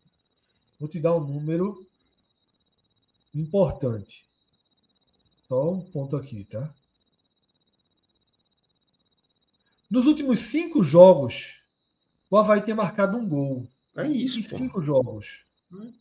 [0.81, 1.87] Vou te dar um número
[3.35, 4.27] importante.
[5.47, 6.75] Só um ponto aqui, tá?
[9.91, 11.61] Nos últimos cinco jogos,
[12.31, 13.69] o Havaí tem marcado um gol.
[13.97, 14.41] É isso.
[14.41, 15.45] Em cinco jogos.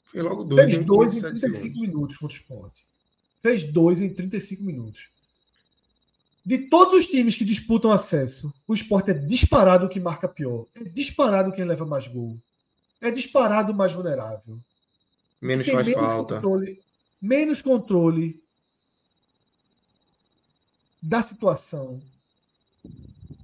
[0.05, 0.71] Foi logo dois.
[0.71, 1.79] Fez dois em 35 segundos.
[1.79, 2.85] minutos contra o esporte.
[3.41, 5.09] Fez dois em 35 minutos.
[6.45, 10.65] De todos os times que disputam acesso, o esporte é disparado que marca pior.
[10.75, 12.39] É disparado quem leva mais gol.
[13.01, 14.59] É disparado mais vulnerável.
[15.41, 16.35] Menos faz menos falta.
[16.35, 16.79] Controle,
[17.21, 18.43] menos controle
[21.01, 22.01] da situação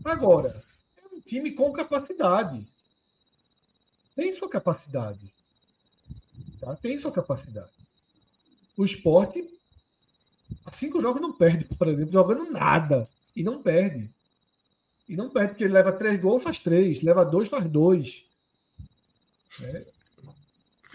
[0.03, 0.63] Agora,
[0.97, 2.65] é um time com capacidade.
[4.15, 5.33] Tem sua capacidade.
[6.59, 6.75] Tá?
[6.75, 7.71] Tem sua capacidade.
[8.77, 9.47] O esporte,
[10.65, 13.07] há cinco jogos não perde, por exemplo, jogando nada.
[13.35, 14.09] E não perde.
[15.07, 17.01] E não perde, porque ele leva três gols, faz três.
[17.01, 18.25] Leva dois, faz dois.
[19.63, 19.85] É.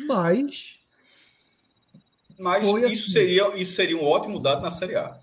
[0.06, 0.78] Mas.
[2.38, 3.12] Mas isso, assim.
[3.12, 5.20] seria, isso seria um ótimo dado na Série A.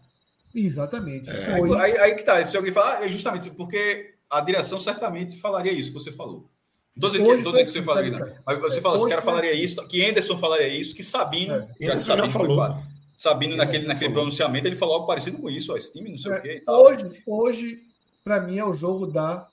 [0.54, 1.30] Exatamente.
[1.30, 2.44] É, aí, aí, que tá.
[2.46, 6.50] Se alguém falar, é justamente porque a direção certamente falaria isso que você falou.
[6.96, 8.28] Estou dizendo, que, que você falaria, não.
[8.46, 11.68] Mas você falou, esse cara falaria isso, que Anderson falaria isso, que Sabino, é.
[11.82, 12.56] já, Sabino já falou.
[12.56, 12.84] Foi,
[13.18, 14.24] Sabino, naquele, naquele falou.
[14.24, 16.64] pronunciamento, ele falou algo parecido com isso, ó, esse time, não sei é, o quê.
[16.68, 17.84] Hoje, hoje
[18.24, 19.48] para mim, é o jogo da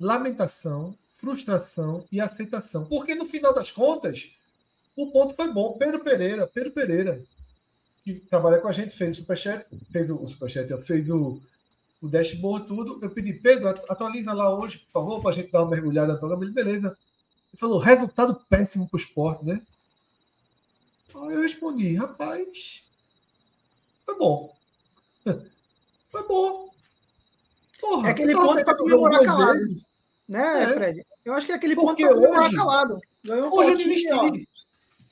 [0.00, 2.84] lamentação, frustração e aceitação.
[2.86, 4.32] Porque no final das contas,
[4.96, 5.74] o ponto foi bom.
[5.78, 7.22] Pedro Pereira, Pedro Pereira,
[8.04, 11.40] que trabalha com a gente, fez o superchat, fez o, o superchat, fez o,
[12.02, 12.98] o dashboard, tudo.
[13.02, 16.18] Eu pedi, Pedro, atualiza lá hoje, por favor, para a gente dar uma mergulhada no
[16.18, 16.44] programa.
[16.44, 16.88] Ele, beleza.
[16.88, 19.62] Ele falou, resultado péssimo para o esporte, né?
[21.14, 22.84] Aí eu respondi, rapaz,
[24.04, 24.54] foi bom.
[26.10, 26.68] Foi bom.
[27.80, 29.60] Porra, é aquele ponto para comemorar calado.
[30.28, 30.72] Né, é.
[30.74, 31.06] Fred?
[31.24, 33.00] Eu acho que é aquele ponto para comemorar calado.
[33.52, 34.48] hoje eu desisti.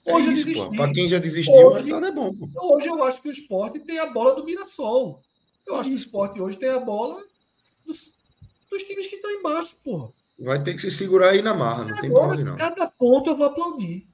[0.05, 2.35] Hoje é isso, Para quem já desistiu, hoje, o resultado é bom.
[2.35, 2.74] Pô.
[2.74, 5.23] Hoje eu acho que o esporte tem a bola do Mirassol.
[5.66, 7.23] Eu acho que o esporte hoje tem a bola
[7.87, 8.12] dos,
[8.70, 10.11] dos times que estão embaixo, porra.
[10.39, 12.57] Vai ter que se segurar aí na marra, não tem bola não.
[12.57, 14.09] Cada ponto eu vou aplaudir.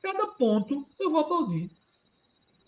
[0.00, 1.70] Cada ponto eu vou aplaudir.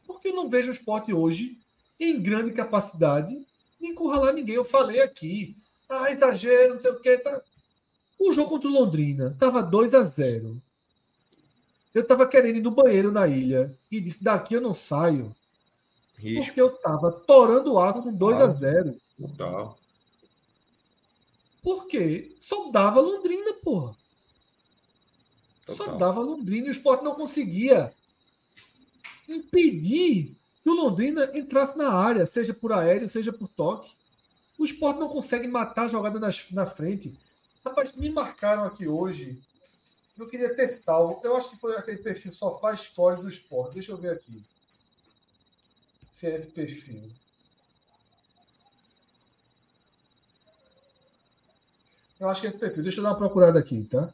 [0.04, 1.56] Porque eu não vejo o esporte hoje
[2.00, 3.38] em grande capacidade
[3.80, 4.56] de encurralar ninguém.
[4.56, 5.56] Eu falei aqui.
[5.88, 7.18] Ah, exagero, não sei o quê.
[7.18, 7.40] Tá...
[8.18, 10.60] O jogo contra o Londrina estava 2 a 0
[11.98, 15.34] eu estava querendo ir no banheiro na ilha e disse: daqui eu não saio.
[16.16, 16.46] Risco.
[16.46, 19.78] Porque eu estava torando o aço com 2 a 0 Total.
[21.62, 23.94] Porque só dava Londrina, porra.
[25.66, 25.86] Total.
[25.86, 27.92] Só dava Londrina e o esporte não conseguia
[29.28, 33.94] impedir que o Londrina entrasse na área, seja por aéreo, seja por toque.
[34.58, 37.12] O esporte não consegue matar a jogada nas, na frente.
[37.64, 39.40] Rapaz, me marcaram aqui hoje
[40.18, 41.20] eu queria ter tal.
[41.24, 43.74] Eu acho que foi aquele perfil sofá escolhe do esporte.
[43.74, 44.42] Deixa eu ver aqui.
[46.10, 47.10] Se é esse perfil.
[52.18, 52.82] Eu acho que é esse perfil.
[52.82, 54.12] Deixa eu dar uma procurada aqui, tá?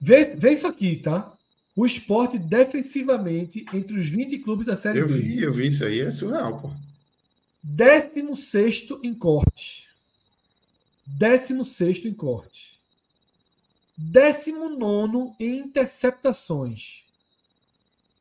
[0.00, 1.32] Vê, vê isso aqui, tá?
[1.74, 5.14] O esporte defensivamente entre os 20 clubes da Série eu B.
[5.14, 6.70] Eu vi, eu vi isso aí, é surreal, pô.
[7.62, 9.88] 16 em corte.
[11.06, 12.77] 16 em corte.
[13.98, 17.04] 19 em interceptações.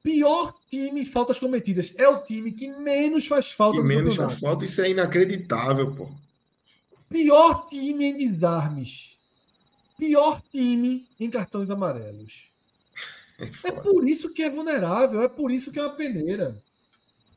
[0.02, 1.94] Pior time em faltas cometidas.
[1.98, 6.10] É o time que menos faz falta que menos faz falta, isso é inacreditável, pô.
[7.08, 9.16] Pior time em desarmes.
[9.98, 12.48] Pior time em cartões amarelos.
[13.40, 16.60] É, é por isso que é vulnerável, é por isso que é uma peneira.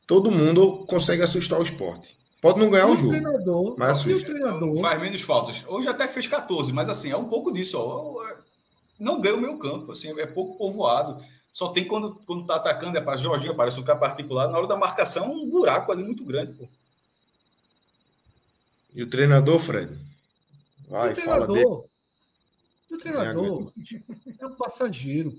[0.07, 2.17] Todo mundo consegue assustar o esporte.
[2.41, 3.09] Pode não ganhar o, o jogo.
[3.09, 4.31] Treinador, mas assusta.
[4.31, 4.81] o treinador.
[4.81, 5.63] Faz menos faltas.
[5.67, 7.77] Hoje até fez 14, mas assim, é um pouco disso.
[7.77, 8.25] Ó.
[8.99, 11.23] Não ganha o meu campo, assim, é pouco povoado.
[11.53, 14.47] Só tem quando, quando tá atacando, é para Jorginho, aparece um cara particular.
[14.47, 16.53] Na hora da marcação, um buraco ali muito grande.
[16.53, 16.67] Pô.
[18.95, 19.97] E o treinador, Fred?
[20.87, 21.91] Vai, o treinador, fala dele.
[22.91, 23.73] O treinador
[24.39, 25.37] é um passageiro.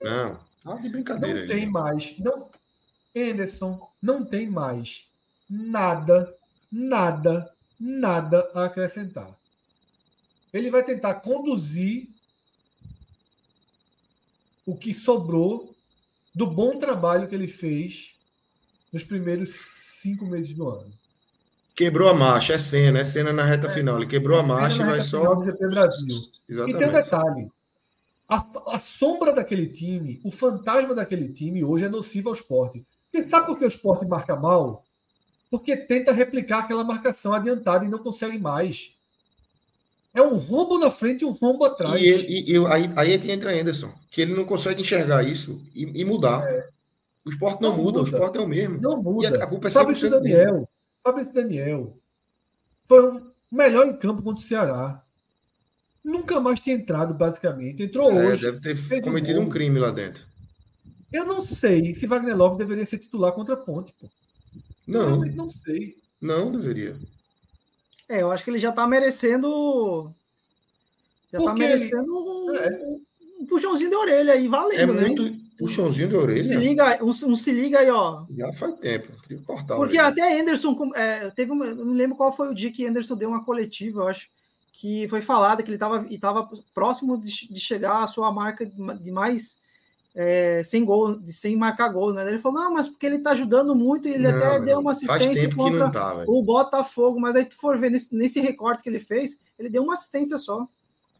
[0.00, 1.40] Não, tá de brincadeira.
[1.40, 2.18] Não tem mais.
[2.18, 2.50] Não,
[3.16, 5.08] Anderson não tem mais
[5.48, 6.33] nada,
[6.74, 7.48] nada,
[7.78, 9.30] nada a acrescentar.
[10.52, 12.08] Ele vai tentar conduzir
[14.66, 15.74] o que sobrou
[16.34, 18.16] do bom trabalho que ele fez
[18.92, 20.92] nos primeiros cinco meses do ano.
[21.76, 23.96] Quebrou a marcha, é cena, é cena na reta é, final.
[23.96, 25.34] Ele quebrou é a marcha e vai só.
[25.36, 26.20] Brasil.
[26.48, 26.76] Exatamente.
[26.76, 27.50] E tem um detalhe:
[28.28, 32.84] a, a, sombra daquele time, o fantasma daquele time hoje é nocivo ao esporte.
[33.12, 34.84] E sabe por que o esporte marca mal?
[35.54, 38.92] Porque tenta replicar aquela marcação adiantada e não consegue mais.
[40.12, 42.02] É um rombo na frente e um rombo atrás.
[42.02, 45.22] E, ele, e, e aí, aí, é que entra Anderson, que ele não consegue enxergar
[45.22, 46.44] isso e, e mudar.
[46.44, 46.68] É.
[47.24, 48.80] O esporte não, não muda, muda, o esporte é o mesmo.
[48.80, 49.28] Não muda.
[49.28, 50.68] E a, culpa é Fabrício Daniel.
[51.04, 51.96] Fabrício Daniel
[52.82, 55.04] foi o melhor em campo contra o Ceará.
[56.02, 57.84] Nunca mais tinha entrado, basicamente.
[57.84, 58.50] Entrou é, hoje.
[58.58, 60.26] Deve ter cometido um, um, crime lá dentro.
[61.12, 63.94] Eu não sei se Wagner Love deveria ser titular contra a Ponte.
[64.00, 64.08] Pô.
[64.86, 65.24] Não.
[65.24, 65.96] Eu não sei.
[66.20, 66.96] Não deveria.
[68.08, 70.12] É, eu acho que ele já tá merecendo.
[71.32, 72.58] Já tá Porque tá merecendo ele...
[72.58, 72.78] é.
[72.86, 73.00] um,
[73.40, 74.80] um, puxãozinho de orelha aí, valendo.
[74.80, 75.08] É né?
[75.08, 76.44] muito puxãozinho de orelha.
[76.44, 78.24] Se liga, um, um, se liga aí, ó.
[78.30, 79.08] Já faz tempo.
[79.26, 79.76] Tem que cortar.
[79.76, 80.90] Porque até Anderson.
[80.94, 84.08] É, teve uma, não lembro qual foi o dia que Anderson deu uma coletiva, eu
[84.08, 84.28] acho.
[84.72, 85.78] Que foi falado que ele
[86.14, 89.60] estava próximo de, de chegar à sua marca de mais
[90.14, 92.26] é, sem gol, sem marcar gols, né?
[92.28, 94.92] Ele falou, não, mas porque ele tá ajudando muito, e ele não, até deu uma
[94.92, 99.00] assistência contra tá, o Botafogo, mas aí tu for ver nesse, nesse recorte que ele
[99.00, 100.68] fez, ele deu uma assistência só.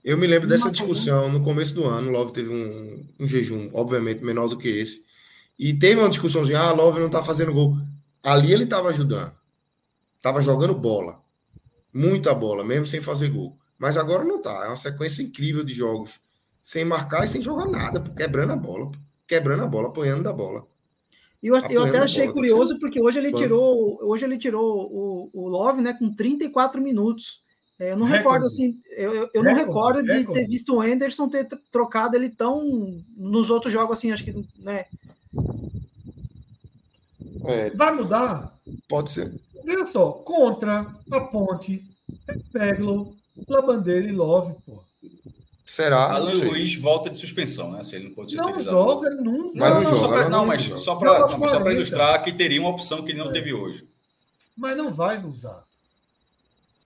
[0.05, 4.23] Eu me lembro dessa discussão no começo do ano, Love teve um, um, jejum, obviamente,
[4.23, 5.05] menor do que esse,
[5.59, 7.77] e teve uma discussãozinha, ah, Love não tá fazendo gol.
[8.23, 9.33] Ali ele tava ajudando,
[10.23, 11.21] tava jogando bola,
[11.93, 13.59] muita bola, mesmo sem fazer gol.
[13.77, 16.21] Mas agora não tá, é uma sequência incrível de jogos
[16.65, 18.91] sem marcar e sem jogar nada, quebrando a bola,
[19.29, 20.67] quebrando a bola, apoiando da bola.
[21.43, 24.91] E eu, eu até achei bola, tá curioso, porque hoje ele tirou, hoje ele tirou
[24.91, 27.43] o, o Love né, com 34 minutos.
[27.79, 28.17] É, eu não recorde.
[28.17, 33.05] recordo assim, eu, eu, não recordo de ter visto o Anderson ter trocado ele tão
[33.15, 34.87] nos outros jogos assim, acho que, né?
[37.47, 38.57] É, Vai mudar?
[38.89, 39.35] Pode ser.
[39.69, 41.85] Olha só, contra a Ponte,
[42.53, 43.15] Peglo,
[43.47, 44.83] Labandeira e Love, pô.
[45.65, 46.13] Será?
[46.13, 47.83] Alan Luiz volta de suspensão, né?
[47.83, 49.51] Se ele não pode ser não joga nunca.
[49.55, 53.13] Mas não, não, não, joga, não, mas só para ilustrar que teria uma opção que
[53.13, 53.33] ele não é.
[53.33, 53.89] teve hoje.
[54.55, 55.65] Mas não vai usar.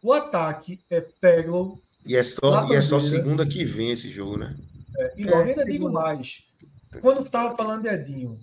[0.00, 1.80] O ataque é Peglo.
[2.06, 4.56] E é só, e é só segunda que vem esse jogo, né?
[4.96, 6.44] É, e logo é, ainda digo mais.
[7.00, 8.38] Quando estava falando de Edinho,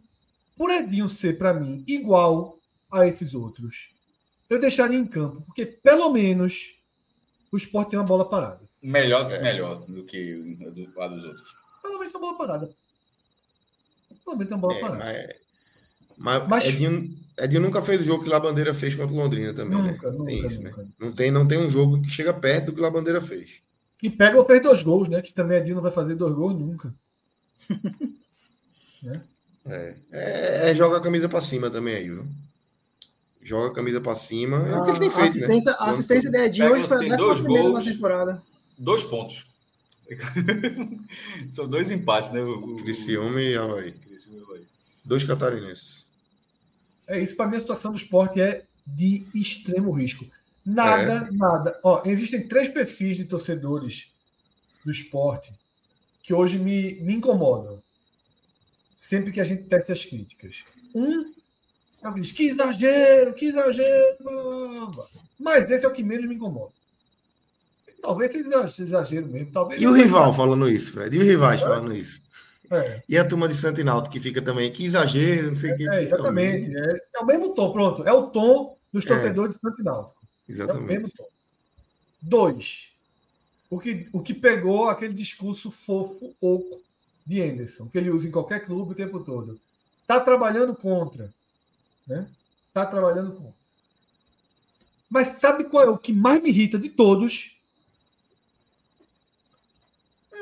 [0.58, 2.60] por Edinho ser para mim igual
[2.92, 3.90] a esses outros,
[4.50, 6.76] eu deixaria em campo, porque pelo menos
[7.52, 8.65] o esporte tem uma bola parada.
[8.86, 9.42] Melhor, é.
[9.42, 11.56] melhor do que do, a dos outros.
[11.82, 12.70] Pelo menos uma bola parada.
[14.24, 15.36] Pelo menos uma bola é, parada.
[16.16, 19.76] Mas, mas, Edinho, Edinho nunca fez o jogo que Labandeira fez contra o Londrina também.
[19.76, 20.18] Nunca, né?
[20.18, 20.84] nunca, tem isso, nunca.
[20.84, 20.88] Né?
[21.00, 23.64] Não, tem, não tem um jogo que chega perto do que Labandeira fez.
[23.98, 25.20] Que pega ou fez dois gols, né?
[25.20, 26.94] Que também Edinho não vai fazer dois gols nunca.
[29.02, 29.24] né?
[29.66, 32.28] é, é, é, joga a camisa para cima também aí, viu?
[33.42, 34.58] Joga a camisa para cima.
[34.58, 35.78] É o que ele tem feito, a assistência, né?
[35.80, 39.46] A assistência de Edinho hoje foi a décima primeira na temporada dois pontos.
[41.50, 42.42] São dois empates, né?
[42.42, 43.96] O, Criciúma e Havaí.
[45.04, 46.12] Dois catarinenses.
[47.08, 50.26] É isso, para mim a situação do esporte é de extremo risco.
[50.66, 51.32] Nada, é.
[51.32, 51.80] nada.
[51.84, 54.12] Ó, existem três perfis de torcedores
[54.84, 55.54] do esporte
[56.24, 57.82] que hoje me, me incomodam.
[58.96, 60.64] Sempre que a gente testa as críticas.
[60.94, 61.34] Um
[62.02, 64.92] é o que diz, que exagero, que exagero.
[65.40, 66.72] Mas esse é o que menos me incomoda.
[68.06, 69.52] Talvez seja exagero mesmo.
[69.52, 71.16] Talvez e o rival falando isso, Fred?
[71.16, 71.64] E os rivais é.
[71.64, 72.22] falando isso?
[72.70, 73.02] É.
[73.10, 75.90] E a turma de Santinalto que fica também, que exagero, não sei o que.
[75.90, 76.76] É, exatamente.
[76.76, 78.04] É, é, o mesmo tom, pronto.
[78.04, 79.08] É o tom dos é.
[79.08, 80.14] torcedores de Santinalto.
[80.48, 80.82] Exatamente.
[80.82, 81.28] É o mesmo tom.
[82.22, 82.92] Dois.
[83.72, 86.82] O que, o que pegou aquele discurso fofo, oco
[87.26, 89.60] de Anderson, que ele usa em qualquer clube o tempo todo.
[90.02, 91.34] Está trabalhando contra.
[92.06, 92.28] Né?
[92.68, 93.56] Está trabalhando contra.
[95.10, 97.55] Mas sabe qual é o que mais me irrita de todos?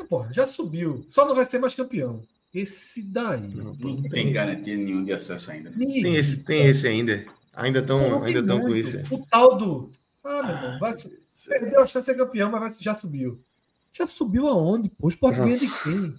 [0.03, 1.05] É, porra, já subiu.
[1.09, 2.21] Só não vai ser mais campeão.
[2.53, 3.47] Esse daí.
[3.47, 5.71] Não, não tem garantia nenhuma de acesso ainda.
[5.71, 7.25] Tem esse, tem esse ainda.
[7.53, 8.97] Ainda estão ainda tão com isso.
[9.13, 9.91] O tal do.
[10.23, 10.95] Ah, meu irmão, vai,
[11.49, 13.39] perdeu a chance de ser campeão, mas já subiu.
[13.91, 14.89] Já subiu aonde?
[14.89, 16.15] Pô, o Sport ganha de quem?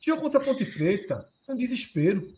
[0.00, 1.28] Tinha contra a Ponte Preta.
[1.46, 2.32] É um desespero.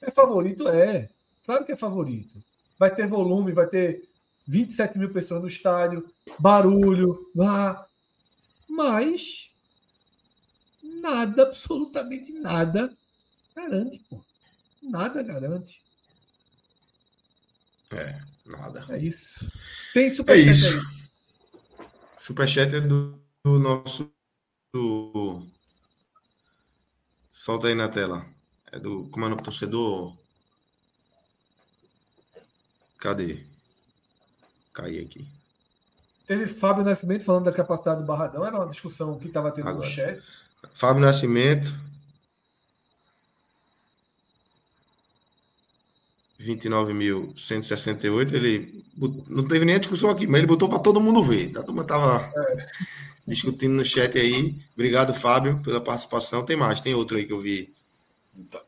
[0.00, 0.68] É favorito?
[0.68, 1.08] É.
[1.44, 2.42] Claro que é favorito.
[2.78, 4.08] Vai ter volume, vai ter
[4.46, 6.06] 27 mil pessoas no estádio,
[6.38, 7.86] barulho, lá.
[8.68, 9.50] Mas
[11.04, 12.96] nada, absolutamente nada
[13.54, 14.24] garante, pô.
[14.82, 15.82] Nada garante.
[17.92, 18.84] É, nada.
[18.88, 19.50] É isso.
[19.92, 20.66] Tem superchat é isso.
[20.66, 21.86] aí.
[22.16, 24.10] Superchat é do, do nosso.
[24.72, 25.46] Do...
[27.30, 28.26] Solta aí na tela.
[28.72, 29.08] É do.
[29.08, 29.42] Como é o nome?
[29.42, 30.16] Torcedor.
[32.98, 33.44] Cadê?
[34.72, 35.28] Caí aqui.
[36.26, 38.44] Teve Fábio Nascimento falando da capacidade do Barradão.
[38.44, 39.86] Era uma discussão que estava tendo Agora.
[39.86, 40.22] no chat.
[40.72, 41.84] Fábio Nascimento.
[46.40, 48.32] 29.168.
[48.32, 48.84] Ele
[49.28, 51.56] não teve nem a discussão aqui, mas ele botou para todo mundo ver.
[51.56, 52.32] A turma tava
[53.26, 54.54] discutindo no chat aí.
[54.74, 56.44] Obrigado, Fábio, pela participação.
[56.44, 57.73] Tem mais, tem outro aí que eu vi.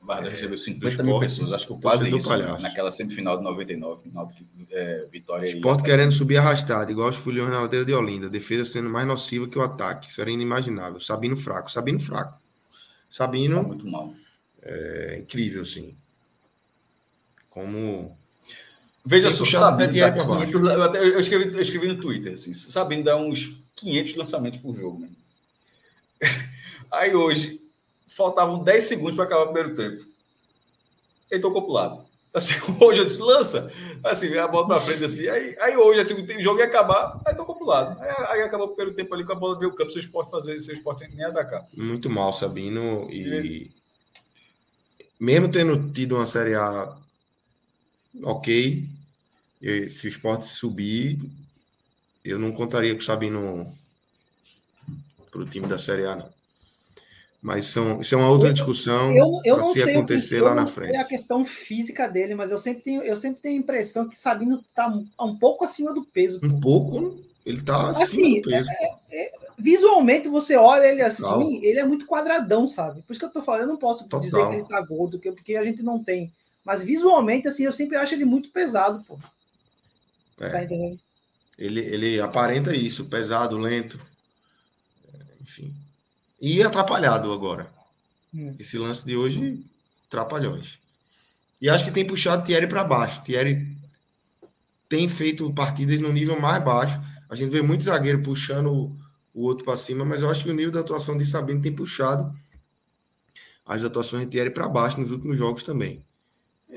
[0.01, 2.63] Barra recebeu 50 do mil pessoas, acho que quase isso, palhaço.
[2.63, 7.63] naquela semifinal de 99, Náutico, é, Vitória Esporte querendo subir arrastado, igual os fulhões na
[7.63, 8.29] ladeira de Olinda.
[8.31, 10.07] Defesa sendo mais nociva que o ataque.
[10.07, 11.01] Isso era inimaginável.
[11.01, 11.71] Sabino fraco.
[11.71, 12.33] Sabino fraco.
[12.35, 12.39] tá
[13.11, 14.15] Sabino muito mal.
[14.63, 15.97] é incrível, sim.
[17.49, 18.17] Como.
[19.05, 20.25] Veja só, até Sabino.
[20.47, 24.59] 500, eu, até- eu escrevi, eu escrevi no Twitter, assim, Sabino dá uns 500 lançamentos
[24.61, 25.01] por jogo.
[25.01, 25.09] Né?
[26.91, 27.61] Aí hoje,
[28.17, 30.09] faltavam 10 segundos para acabar o primeiro tempo.
[31.31, 32.07] Ele tocou pro lado.
[32.33, 33.71] Assim, hoje eu disse, lança.
[34.03, 35.29] Assim, a bola pra frente, assim.
[35.29, 38.01] Aí, aí hoje, assim, o jogo ia acabar, aí tocou pro lado.
[38.01, 40.61] Aí, aí acabou o primeiro tempo ali com a bola meio campo, seu esporte fazer,
[40.61, 41.67] seu esporte sem nem atacar.
[41.75, 43.09] Muito mal, Sabino.
[43.11, 43.71] E.
[45.19, 46.97] Mesmo tendo tido uma Série A
[48.23, 48.89] ok,
[49.61, 51.19] e se o esporte subir,
[52.25, 53.75] eu não contaria com o Sabino
[55.31, 56.36] para o time da Série A, não.
[57.47, 59.15] Mas são, isso é uma outra discussão
[59.45, 60.97] para se que- acontecer eu lá não na sei frente.
[60.97, 64.65] a questão física dele, mas eu sempre tenho, eu sempre tenho a impressão que Sabino
[64.75, 66.41] tá um, pouco acima do peso.
[66.43, 67.17] Um pouco,
[67.47, 68.69] ele tá acima Assim, do peso.
[69.57, 71.49] Visualmente, você olha ele assim, Total.
[71.53, 73.03] ele é muito quadradão, sabe?
[73.03, 74.21] Por isso que eu tô falando, eu não posso Total.
[74.21, 76.33] dizer que ele tá gordo, que- porque a gente não tem.
[76.65, 79.21] Mas visualmente, assim, eu sempre acho ele muito pesado, pô.
[80.41, 80.49] É.
[80.49, 80.99] Tá entendendo?
[81.57, 84.01] Ele, ele aparenta isso, pesado, lento.
[85.41, 85.73] Enfim.
[86.41, 87.73] E atrapalhado agora.
[88.35, 88.55] Hum.
[88.59, 89.65] Esse lance de hoje,
[90.09, 90.79] trapalhões.
[91.61, 93.23] E acho que tem puxado Thierry para baixo.
[93.23, 93.77] Thierry
[94.89, 97.01] tem feito partidas no nível mais baixo.
[97.29, 98.97] A gente vê muito zagueiro puxando o,
[99.35, 101.75] o outro para cima, mas eu acho que o nível da atuação de Sabino tem
[101.75, 102.33] puxado
[103.65, 106.05] as atuações de Thierry para baixo nos últimos jogos também.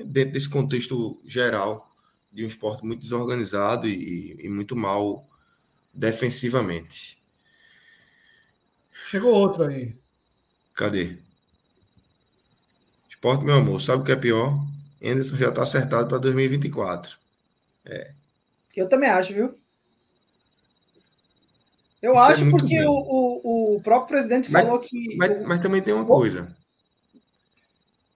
[0.06, 1.94] Dentro desse contexto geral
[2.32, 5.28] de um esporte muito desorganizado e, e muito mal
[5.92, 7.19] defensivamente.
[9.10, 9.94] Chegou outro aí.
[10.74, 11.18] Cadê?
[13.08, 14.54] Esporte, meu amor, sabe o que é pior?
[15.02, 17.18] Anderson já está acertado para 2024.
[18.74, 19.54] Eu também acho, viu?
[22.02, 25.16] Eu Isso é acho muito porque o, o, o próprio presidente Mas- falou que.
[25.16, 26.56] Mas, mas também tem uma coisa.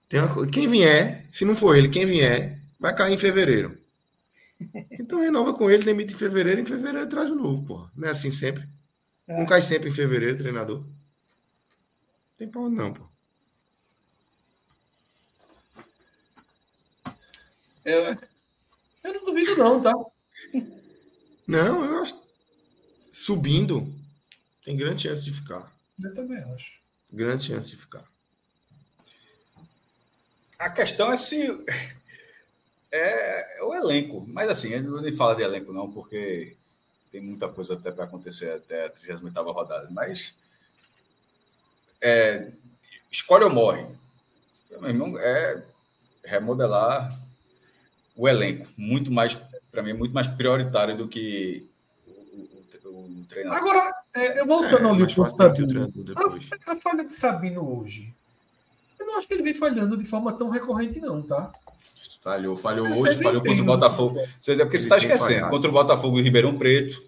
[0.09, 3.77] Tem uma co- Quem vier, se não for ele, quem vier, vai cair em fevereiro.
[4.99, 7.91] Então renova com ele, demite em fevereiro, em fevereiro traz o novo, porra.
[7.95, 8.67] Não é assim sempre.
[9.27, 9.37] É.
[9.37, 10.85] Não cai sempre em fevereiro, treinador.
[12.37, 13.07] Tem pau não, pô.
[17.83, 18.17] Eu,
[19.03, 19.93] eu não duvido, não, tá?
[21.47, 22.23] Não, eu acho.
[23.13, 23.93] Subindo,
[24.63, 25.71] tem grande chance de ficar.
[26.01, 26.79] Eu também acho.
[27.13, 28.03] Grande chance de ficar.
[30.57, 31.47] A questão é se
[32.91, 34.25] é, é o elenco.
[34.27, 36.57] Mas assim, eu não nem fala de elenco, não, porque
[37.15, 39.87] tem muita coisa até para acontecer até a 38 rodada.
[39.89, 40.35] Mas
[42.01, 42.51] é,
[43.09, 43.85] escolhe ou morre.
[44.69, 45.63] Meu irmão, é
[46.25, 47.17] remodelar
[48.17, 48.67] o elenco.
[48.75, 49.33] Muito mais,
[49.71, 51.65] para mim, muito mais prioritário do que
[52.05, 53.59] o, o- o- treinador.
[53.59, 55.93] Agora, é, eu É, voltando ali demitir o Sabino.
[56.67, 58.13] A, a falha de Sabino hoje.
[58.99, 61.49] Eu não acho que ele vem falhando de forma tão recorrente, não, tá?
[62.21, 63.65] Falhou, falhou hoje, teve falhou contra o.
[63.65, 64.19] Botafogo.
[64.41, 65.25] Você- É porque você está esquecendo.
[65.35, 65.49] falhado.
[65.51, 67.01] Contra o Botafogo e Ribeirão Preto.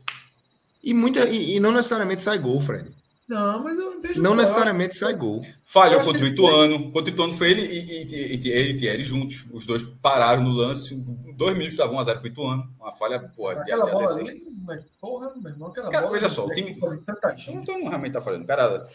[0.84, 2.92] E, muita, e, e não necessariamente sai gol, Fred.
[3.28, 5.46] Não, mas eu vejo Não só, necessariamente sai gol.
[5.66, 6.92] Falhou acho contra o Ituano.
[6.92, 9.44] Contra o Ituano foi ele e, e, e, e ele e Thierry juntos.
[9.52, 10.96] Os dois pararam no lance.
[11.36, 12.70] Dois minutos estavam 1x0 para o Ituano.
[12.80, 16.14] Uma falha, porra, de, Aquela bola ali, mas, porra, meu irmão, aquela Cara, bola.
[16.20, 17.58] veja só, o time- Tanta O gente.
[17.64, 18.46] Ituano realmente está falhando.
[18.46, 18.88] Cara,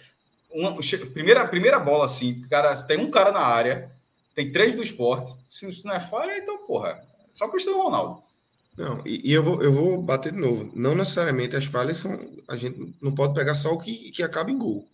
[0.51, 0.77] uma,
[1.13, 3.91] primeira, primeira bola assim, cara, tem um cara na área,
[4.35, 5.35] tem três do esporte.
[5.49, 7.01] Se isso não é falha, então, porra,
[7.33, 8.23] só Cristiano Ronaldo.
[8.77, 10.71] Não, e, e, eu, vou, eu vou bater de novo.
[10.75, 12.19] Não necessariamente as falhas são.
[12.49, 14.89] A gente não pode pegar só o que, que acaba em gol.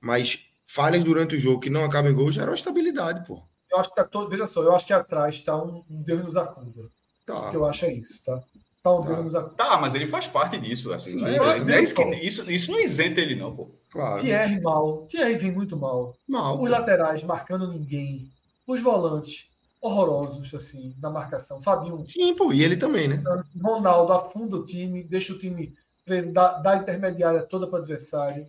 [0.00, 3.42] Mas falhas durante o jogo que não acabam em gol geram estabilidade, pô.
[3.70, 6.24] Eu acho que tá todo, veja só, eu acho que atrás está um, um Deus
[6.24, 6.90] nos acuda.
[7.24, 7.50] Tá.
[7.50, 8.42] que eu acho é isso, tá?
[8.82, 9.54] Tá, um Deus nos acuda.
[9.54, 11.18] tá, mas ele faz parte disso, assim.
[11.18, 13.70] Sim, é, é, é isso, que, isso, isso não isenta ele, não, pô.
[13.90, 14.20] Claro.
[14.20, 15.06] Thierry mal.
[15.06, 16.16] Thierry vem muito mal.
[16.26, 16.68] mal Os pô.
[16.68, 18.31] laterais marcando ninguém.
[18.66, 21.60] Os volantes horrorosos, assim, na marcação.
[21.60, 22.04] Fabinho.
[22.06, 23.22] Sim, pô, e ele também, né?
[23.60, 28.48] Ronaldo afunda o time, deixa o time preso, dá, dá intermediária toda para o adversário.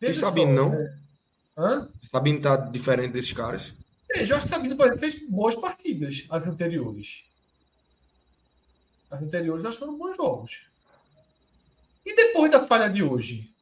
[0.00, 0.74] Veja e Sabino só, não?
[0.74, 1.00] É...
[1.56, 1.88] Hã?
[2.00, 3.74] Sabino tá diferente desses caras?
[4.10, 7.24] É, Jorge Sabino, por exemplo, fez boas partidas as anteriores.
[9.10, 10.66] As anteriores elas foram bons jogos.
[12.04, 13.52] E depois da falha de hoje?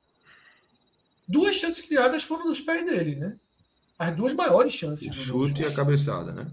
[1.27, 3.39] Duas chances criadas foram nos pés dele, né?
[3.99, 5.09] As duas maiores chances.
[5.09, 6.47] O chute e a cabeçada, né?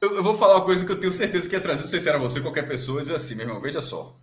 [0.00, 1.98] Eu, eu, vou falar uma coisa que eu tenho certeza que ia trazer, não sei
[1.98, 4.14] se era você qualquer pessoa, dizer assim, meu irmão, veja só.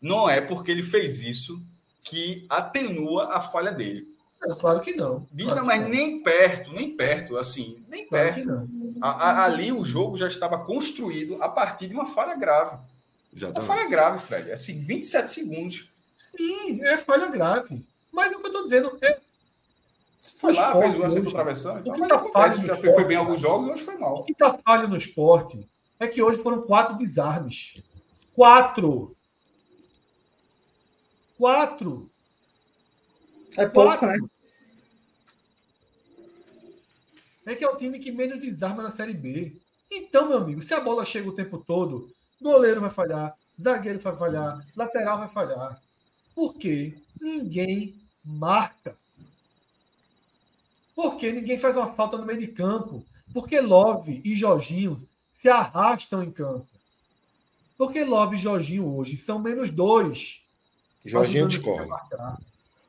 [0.00, 1.60] Não é porque ele fez isso
[2.04, 4.06] que atenua a falha dele.
[4.44, 5.26] É, claro que não.
[5.36, 5.88] Claro não, mas não.
[5.88, 8.68] nem perto, nem perto, assim, nem claro perto.
[9.00, 12.78] A, a, ali o jogo já estava construído a partir de uma falha grave.
[13.34, 13.68] Exatamente.
[13.68, 14.52] Uma falha grave, Fred.
[14.52, 15.88] Assim, 27 segundos.
[16.16, 17.84] Sim, é falha grave.
[18.12, 18.96] Mas é o que eu estou dizendo.
[19.02, 19.18] É,
[20.36, 21.78] foi lá, fez o lance do travessão.
[21.78, 24.14] Então, o que tá falho já foi, foi bem alguns jogos, hoje foi mal.
[24.18, 25.68] O que está falho no esporte
[25.98, 27.74] é que hoje foram quatro desarmes.
[28.34, 29.16] Quatro.
[31.36, 32.10] Quatro.
[33.56, 34.06] É pouco, quatro.
[34.06, 34.18] né?
[37.46, 39.56] É que é o time que menos desarma na Série B.
[39.90, 44.16] Então, meu amigo, se a bola chega o tempo todo, goleiro vai falhar, zagueiro vai
[44.16, 45.80] falhar, lateral vai falhar.
[46.34, 47.00] Por quê?
[47.20, 48.96] Ninguém marca.
[50.98, 53.04] Porque ninguém faz uma falta no meio de campo.
[53.32, 55.00] Porque Love e Jorginho
[55.30, 56.66] se arrastam em campo.
[57.76, 60.42] Porque Love e Jorginho hoje são menos dois.
[61.06, 61.88] Jorginho discorre.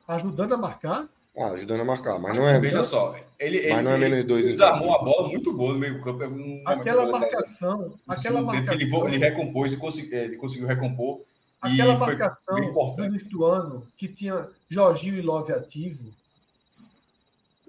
[0.08, 1.08] Ajudando a marcar?
[1.38, 2.58] Ah, ajudando a marcar, mas não é.
[2.58, 4.44] Veja só, ele, mas ele, não é menos dois.
[4.44, 6.24] Ele desarmou uma bola muito boa no meio campo.
[6.24, 9.06] Um, aquela marcação, aquela marcação.
[9.06, 11.20] Ele, ele recompôs e conseguiu, ele conseguiu recompor.
[11.62, 12.56] Aquela marcação
[12.96, 16.12] do início do ano que tinha Jorginho e Love ativo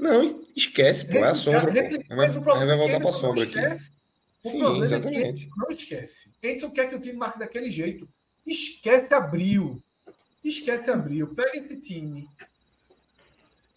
[0.01, 0.23] não,
[0.55, 1.71] esquece, pô, é a sombra.
[1.71, 2.15] Pô.
[2.15, 2.27] Vai,
[2.65, 3.59] vai voltar para a sombra aqui.
[4.43, 5.45] O Sim, exatamente.
[5.45, 6.33] É não esquece.
[6.41, 8.09] Edson quer que o time marque daquele jeito.
[8.43, 9.79] Esquece abril.
[10.43, 11.35] Esquece abril.
[11.35, 12.27] Pega esse time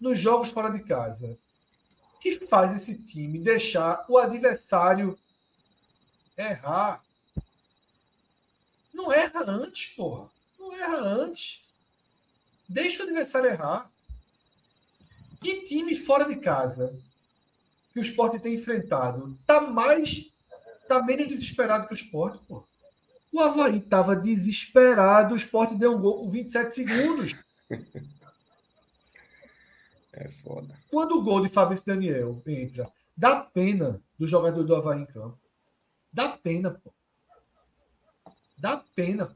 [0.00, 1.36] nos jogos fora de casa.
[2.22, 5.18] que faz esse time deixar o adversário
[6.38, 7.04] errar?
[8.94, 10.30] Não erra antes, porra.
[10.58, 11.62] Não erra antes.
[12.66, 13.92] Deixa o adversário errar.
[15.44, 16.98] Que time fora de casa
[17.92, 20.32] que o esporte tem enfrentado tá mais.
[20.88, 22.64] tá menos desesperado que o esporte, pô.
[23.30, 27.36] O Havaí estava desesperado, o esporte deu um gol com 27 segundos.
[30.16, 30.72] É foda.
[30.92, 32.84] Quando o gol de Fabrício Daniel entra,
[33.16, 35.36] dá pena do jogador do Havaí em campo.
[36.12, 36.92] Dá pena, pô.
[38.56, 39.34] Dá pena.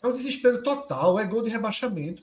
[0.00, 2.22] É um desespero total, é gol de rebaixamento.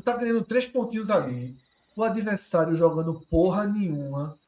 [0.00, 1.54] Tu tá ganhando três pontinhos ali.
[1.94, 4.38] O adversário jogando porra nenhuma.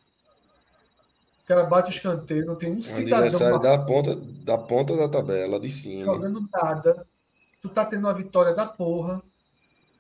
[1.43, 3.19] O cara bate o escanteio, não tem um o cidadão.
[3.19, 6.15] adversário da ponta, da ponta da tabela, de cima.
[6.15, 7.07] Jogando nada.
[7.61, 9.23] Tu tá tendo uma vitória da porra.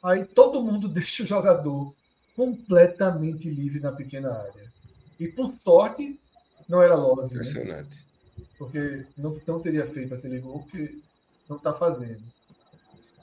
[0.02, 1.94] Aí todo mundo deixa o jogador
[2.34, 4.72] completamente livre na pequena área.
[5.20, 6.18] E por sorte,
[6.66, 7.22] não era Love.
[7.22, 7.26] Né?
[7.26, 8.06] Impressionante.
[8.38, 8.44] Né?
[8.56, 11.02] Porque não, não teria feito aquele gol que
[11.46, 12.22] não tá fazendo.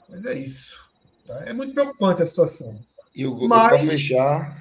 [0.08, 0.89] Mas é isso.
[1.30, 1.44] Tá?
[1.46, 2.76] É muito preocupante a situação.
[3.14, 4.60] E o para fechar.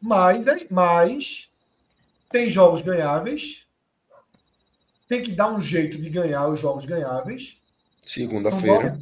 [0.00, 1.50] Mas, é, mas
[2.30, 3.66] tem jogos ganháveis.
[5.06, 7.60] Tem que dar um jeito de ganhar os jogos ganháveis.
[8.00, 8.98] Segunda-feira.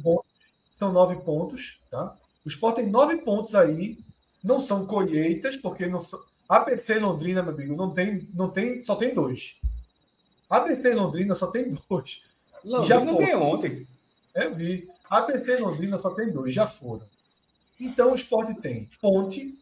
[0.71, 1.79] São nove pontos.
[1.89, 2.15] Tá?
[2.45, 3.97] O Sport tem nove pontos aí.
[4.43, 6.19] Não são colheitas, porque não são.
[6.47, 9.55] ABC Londrina, meu amigo, não tem, não tem, só tem dois.
[10.49, 12.23] ABC Londrina só tem dois.
[12.63, 13.87] Londrina já não ganhou ontem.
[14.35, 14.87] Eu vi.
[15.09, 17.07] A ABC Londrina só tem dois, já foram.
[17.79, 19.57] Então o esporte tem Ponte,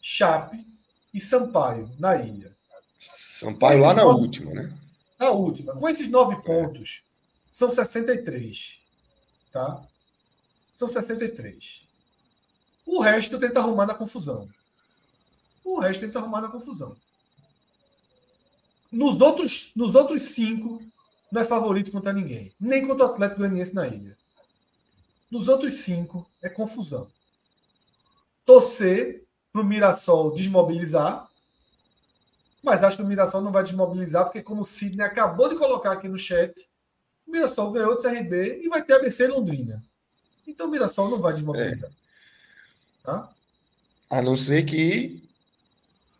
[0.00, 0.66] Chape
[1.12, 2.56] e Sampaio na ilha.
[2.98, 4.72] Sampaio lá na nove, última, né?
[5.18, 5.74] Na última.
[5.74, 7.02] Com esses nove pontos,
[7.50, 8.78] são 63.
[9.52, 9.82] Tá?
[10.72, 11.86] São 63.
[12.86, 14.48] O resto tenta arrumar na confusão.
[15.64, 16.96] O resto tenta arrumar na confusão.
[18.90, 20.82] Nos outros, nos outros cinco,
[21.30, 22.52] não é favorito contra ninguém.
[22.60, 24.16] Nem contra o Atlético Goianiense na ilha.
[25.32, 27.08] Nos outros cinco, é confusão.
[28.44, 31.26] torcer para o Mirassol desmobilizar,
[32.62, 35.92] mas acho que o Mirassol não vai desmobilizar, porque como o Sidney acabou de colocar
[35.92, 36.68] aqui no chat,
[37.26, 39.82] o Mirassol ganhou do CRB e vai ter ABC Londrina.
[40.46, 41.88] Então o Mirassol não vai desmobilizar.
[41.88, 41.92] É.
[43.02, 43.32] Tá?
[44.10, 45.26] A não ser que.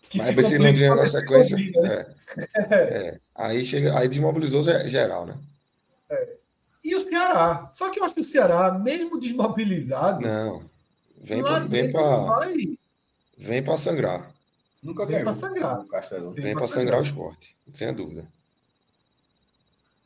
[0.08, 1.58] que vai ABC Londrina na sequência.
[1.58, 2.14] Né?
[2.54, 2.72] É.
[2.72, 3.20] é.
[3.34, 5.36] Aí, chega, aí desmobilizou geral, né?
[6.84, 7.68] E o Ceará.
[7.72, 10.26] Só que eu acho que o Ceará, mesmo desmobilizado.
[10.26, 10.70] Não.
[11.22, 12.78] Vem para vem vai...
[13.38, 14.32] vem para sangrar.
[14.82, 15.84] Nunca vem para sangrar.
[16.34, 18.26] Vem para sangrar o esporte, sem dúvida.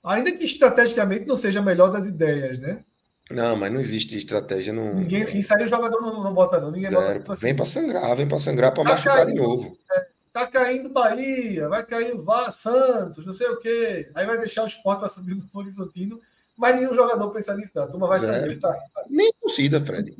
[0.04, 2.84] Ainda que estrategicamente não seja a melhor das ideias, né?
[3.30, 4.72] Não, mas não existe estratégia.
[4.72, 4.94] Não...
[4.94, 6.70] Ninguém, isso aí o jogador não, não bota, não.
[6.70, 7.20] Ninguém Zero.
[7.20, 9.76] bota, vem para sangrar, vem para sangrar para tá machucar caindo, de novo.
[9.92, 14.08] É, tá caindo Bahia, vai cair o Vá, Santos, não sei o quê.
[14.14, 16.20] Aí vai deixar o esporte para subir no Horizontino,
[16.56, 17.84] mas nenhum jogador pensa nisso, não.
[17.84, 18.58] A turma vai saber.
[18.58, 19.04] Tá, tá.
[19.08, 20.16] Nem torcida, Fred.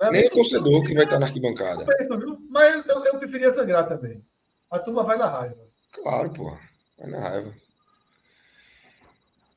[0.00, 1.84] É nem torcedor que vai estar na arquibancada.
[1.84, 4.22] Penso, mas eu, eu preferia sangrar também.
[4.70, 5.58] A turma vai na raiva.
[5.92, 6.56] Claro, pô.
[6.98, 7.54] Vai na raiva.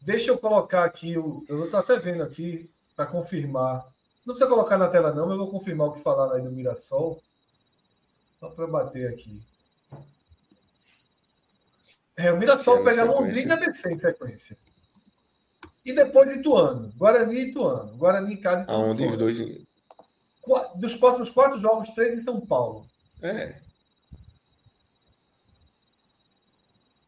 [0.02, 3.86] Deixa eu colocar aqui, o, eu estou até vendo aqui, para confirmar.
[4.26, 6.52] Não precisa colocar na tela, não, mas eu vou confirmar o que falaram aí do
[6.52, 7.22] Mirassol.
[8.40, 9.42] Só para bater aqui.
[12.16, 14.58] É, o Mirassol pega Londrina ABC em sequência.
[15.90, 16.94] E depois Ituano.
[16.96, 17.98] Guarani e Ituano.
[17.98, 18.66] Guarani em casa.
[18.68, 19.38] Aonde os dois.
[20.76, 22.86] Dos próximos quatro jogos, três em São Paulo.
[23.22, 23.60] É.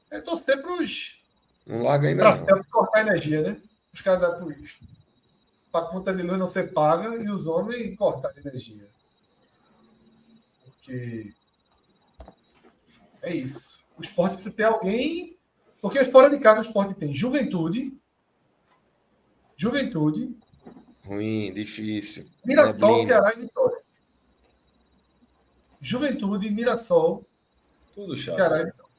[0.10, 1.22] É torcer para os.
[1.66, 2.24] Não larga ainda.
[2.24, 3.62] Para cortar energia, né?
[3.94, 4.32] Os caras da
[5.72, 8.90] para a conta de luz não ser paga e os homens cortar energia.
[10.66, 11.34] Porque
[13.22, 13.82] é isso.
[13.98, 15.38] O esporte precisa ter alguém.
[15.82, 18.01] Porque fora de casa o esporte tem juventude.
[19.62, 20.36] Juventude.
[21.06, 22.28] Ruim, difícil.
[22.46, 23.78] Mirassol, Ceará e Vitória.
[25.80, 27.26] Juventude, Mirassol.
[27.94, 28.38] Tudo chato.
[28.38, 28.92] Ceará e Vitória.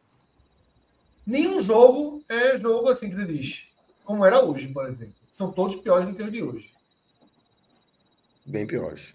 [1.27, 3.69] Nenhum jogo é jogo assim que você diz.
[4.05, 6.75] Como era hoje, por exemplo são todos piores do que os de hoje.
[8.45, 9.15] Bem piores.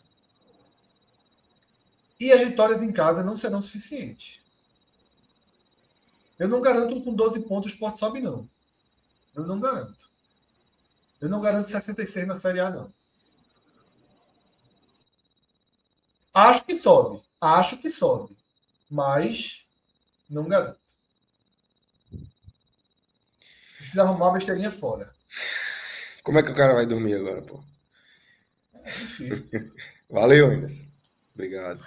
[2.20, 4.42] E as vitórias em casa não serão suficientes.
[6.40, 8.50] Eu não garanto com 12 pontos o esporte sobe, não.
[9.36, 10.07] Eu não garanto.
[11.20, 12.94] Eu não garanto 66 na Série A, não.
[16.34, 17.22] Acho que sobe.
[17.42, 18.38] Acho que sobe.
[18.90, 19.66] Mas
[20.30, 20.80] não garanto.
[23.76, 25.12] Precisa arrumar uma besteirinha fora.
[26.24, 27.64] Como é que o cara vai dormir agora, pô?
[28.74, 29.50] É difícil.
[30.10, 30.86] Valeu, Anderson.
[31.34, 31.80] Obrigado.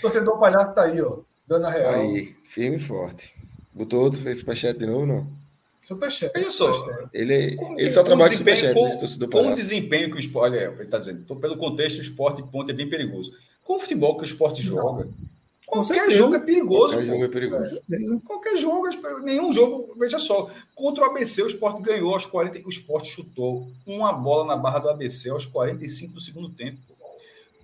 [0.00, 1.20] Torcedor palhaço tá aí, ó.
[1.46, 1.94] Dando a real.
[1.94, 3.34] Aí, firme e forte.
[3.72, 5.45] Botou outro, fez superchat de novo, não?
[5.86, 6.32] Superchat.
[6.36, 6.72] Olha só.
[7.12, 9.30] Ele, ele só trabalha com superchat, com.
[9.30, 10.56] Com o desempenho que o esporte...
[10.56, 13.32] Olha, ele tá dizendo, pelo contexto, o esporte ponto é bem perigoso.
[13.62, 15.04] Com o futebol que o esporte joga...
[15.04, 15.36] Não
[15.66, 16.94] Qualquer jogo é perigoso.
[16.94, 17.82] Qualquer jogo é perigoso.
[18.24, 18.88] Qualquer jogo,
[19.24, 20.48] nenhum jogo, veja só.
[20.74, 22.66] Contra o ABC, o Sport ganhou aos 40.
[22.66, 26.78] O Sport chutou uma bola na barra do ABC aos 45 do segundo tempo.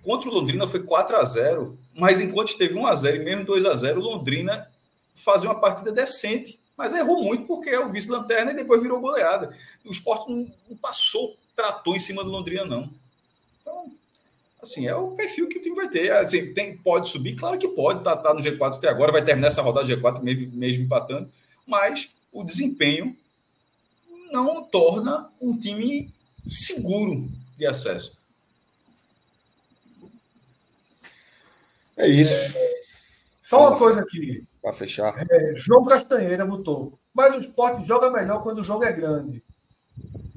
[0.03, 3.45] Contra o Londrina foi 4 a 0 mas enquanto esteve 1 a 0 e mesmo
[3.45, 4.67] 2 a 0 o Londrina
[5.15, 9.57] fazia uma partida decente, mas errou muito porque é o vice-lanterna e depois virou goleada.
[9.85, 12.91] O Sport não, não passou, tratou em cima do Londrina, não.
[13.61, 13.89] Então,
[14.61, 16.11] assim, é o perfil que o time vai ter.
[16.11, 19.47] Assim, tem, pode subir, claro que pode, tá, tá no G4 até agora, vai terminar
[19.47, 21.31] essa rodada do G4 mesmo, mesmo empatando,
[21.65, 23.15] mas o desempenho
[24.29, 26.13] não torna um time
[26.45, 28.17] seguro de acesso.
[31.95, 32.57] É isso.
[32.57, 32.73] É,
[33.41, 34.45] só uma coisa aqui.
[34.63, 35.13] Para fechar.
[35.29, 36.97] É, João Castanheira botou.
[37.13, 39.43] Mas o esporte joga melhor quando o jogo é grande.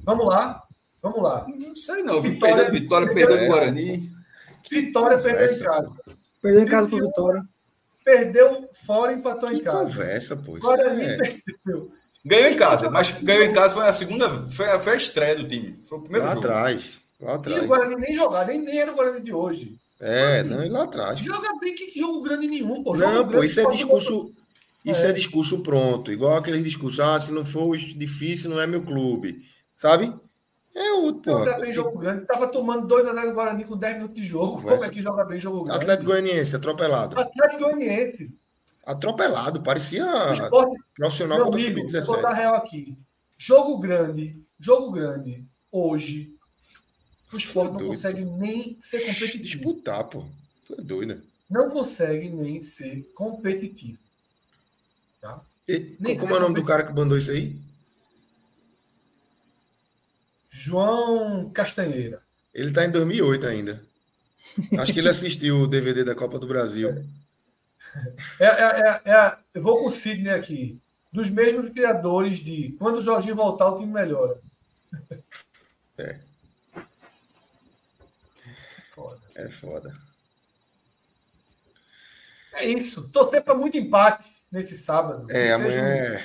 [0.03, 0.63] Vamos lá.
[1.01, 1.47] Vamos lá.
[1.47, 2.21] Não sei não.
[2.21, 4.11] Vitória, Vitória perdeu o Guarani.
[4.69, 5.91] Vitória perdeu em casa.
[6.41, 7.45] Perdeu em casa para Vitória.
[8.03, 9.85] Perdeu fora e empatou que em casa.
[9.85, 10.57] conversa, pô.
[10.59, 11.17] Guarani é...
[11.17, 11.91] perdeu.
[12.25, 15.35] Ganhou em casa, mas ganhou em casa foi a segunda, foi a, foi a estreia
[15.37, 15.81] do time.
[15.87, 16.45] Foi o primeiro lá jogo.
[16.45, 17.01] atrás.
[17.21, 17.61] Lá atrás.
[17.61, 19.79] E o Guarani nem jogar, nem, nem era o Guarani de hoje.
[19.99, 21.19] É, assim, não, e lá atrás.
[21.19, 22.95] Joga bem que jogo grande nenhum, pô.
[22.95, 24.31] Não, pô, isso é discurso.
[24.85, 25.09] Isso é.
[25.09, 26.11] é discurso pronto.
[26.11, 29.41] Igual aquele discurso, ah, se não for difícil, não é meu clube.
[29.75, 30.13] Sabe?
[30.73, 31.31] É outro.
[31.31, 32.25] Joga bem jogo grande.
[32.25, 34.61] Tava tomando 2x0 do Guarani com 10 minutos de jogo.
[34.61, 35.79] Como é que joga bem jogo grande?
[35.79, 37.19] Atlético Goianiense, atropelado.
[37.19, 38.31] Atlético Goianiense.
[38.85, 40.81] Atropelado, parecia Esporte...
[40.95, 42.05] profissional contra o Sub-17.
[42.05, 42.97] Vou botar real aqui.
[43.37, 46.36] Jogo grande, jogo grande, hoje,
[47.31, 49.43] o esporte é não consegue nem ser competitivo.
[49.43, 50.25] Disputar, pô.
[50.65, 51.21] Tu é doido.
[51.49, 53.99] Não consegue nem ser competitivo.
[55.21, 55.41] Tá?
[55.67, 57.55] E, como é o nome do cara que mandou isso aí?
[60.49, 62.21] João Castanheira.
[62.53, 63.83] Ele está em 2008 ainda.
[64.79, 67.05] Acho que ele assistiu o DVD da Copa do Brasil.
[68.39, 70.79] É, é, é, é, eu vou com o Sidney aqui.
[71.11, 74.39] Dos mesmos criadores de quando o Jorginho voltar, o time melhora.
[75.97, 76.19] É.
[78.93, 79.26] Foda.
[79.37, 79.95] É foda.
[82.53, 83.07] É isso.
[83.09, 85.27] Torcer para muito empate nesse sábado.
[85.29, 86.23] É, amanhã é...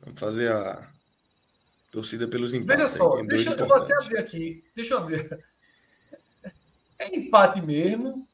[0.00, 0.88] Vamos fazer a
[1.92, 2.84] torcida pelos empates.
[2.84, 4.64] Veja só, deixa, eu vou até abrir aqui.
[4.74, 5.38] Deixa eu abrir.
[6.98, 8.26] É empate mesmo?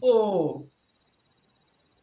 [0.00, 0.68] Ou.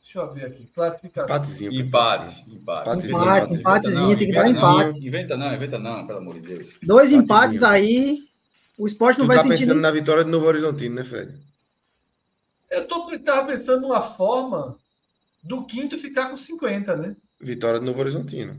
[0.01, 0.67] Deixa eu abrir aqui.
[0.67, 1.35] Classificação.
[1.35, 1.73] Empatezinho.
[1.73, 2.45] Empate.
[2.47, 3.07] Empate.
[3.07, 5.05] Empate, empatezinho, tem que dar empate.
[5.05, 6.73] Inventa não, inventa não, pelo amor de Deus.
[6.81, 8.28] Dois empates aí.
[8.79, 11.37] O esporte não tu vai tá pensando na vitória do Novo Horizontino, né, Fred?
[12.71, 14.79] Eu tô, tava pensando numa forma
[15.43, 17.13] do quinto ficar com 50, né?
[17.41, 18.57] Vitória do Novo Horizontino.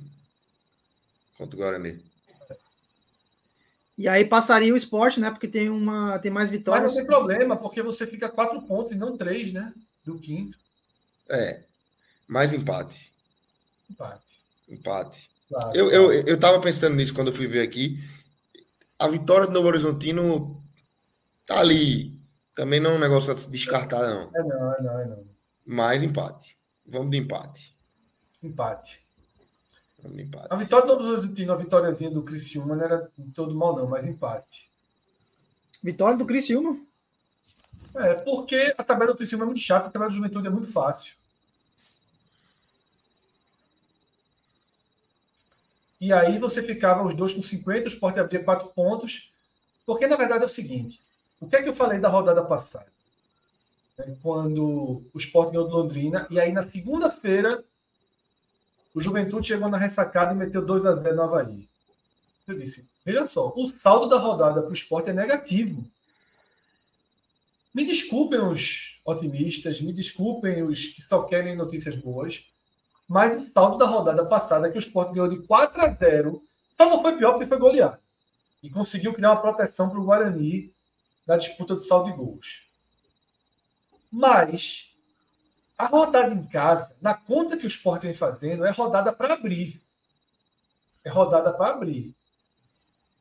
[1.39, 2.05] Contra o Guarani.
[3.97, 5.31] E aí passaria o esporte, né?
[5.31, 6.85] Porque tem uma tem mais vitórias.
[6.85, 9.73] Mas não tem problema, porque você fica quatro pontos e não três, né?
[10.05, 10.59] Do quinto.
[11.31, 11.63] É.
[12.29, 13.11] Mais empate.
[13.91, 14.41] Empate.
[14.69, 15.31] Empate.
[15.49, 15.75] Claro.
[15.75, 17.99] Eu, eu, eu tava pensando nisso quando eu fui ver aqui.
[19.01, 20.63] A vitória do Novo Horizontino
[21.47, 22.21] tá ali.
[22.55, 24.31] Também não é um negócio a se descartar, não.
[24.37, 25.25] É não, é não, é não.
[25.65, 26.59] Mais empate.
[26.85, 27.75] Vamos de empate.
[28.43, 29.01] Empate.
[30.51, 34.05] A vitória do Novo Horizontino, a vitóriazinha do Criciúma não era todo mal, não, mas
[34.05, 34.71] empate.
[35.83, 36.79] Vitória do Criciúma?
[37.97, 40.71] É, porque a tabela do Criciúma é muito chata, a tabela do Juventude é muito
[40.71, 41.15] fácil.
[46.01, 49.31] E aí você ficava os dois com 50, o Sport abria quatro pontos.
[49.85, 51.01] Porque, na verdade, é o seguinte:
[51.41, 52.87] o que é que eu falei da rodada passada?
[53.99, 57.63] É quando o Sport ganhou de Londrina, e aí na segunda-feira
[58.95, 61.69] o Juventude chegou na ressacada e meteu 2 a 0 no Havaí.
[62.49, 65.85] Eu disse: veja só, o saldo da rodada para o esporte é negativo.
[67.75, 72.51] Me desculpem os otimistas, me desculpem os que só querem notícias boas,
[73.11, 76.41] mas o saldo da rodada passada, que o esporte ganhou de 4 a 0,
[76.77, 77.99] só não foi pior porque foi goleado.
[78.63, 80.73] E conseguiu criar uma proteção para o Guarani
[81.27, 82.71] na disputa de saldo de gols.
[84.13, 84.95] Mas
[85.77, 89.83] a rodada em casa, na conta que o esporte vem fazendo, é rodada para abrir.
[91.05, 92.15] É rodada para abrir.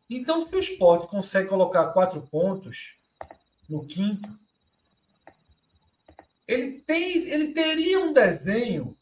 [0.07, 2.95] Então, se o esporte consegue colocar quatro pontos
[3.67, 4.29] no quinto,
[6.47, 8.95] ele, tem, ele teria um desenho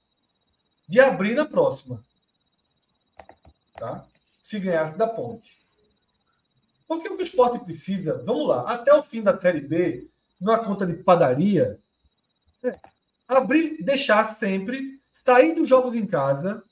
[0.88, 2.04] de abrir na próxima.
[3.76, 4.06] Tá?
[4.42, 5.58] Se ganhasse da ponte.
[6.88, 10.08] Porque o que o esporte precisa, vamos lá, até o fim da Série B,
[10.40, 11.80] numa conta de padaria,
[12.64, 12.74] é,
[13.28, 16.64] abrir, deixar sempre, sair dos jogos em casa,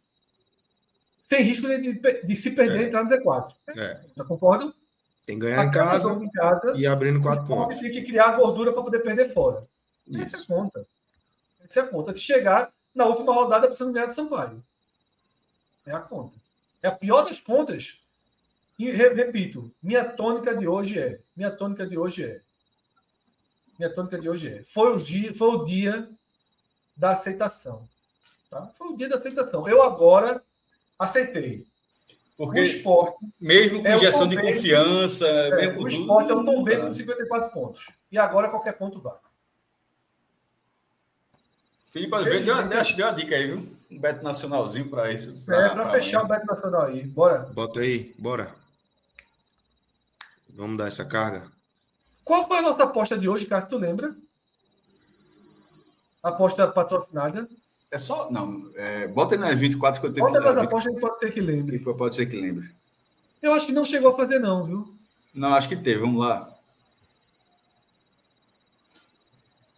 [1.19, 3.53] sem risco de, de, de se perder e entrar no Z4.
[3.75, 3.99] É.
[4.15, 4.73] Já concordam?
[5.25, 7.79] Tem que ganhar em casa, em casa, e abrindo quatro pontos.
[7.79, 9.65] Tem que criar gordura para poder perder fora.
[10.07, 10.21] Isso.
[10.21, 10.87] Essa é a conta.
[11.63, 12.13] Essa é a conta.
[12.13, 14.63] Se chegar na última rodada precisando ganhar de Sampaio.
[15.85, 16.35] É a conta.
[16.81, 17.99] É a pior das contas.
[18.80, 21.19] E repito, minha tônica de hoje é.
[21.35, 22.41] Minha tônica de hoje é.
[23.77, 24.63] Minha tônica de hoje é.
[24.63, 26.09] Foi o dia, foi o dia
[26.95, 27.88] da aceitação.
[28.49, 28.69] Tá?
[28.73, 29.67] Foi o dia da aceitação.
[29.67, 30.41] Eu agora
[30.97, 31.65] aceitei.
[32.38, 35.26] Porque o esporte, mesmo com é injeção de confiança.
[35.26, 37.89] É, o esporte é o Tom com 54 pontos.
[38.11, 39.15] E agora qualquer ponto vai.
[41.95, 43.69] Felipe Oliveira deu, deu, deu a dica aí, viu?
[43.89, 45.41] Um Beto Nacionalzinho para isso.
[45.45, 47.05] Pra, é, para fechar o Beto Nacional aí.
[47.05, 47.49] Bora.
[47.53, 48.53] Bota aí, bora.
[50.53, 51.43] Vamos dar essa carga.
[52.26, 53.69] Qual foi a nossa aposta de hoje, Cássio?
[53.69, 54.13] Tu lembra?
[56.22, 57.47] Aposta patrocinada.
[57.89, 58.30] É só.
[58.30, 61.31] Não, é, bota aí na 24 que eu tenho Bota nas apostas que pode ser
[61.31, 61.80] que lembre.
[61.80, 62.69] Pode ser que lembre.
[63.41, 64.93] Eu acho que não chegou a fazer, não, viu?
[65.34, 66.01] Não, acho que teve.
[66.01, 66.55] Vamos lá.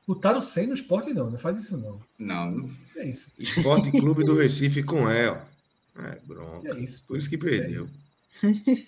[0.08, 2.00] Botaram 100 no esporte, não, não faz isso, não.
[2.18, 2.70] Não.
[2.96, 3.30] É isso.
[3.38, 5.42] Esporte Clube do Recife com El.
[5.98, 6.70] É, bronca.
[6.70, 7.04] É isso.
[7.06, 7.86] Por isso que perdeu.
[8.42, 8.84] É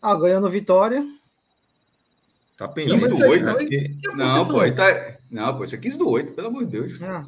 [0.00, 1.04] ah, ganhando vitória.
[2.56, 3.08] Tá pensando.
[3.08, 3.54] 15 do 8, né?
[4.14, 5.18] Não, pô, tá.
[5.28, 7.02] Não, pô, isso é 15 do 8, pelo amor de Deus.
[7.02, 7.26] Ah.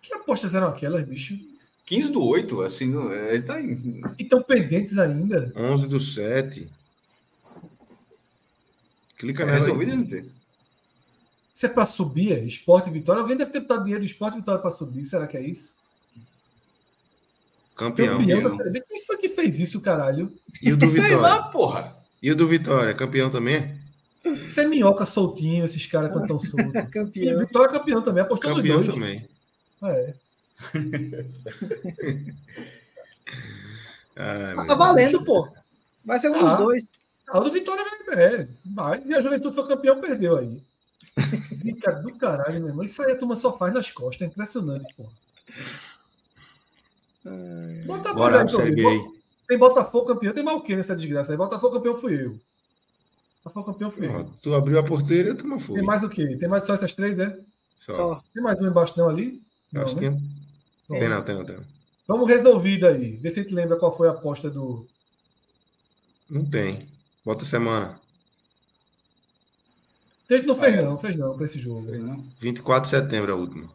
[0.00, 1.38] Que apostas eram aquelas, bicho?
[1.84, 4.02] 15 do 8, assim, é, tá em...
[4.18, 5.52] E estão pendentes ainda.
[5.54, 6.70] 11 do 7.
[9.24, 9.58] Clica é nela.
[9.58, 10.30] Resolvido não tem.
[11.54, 12.44] Isso é para subir, é?
[12.44, 13.22] Esporte e Vitória.
[13.22, 15.04] Alguém deve ter botado dinheiro de Esporte e Vitória para subir.
[15.04, 15.74] Será que é isso?
[17.74, 18.18] Campeão.
[18.18, 18.58] campeão.
[18.58, 20.32] Quem foi que fez isso, caralho?
[20.60, 21.08] E o do Vitória?
[21.08, 21.96] Sei lá, porra.
[22.22, 22.92] E o do Vitória?
[22.94, 23.82] Campeão também?
[24.24, 26.82] Isso é minhoca soltinho, esses caras quando estão soltos.
[26.90, 27.40] campeão.
[27.40, 28.98] E Vitória é campeão também, apostou campeão nos dois.
[28.98, 29.26] também.
[29.84, 30.14] É.
[34.16, 35.48] ah, tá valendo, pô.
[36.04, 36.54] Vai ser um ah.
[36.54, 36.84] dos dois.
[37.28, 39.02] Ah, o do Vitória vai, é, vai.
[39.06, 40.62] E a Juventude foi campeão, perdeu aí.
[41.62, 42.84] Dica do caralho, meu irmão.
[42.84, 44.22] Isso aí a turma só faz nas costas.
[44.22, 45.12] É impressionante, porra.
[47.86, 48.44] Bota a Bora.
[48.44, 48.82] B.
[49.48, 50.34] Tem Botafogo campeão.
[50.34, 51.38] Tem mal o que nessa desgraça aí?
[51.38, 52.38] Botafogo campeão fui eu.
[53.42, 54.30] Botafogo campeão fui eu.
[54.42, 55.76] Tu abriu a porteira e tu não foi.
[55.76, 56.36] Tem mais o quê?
[56.36, 57.38] Tem mais só essas três, é?
[57.76, 57.92] Só.
[57.92, 58.24] Só.
[58.32, 59.42] Tem mais um embaixo não ali?
[59.72, 60.18] Não, Acho que né?
[60.88, 60.98] tem.
[60.98, 61.64] Tem não, tem não, tem não.
[62.06, 63.16] Vamos resolvido aí.
[63.16, 64.86] Vê se a gente lembra qual foi a aposta do.
[66.28, 66.93] Não tem.
[67.24, 68.00] Bota semana.
[70.30, 70.82] A gente não fez, Ah, é?
[70.82, 71.88] não, fez não pra esse jogo.
[71.88, 72.24] Sei não.
[72.38, 73.70] 24 de setembro é a última.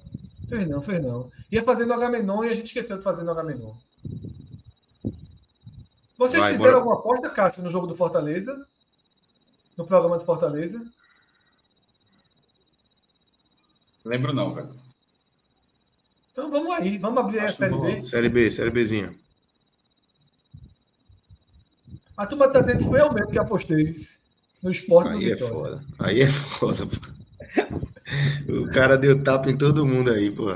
[0.47, 1.31] Fez não, fez não.
[1.51, 3.73] Ia fazendo Agamenon e a gente esqueceu de fazer no Agamenon.
[6.17, 6.77] Vocês Vai, fizeram bora.
[6.77, 8.67] alguma aposta, Cássio, no jogo do Fortaleza?
[9.77, 10.83] No programa do Fortaleza?
[14.03, 14.75] Lembro não, velho.
[16.31, 17.81] Então vamos aí, vamos abrir aí a Acho Série bom.
[17.85, 18.01] B.
[18.01, 19.15] Série B, Série Bzinha.
[22.19, 24.19] A turma está dizendo que foi eu mesmo que apostei isso
[24.61, 25.53] no esporte do Aí é Vitória.
[25.53, 25.83] foda.
[25.99, 28.53] Aí é foda, pô.
[28.53, 30.53] O cara deu tapa em todo mundo aí, pô.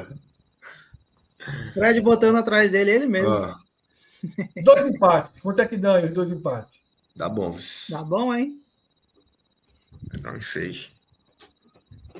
[1.73, 3.29] Fred botando atrás dele, ele mesmo.
[3.29, 3.55] Ó,
[4.63, 5.31] Dois empates.
[5.41, 6.81] Quanto é que dá aí os dois empates?
[7.15, 7.55] dá bom.
[7.89, 8.59] Tá bom, hein?
[10.21, 10.91] Dá uns seis.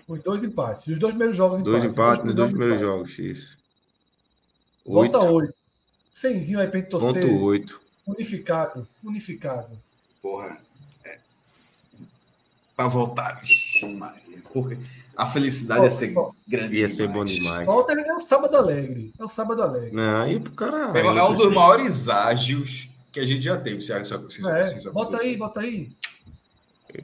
[0.08, 0.88] Os dois empates.
[0.88, 2.96] Os dois primeiros jogos Dois empates nos dois primeiros empates.
[2.96, 3.58] jogos, isso.
[4.86, 5.36] Volta Oito.
[5.36, 5.54] oito.
[6.14, 7.22] Cenzinho aí pra gente torcer.
[7.26, 7.82] Ponto oito.
[8.06, 8.88] Unificado.
[9.04, 9.70] Unificado.
[10.22, 10.58] Porra.
[11.06, 11.18] É.
[12.76, 13.40] Pra voltar.
[13.42, 14.40] Vixe, Maria.
[14.54, 14.78] Porra.
[15.16, 16.76] A felicidade Ó, ia ser só- grande.
[16.78, 17.66] Ia ser bom demais.
[17.68, 19.14] Volta é o sábado alegre.
[19.20, 19.92] É o sábado alegre.
[19.92, 20.92] Não, aí pro cara.
[20.98, 23.80] É, é um dos você- maiores ágios que a gente já teve.
[23.80, 25.30] Se, se, se, É, se isso bota acontecer.
[25.30, 25.92] aí, bota aí.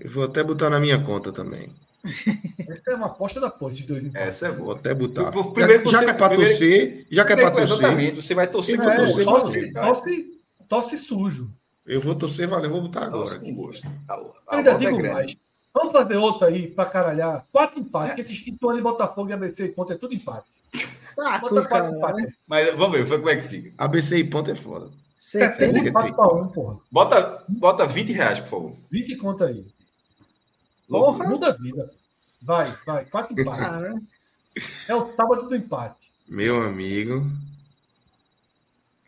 [0.01, 1.69] Eu vou até botar na minha conta também.
[2.03, 4.27] Essa é uma aposta da porra, esses dois empates.
[4.27, 4.75] Essa é Vou boa.
[4.77, 5.31] até botar.
[5.31, 8.15] Primeiro já, já você- que é pra primeiro- torcer, já que é pra torcer, Exatamente.
[8.15, 9.23] Você vai torcer com É, gosto.
[9.23, 9.53] torcer Tosse,
[10.09, 10.38] valendo.
[10.69, 11.51] Tosse, sujo.
[11.85, 13.39] eu vou torcer, valeu, vou botar agora.
[13.39, 13.85] com gosto.
[14.07, 15.13] A, a Eu ainda é digo grande.
[15.13, 15.35] mais.
[15.73, 17.45] Vamos fazer outro aí pra caralhar.
[17.51, 20.47] Quatro empates, que esses Ituano Botafogo e ABC e ponto é tudo empate.
[21.15, 22.33] Tá, Bota quatro empates.
[22.47, 23.73] Mas vamos ver foi como é que fica.
[23.77, 24.89] ABC e ponto é foda.
[25.17, 25.83] 70 70.
[25.83, 26.15] que empates ter.
[26.15, 26.79] pra um, porra.
[26.91, 28.73] Bota, bota 20 reais, por favor.
[28.89, 29.65] 20 conta aí.
[30.87, 31.27] Porra.
[31.29, 31.91] Muda a vida.
[32.41, 33.05] Vai, vai.
[33.05, 33.59] Quatro empates.
[33.67, 34.01] Cara,
[34.87, 36.11] É o sábado do empate.
[36.27, 37.25] Meu amigo.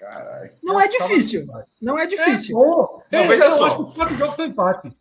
[0.01, 0.51] Caralho.
[0.63, 1.47] Não É é o difícil.
[1.81, 2.55] Não é É difícil.
[2.55, 3.03] bom.
[3.11, 3.65] Não, É, veja eu só.
[3.67, 4.91] acho que os quatro jogos são empate.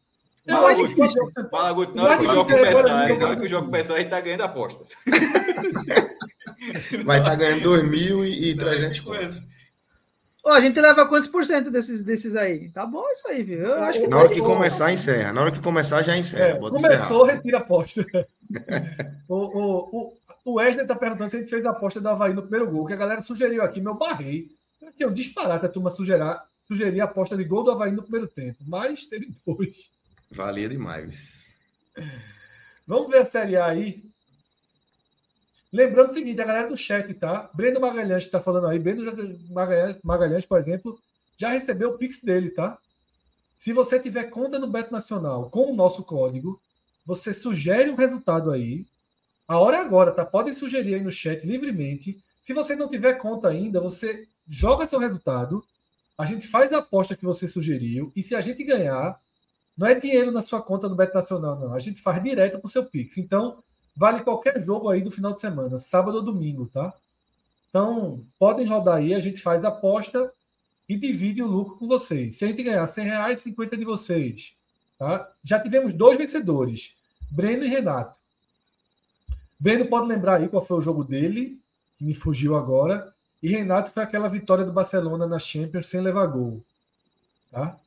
[0.46, 1.32] Não é os quatro difícil.
[1.50, 3.98] Malaguti, na hora que o jogo é começar, na hora que o jogo começar, a
[4.00, 4.84] gente tá ganhando aposta.
[7.04, 9.42] Vai estar ganhando 2.300 contos.
[10.44, 12.70] Ó, a gente leva quantos por cento desses, desses aí?
[12.70, 13.60] Tá bom isso aí, viu?
[13.60, 14.54] Eu acho que Na tá hora que boa.
[14.54, 15.32] começar, encerra.
[15.34, 16.56] Na hora que começar, já encerra.
[16.56, 17.34] É, começou, encerrar.
[17.36, 18.06] retira a aposta.
[19.28, 20.12] o, o, o,
[20.46, 22.86] o Wesley está perguntando se a gente fez a aposta do Havaí no primeiro gol,
[22.86, 24.48] que a galera sugeriu aqui, meu barrei.
[24.90, 28.02] Aqui é um disparate a turma sugerar, sugerir a aposta de gol do Havaí no
[28.02, 29.90] primeiro tempo, mas teve dois.
[30.30, 31.56] Valia demais.
[32.86, 34.02] Vamos ver a Série A aí.
[35.72, 37.48] Lembrando o seguinte, a galera do chat, tá?
[37.54, 38.80] Breno Magalhães está falando aí.
[38.80, 39.04] Breno
[39.50, 40.98] Magalhães, Magalhães, por exemplo,
[41.36, 42.76] já recebeu o Pix dele, tá?
[43.54, 46.60] Se você tiver conta no Beto Nacional com o nosso código,
[47.06, 48.84] você sugere um resultado aí.
[49.46, 50.24] A hora é agora, tá?
[50.24, 52.20] Podem sugerir aí no chat livremente.
[52.42, 55.64] Se você não tiver conta ainda, você joga seu resultado.
[56.18, 58.12] A gente faz a aposta que você sugeriu.
[58.16, 59.18] E se a gente ganhar,
[59.78, 61.72] não é dinheiro na sua conta no Beto Nacional, não.
[61.72, 63.16] A gente faz direto para o seu Pix.
[63.16, 63.62] Então,
[63.96, 66.92] vale qualquer jogo aí do final de semana, sábado ou domingo, tá?
[67.70, 70.30] Então, podem rodar aí, a gente faz a aposta
[70.88, 72.36] e divide o lucro com vocês.
[72.36, 74.54] Se a gente ganhar 100 reais, 50 de vocês.
[74.98, 75.32] Tá?
[75.42, 76.94] Já tivemos dois vencedores,
[77.30, 78.18] Breno e Renato.
[79.58, 81.60] Breno pode lembrar aí qual foi o jogo dele,
[81.96, 83.14] que me fugiu agora.
[83.42, 86.62] E Renato foi aquela vitória do Barcelona na Champions sem levar gol.
[87.50, 87.78] Tá?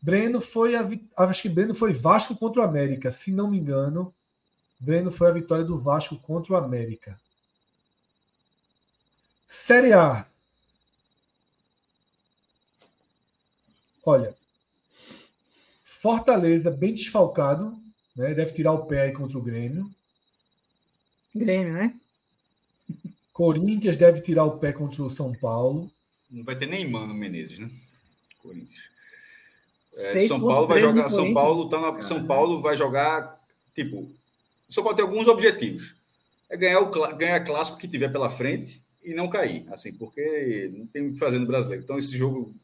[0.00, 0.88] Breno foi a
[1.18, 4.14] acho que Breno foi Vasco contra o América, se não me engano.
[4.78, 7.20] Breno foi a vitória do Vasco contra o América.
[9.46, 10.26] Série A.
[14.04, 14.34] Olha,
[15.82, 17.80] Fortaleza bem desfalcado,
[18.16, 18.34] né?
[18.34, 19.88] Deve tirar o pé aí contra o Grêmio.
[21.32, 21.94] Grêmio, né?
[23.32, 25.90] Corinthians deve tirar o pé contra o São Paulo.
[26.30, 27.70] Não vai ter nem Mano Menezes, né?
[28.38, 28.90] Corinthians.
[29.94, 31.08] É, 6,3 São Paulo vai jogar.
[31.08, 31.34] São.
[31.34, 33.40] Paulo tá na, São Paulo vai jogar
[33.74, 34.10] tipo.
[34.68, 35.94] São Paulo tem alguns objetivos.
[36.48, 40.86] É ganhar o ganhar clássico que tiver pela frente e não cair, assim, porque não
[40.86, 41.82] tem o que fazer no brasileiro.
[41.82, 42.54] Então esse jogo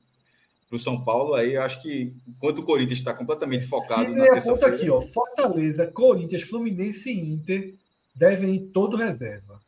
[0.69, 4.19] para o São Paulo aí, eu acho que enquanto o Corinthians está completamente focado Sidney
[4.19, 4.77] na terça-feira.
[4.77, 5.01] aqui, ó.
[5.01, 7.74] Fortaleza, Corinthians, Fluminense e Inter
[8.15, 9.59] devem ir todo reserva.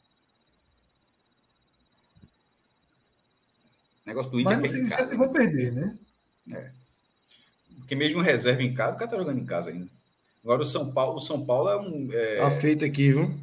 [4.00, 5.17] O negócio do Inter Mas não é que né?
[5.17, 5.99] vão perder, né?
[7.79, 9.89] Porque mesmo reserva em casa, o cara tá jogando em casa ainda.
[10.45, 12.09] Agora o São Paulo, o São Paulo é um.
[12.13, 12.35] É...
[12.37, 13.39] Tá feito aqui, viu?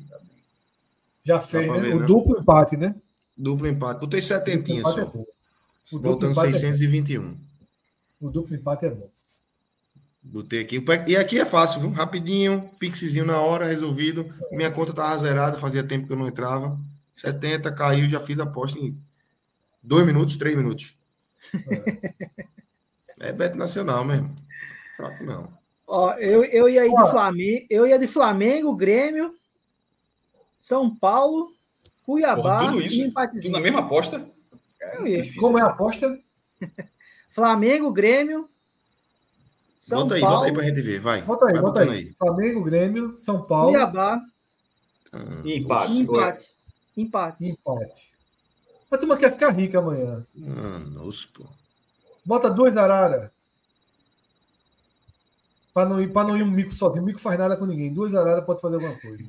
[1.23, 1.79] Já fez, né?
[1.79, 2.05] Ver, o né?
[2.05, 2.95] duplo empate, né?
[3.35, 3.99] Duplo empate.
[3.99, 4.99] Botei setentinha só.
[4.99, 5.11] É
[5.99, 7.31] Voltando 621.
[7.31, 7.35] É
[8.19, 9.09] o duplo empate é bom.
[10.23, 10.83] Botei aqui.
[11.07, 11.89] E aqui é fácil, viu?
[11.91, 14.29] Rapidinho, pixezinho na hora, resolvido.
[14.51, 16.77] Minha conta tava zerada, fazia tempo que eu não entrava.
[17.15, 18.97] 70, caiu, já fiz a aposta em
[19.87, 20.97] dois minutos, três minutos.
[23.19, 24.35] É, é Beto Nacional mesmo.
[24.95, 25.57] Fraco não.
[25.87, 29.33] Ó, eu, eu ia ir de Flamengo, eu ia de Flamengo, Grêmio,
[30.59, 31.53] São Paulo,
[32.03, 33.53] Cuiabá Porra, tudo isso, e empatezinho.
[33.53, 34.29] Tudo na mesma aposta?
[34.81, 36.19] É, Como é a aposta?
[37.31, 38.49] Flamengo, Grêmio,
[39.77, 40.35] São bota aí, Paulo.
[40.35, 41.21] Bota aí pra gente ver, vai.
[41.21, 41.89] Bota aí, vai bota aí.
[41.89, 42.13] aí.
[42.17, 43.71] Flamengo, Grêmio, São Paulo.
[43.71, 44.21] Cuiabá.
[45.13, 45.93] Ah, e empate.
[45.93, 46.53] Empate.
[46.97, 47.45] Empate.
[47.45, 48.16] Empate.
[48.91, 50.25] A turma quer ficar rica amanhã.
[50.43, 51.45] Ah, nossa, pô.
[52.25, 53.31] Bota duas arara.
[55.73, 57.03] Para não, ir, pra não ir um mico sozinho.
[57.03, 57.93] O mico faz nada com ninguém.
[57.93, 59.23] Duas araras pode fazer alguma coisa.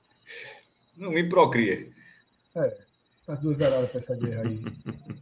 [0.96, 1.88] Não me procria.
[2.54, 2.76] É.
[3.26, 4.64] As duas araras para essa guerra aí.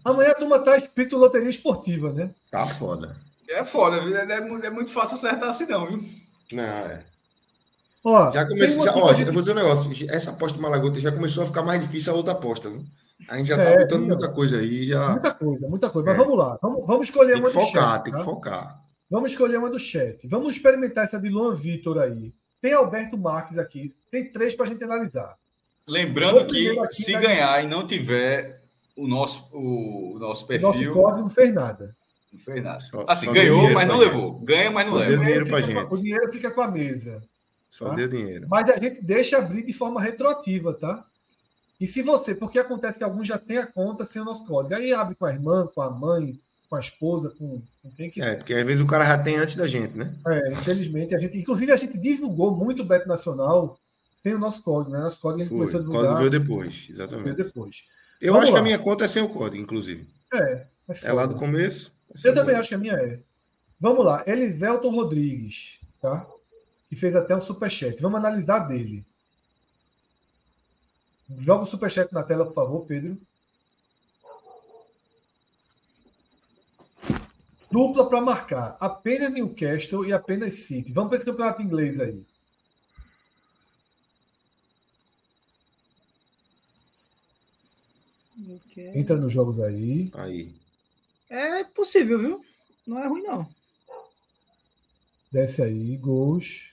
[0.04, 2.30] Amanhã a turma tá espírito loteria esportiva, né?
[2.50, 3.16] Tá foda.
[3.48, 4.16] É foda, viu?
[4.16, 6.04] É, é, muito fácil acertar assim, não, viu?
[6.52, 7.04] Não, é.
[8.04, 10.10] Ó, já comecei, já, ó, eu vou dizer um negócio.
[10.10, 12.84] Essa aposta do Malagota já começou a ficar mais difícil a outra aposta, viu?
[13.28, 14.84] A gente já tá é, botando muita coisa aí.
[14.84, 15.10] Já...
[15.10, 16.06] Muita coisa, muita coisa.
[16.06, 16.22] Mas é.
[16.22, 16.58] vamos lá.
[16.62, 18.04] Vamos, vamos escolher tem uma do focar, chat.
[18.04, 18.18] Tem tá?
[18.18, 18.82] que focar.
[19.10, 20.26] Vamos escolher uma do chat.
[20.26, 22.32] Vamos experimentar essa de Luan Vitor aí.
[22.60, 23.86] Tem Alberto Marques aqui.
[24.10, 25.36] Tem três para a gente analisar.
[25.86, 28.62] Lembrando que se ganhar e não tiver
[28.96, 30.68] o nosso, o, nosso perfil.
[30.68, 31.96] O nosso código não fez nada.
[32.32, 32.80] Não fez nada.
[32.80, 34.38] Só, assim, só ganhou, mas não levou.
[34.40, 35.10] Ganha, mas não só leva.
[35.10, 35.94] Deu dinheiro pra gente.
[35.94, 37.20] O dinheiro fica com a mesa.
[37.68, 37.94] Só tá?
[37.94, 38.46] deu dinheiro.
[38.48, 41.04] Mas a gente deixa abrir de forma retroativa, tá?
[41.82, 44.72] E se você, porque acontece que alguns já têm a conta sem o nosso código.
[44.72, 46.40] Aí abre com a irmã, com a mãe,
[46.70, 48.34] com a esposa, com, com quem quiser.
[48.34, 50.14] É, porque às vezes o cara já tem antes da gente, né?
[50.28, 53.76] É, infelizmente, a gente, inclusive a gente divulgou muito o Beto Nacional
[54.14, 55.00] sem o nosso código, né?
[55.00, 55.58] Nosso código a gente Foi.
[55.58, 56.02] começou a divulgar.
[56.02, 57.24] O código veio depois, exatamente.
[57.24, 57.82] Veio depois.
[58.20, 58.58] Eu Vamos acho lá.
[58.58, 60.06] que a minha conta é sem o código, inclusive.
[60.32, 60.66] É.
[60.88, 61.96] É, é lá do começo.
[62.24, 63.18] É eu também acho que a minha é.
[63.80, 64.22] Vamos lá.
[64.24, 66.24] Elivelton Rodrigues, tá?
[66.88, 68.00] Que fez até um superchat.
[68.00, 69.04] Vamos analisar dele.
[71.38, 73.18] Joga o superchat na tela, por favor, Pedro.
[77.70, 78.76] Dupla para marcar.
[78.78, 80.92] Apenas Newcastle e apenas City.
[80.92, 82.22] Vamos para esse campeonato inglês aí.
[88.66, 88.90] Okay.
[88.94, 90.10] Entra nos jogos aí.
[90.14, 90.54] Aí.
[91.30, 92.44] É possível, viu?
[92.86, 93.48] Não é ruim, não.
[95.30, 96.71] Desce aí, gols.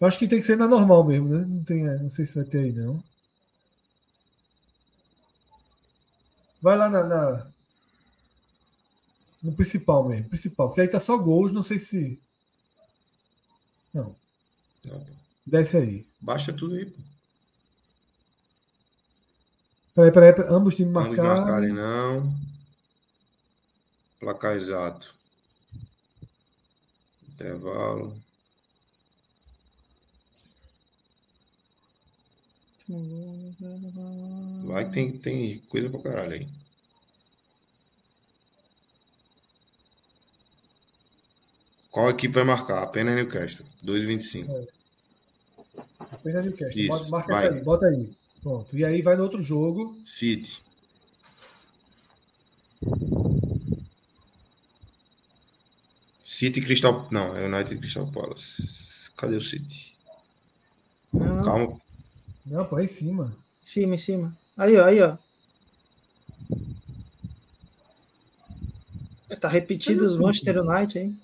[0.00, 1.46] Eu acho que tem que ser na normal mesmo, né?
[1.48, 3.02] Não, tem, não sei se vai ter aí, não.
[6.60, 7.46] Vai lá na, na,
[9.42, 10.68] no principal mesmo, principal.
[10.68, 12.18] Porque aí tá só gols, não sei se.
[13.92, 14.14] Não.
[14.86, 15.04] não
[15.46, 16.06] Desce aí.
[16.20, 17.13] Baixa tudo aí, pô.
[19.94, 20.52] Peraí, peraí, peraí.
[20.52, 21.30] ambos times marcaram.
[21.30, 22.34] Ambos marcarem, não.
[24.18, 25.14] Placar exato.
[27.28, 28.16] Intervalo.
[34.64, 36.48] Vai que tem, tem coisa pra caralho aí.
[41.90, 42.82] Qual equipe vai marcar?
[42.82, 43.64] Apenas Newcastle.
[43.84, 44.50] 2,25.
[44.50, 44.66] É.
[46.10, 46.82] Apenas Newcastle.
[46.82, 47.48] Isso, Marca vai.
[47.48, 48.23] aí, bota aí.
[48.44, 48.76] Pronto.
[48.76, 49.98] E aí vai no outro jogo.
[50.04, 50.62] City.
[56.22, 57.08] City Crystal.
[57.10, 59.10] Não, é United Crystal Palace.
[59.16, 59.96] Cadê o City?
[61.10, 61.42] Não.
[61.42, 61.80] Calma.
[62.44, 63.34] Não, pô, é em cima.
[63.62, 64.36] Em cima, em cima.
[64.58, 65.16] Aí, ó, aí, ó.
[69.40, 71.20] Tá repetido os Manchester United, hein?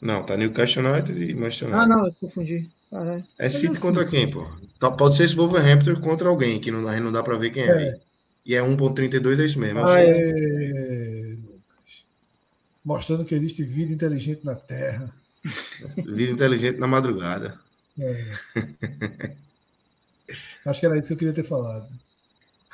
[0.00, 1.84] Não, tá Newcastle United e Manchester United.
[1.84, 2.70] Ah, não, eu confundi.
[2.90, 3.24] Caralho.
[3.38, 4.46] É City contra quem, pô?
[4.78, 7.64] Tá, pode ser esse Wolverhampton contra alguém, que não dá, não dá pra ver quem
[7.64, 7.82] é.
[7.82, 8.00] é.
[8.46, 9.80] E é 1.32, é isso mesmo.
[9.80, 11.36] É
[12.84, 15.12] Mostrando que existe vida inteligente na Terra.
[16.06, 17.58] Vida inteligente na madrugada.
[17.98, 18.30] É.
[20.64, 21.88] Acho que era isso que eu queria ter falado.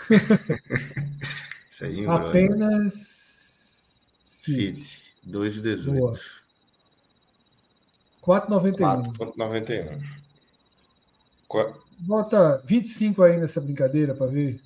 [1.70, 5.03] Serginho Apenas City.
[5.24, 6.44] 2 e 18.
[8.25, 9.13] 4,91.
[9.19, 10.03] 4,91.
[11.99, 14.61] Bota 25 aí nessa brincadeira para ver.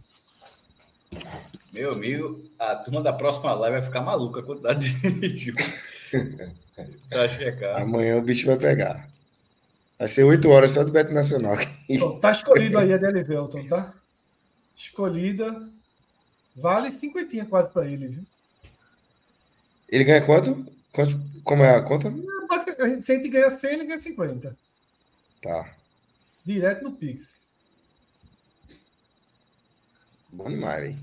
[1.74, 4.90] Meu amigo, a turma da próxima live vai ficar maluca a quantidade
[5.34, 5.52] de
[7.58, 7.82] caro.
[7.82, 9.06] Amanhã o bicho vai pegar.
[9.98, 11.56] Vai ser 8 horas só do Beto Nacional.
[11.88, 13.92] Então, tá escolhido aí a Deli Velton, tá?
[14.76, 15.52] Escolhida.
[16.54, 18.22] Vale cinquentinha quase para ele, viu?
[19.88, 20.77] Ele ganha quanto?
[21.44, 22.08] Como é a conta?
[22.78, 24.56] A gente, se a gente ganha 100, ele ganha 50.
[25.42, 25.74] Tá.
[26.44, 27.48] Direto no Pix.
[30.32, 30.98] Bom demais, hein?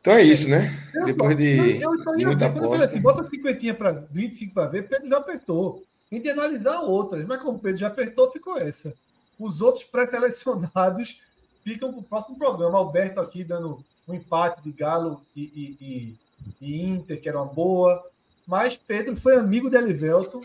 [0.00, 0.70] Então é isso, né?
[0.94, 2.84] Eu, Depois de eu, eu, muita aposta.
[2.84, 5.84] assim, bota 50 para 25 para ver, Pedro já apertou.
[6.10, 8.94] A gente analisar outras, mas como o Pedro já apertou, ficou essa.
[9.36, 11.20] Os outros pré-selecionados
[11.64, 12.78] ficam para o próximo programa.
[12.78, 16.16] Alberto aqui dando um empate de Galo e, e, e,
[16.60, 18.04] e Inter, que era uma boa.
[18.46, 20.42] Mas Pedro foi amigo de Elivelton.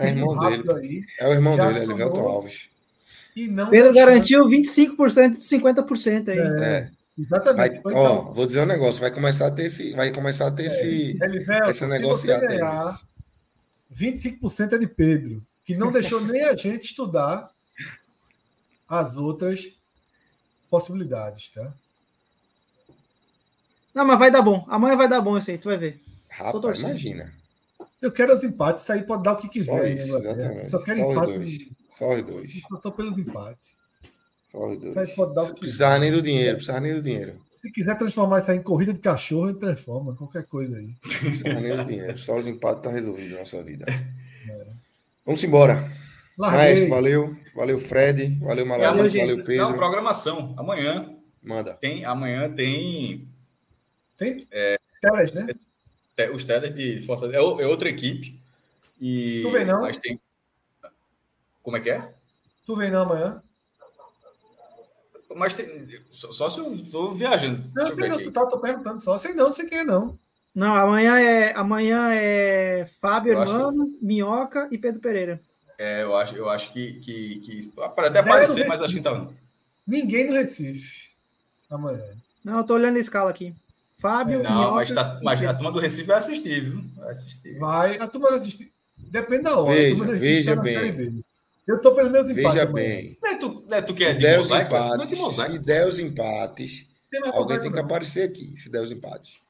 [0.00, 0.64] É irmão dele.
[0.74, 2.30] Aí, É o irmão dele, Elivelton falou.
[2.32, 2.68] Alves.
[3.36, 6.38] e não Pedro deixou- garantiu 25% de 50% aí.
[6.38, 6.42] É,
[6.78, 6.90] É.
[7.18, 7.82] Exatamente.
[7.82, 10.50] Vai, Então, ó, vou dizer um negócio, vai começar a ter esse, vai começar a
[10.50, 12.94] ter esse, Elivelton, essa ganhar,
[13.94, 17.50] 25% é de Pedro, que não deixou nem a gente estudar
[18.88, 19.68] as outras
[20.70, 21.70] possibilidades, tá?
[23.94, 24.64] Não, mas vai dar bom.
[24.68, 26.00] Amanhã vai dar bom isso aí, tu vai ver.
[26.30, 27.32] Rapaz, imagina.
[28.00, 29.70] Eu quero os empates, isso aí pode dar o que quiser.
[29.78, 30.34] Só aí, isso, né, Gabriel?
[30.64, 30.70] exatamente.
[30.70, 31.26] Só Só, quero os empate.
[31.32, 31.68] dois.
[31.90, 32.62] Só os dois.
[32.68, 33.68] Só tô pelos empates.
[34.50, 35.14] Só os Isso aí dois.
[35.14, 37.34] pode dar o Não que precisava nem do dinheiro, precisava nem do dinheiro.
[37.52, 40.86] Se quiser transformar isso aí em corrida de cachorro, ele transforma, qualquer coisa aí.
[40.86, 42.16] Não precisava nem do dinheiro.
[42.18, 43.84] Só os empates tá resolvido na nossa vida.
[43.88, 44.66] É.
[45.24, 45.74] Vamos embora.
[46.36, 46.58] Larguei.
[46.60, 47.36] Maestro, valeu.
[47.54, 48.36] Valeu, Fred.
[48.40, 49.16] Valeu, Malaguti.
[49.16, 49.20] Valeu.
[49.20, 49.74] Valeu, Não, Pedro.
[49.76, 50.54] programação.
[50.58, 51.74] Amanhã Manda.
[51.74, 52.04] tem.
[52.04, 53.28] Amanhã tem.
[54.22, 55.46] Tem telas, né?
[56.16, 57.38] te- os Teders de Fortaleza.
[57.38, 58.38] É, é outra equipe.
[59.00, 59.80] E, Tu vem não?
[59.80, 60.20] Mas tem.
[61.62, 62.12] Como é que é?
[62.66, 63.42] Tu vem não amanhã?
[65.34, 65.88] Mas tem.
[66.10, 67.64] Só, só se eu estou viajando.
[67.74, 69.16] Não, Deixa sei não, tu tá, tô perguntando só.
[69.18, 70.18] Sei não, sei quem é não.
[70.54, 75.40] Não, amanhã é amanhã é Fábio acho que- Hermano, Minhoca e Pedro Pereira.
[75.78, 77.66] É, eu acho, eu acho que, que, que.
[77.68, 79.32] Pode até Zero aparecer, mas acho que tá não.
[79.86, 81.08] Ninguém no Recife.
[81.70, 82.02] Amanhã.
[82.44, 83.54] Não, eu tô olhando a escala aqui.
[84.02, 84.74] Fábio, Não, Minhoca.
[84.74, 86.84] mas, tá, mas a turma do Recife vai assistir, viu?
[86.96, 87.58] Vai assistir.
[87.58, 87.96] Vai.
[87.98, 88.70] A turma assiste.
[88.98, 89.72] Depende da hora.
[89.72, 91.24] Veja, a turma do Recife veja tá na bem.
[91.68, 92.52] Eu tô pelos meus empates.
[92.52, 93.18] Veja bem.
[93.22, 94.70] Não é tu, não é tu que é Se de der os mosaico?
[94.74, 95.52] Não é empates, de mosaico.
[95.52, 97.84] se der os empates, Tem alguém tem que não.
[97.84, 98.56] aparecer aqui.
[98.56, 99.40] Se der os empates.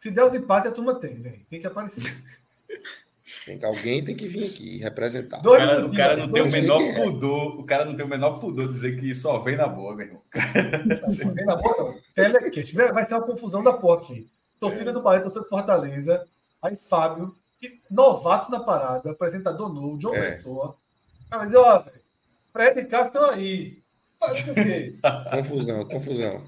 [0.00, 1.40] Se der os empates, a turma tem, velho.
[1.48, 2.02] Tem que aparecer.
[3.44, 5.40] Tem que, alguém tem que vir aqui representar.
[5.40, 6.92] O cara, o cara não tem o menor é.
[6.92, 9.96] pudor, o cara não tem o menor pudor de dizer que só vem na boa,
[9.96, 10.22] meu irmão.
[11.34, 11.98] Tem na boa, não.
[12.14, 12.74] Telecast.
[12.74, 14.30] Vai ser uma confusão da porra aqui.
[14.60, 16.24] Torcida do Bahia, torcida do Fortaleza.
[16.62, 20.30] Aí Fábio, que- novato na parada, apresentador novo, João É.
[20.30, 20.76] Pessoa.
[21.28, 21.84] Ah, mas, ó,
[22.52, 23.82] Fred e Castro estão aí.
[24.20, 24.96] Faz o quê?
[25.32, 26.44] Confusão, confusão.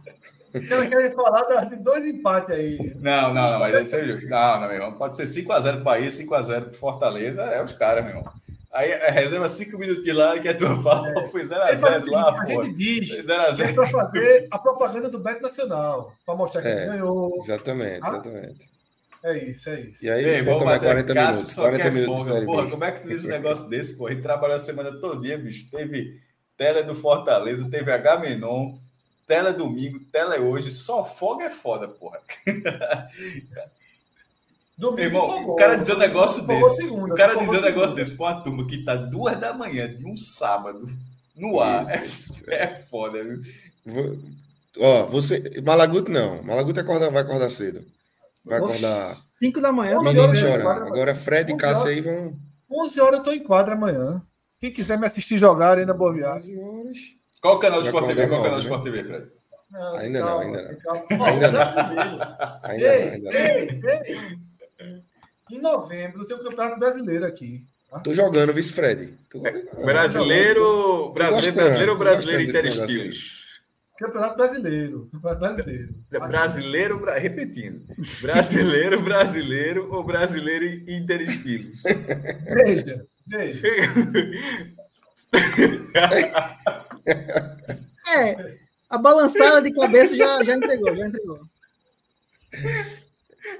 [0.54, 2.94] Os caras querem falar de dois empates aí.
[3.00, 4.28] Não, não, não, mas esse é o jogo.
[4.28, 4.92] Não, não, meu irmão.
[4.92, 8.32] Pode ser 5x0 pro Bahia, 5x0 pro Fortaleza, é os caras, meu irmão.
[8.72, 12.04] Aí a reserva 5 minutinhos lá que a tua fala foi Aí faz o 0x0
[12.04, 12.62] seguinte, lá, a pô.
[12.62, 13.74] gente diz que é 0x0.
[13.74, 16.72] para fazer a propaganda do Beto Nacional, para mostrar que É.
[16.82, 17.36] ele ganhou.
[17.40, 18.08] Exatamente, Ah.
[18.08, 18.74] exatamente.
[19.22, 20.04] É isso, é isso.
[20.04, 21.52] E aí, bom, mais mas 40 Cássio minutos.
[21.54, 24.10] só 40 quer minutos série Porra, como é que tu diz um negócio desse, porra?
[24.10, 25.70] A gente trabalhou a semana todinha, bicho.
[25.70, 26.20] Teve
[26.58, 28.18] tela do Fortaleza, teve H
[29.26, 30.70] Tela domingo, tela hoje.
[30.70, 32.20] Só folga é foda, porra.
[34.76, 36.76] Domingo irmão, o cara dizer um negócio desse.
[36.76, 39.88] segunda, o cara dizer um negócio desse pra uma turma que tá duas da manhã
[39.94, 40.84] de um sábado
[41.36, 41.88] no ar.
[41.90, 42.02] É,
[42.54, 43.40] é foda, viu?
[43.86, 44.18] Vou-
[44.80, 45.60] Ó, você.
[45.64, 46.42] Malaguto não.
[46.42, 47.84] Malaguto acorda, vai acordar cedo.
[48.44, 49.16] Vai acordar.
[49.38, 50.00] 5 da manhã.
[50.02, 50.26] Menino
[50.62, 51.94] quadra- Agora Fred e Cássio horas.
[51.94, 52.36] aí vão.
[52.68, 54.20] 11 horas eu tô em quadra amanhã.
[54.58, 56.58] Quem quiser me assistir jogar aí na Boa Viagem.
[56.58, 56.98] 11 horas.
[57.44, 58.26] Qual o canal do Vai Sport TV?
[58.26, 59.26] Qual o canal do nove, Sport TV, Fred?
[59.70, 60.78] Não, Ainda não, ainda não.
[60.78, 61.26] calma.
[61.28, 62.20] Ainda brasileiro.
[62.62, 63.38] Ainda não, Ei, ainda não.
[63.38, 63.80] ei,
[64.78, 65.12] ei.
[65.50, 67.66] Em novembro tem o Campeonato Brasileiro aqui.
[67.90, 68.00] tá?
[68.00, 69.18] Tô jogando, vice Fred.
[69.28, 69.40] Tô...
[69.40, 73.44] Brasileiro, brasileiro, brasileiro ou tô brasileiro gostando desse negócio interestilos?
[73.98, 75.08] Campeonato Brasileiro.
[75.12, 75.94] Campeonato Brasileiro.
[76.10, 77.84] Brasileiro, bra- repetindo.
[78.22, 81.82] Brasileiro, brasileiro ou brasileiro interestilos?
[82.64, 83.62] Veja, veja.
[87.06, 88.56] É,
[88.90, 91.40] a balançada de cabeça já, já entregou, já entregou.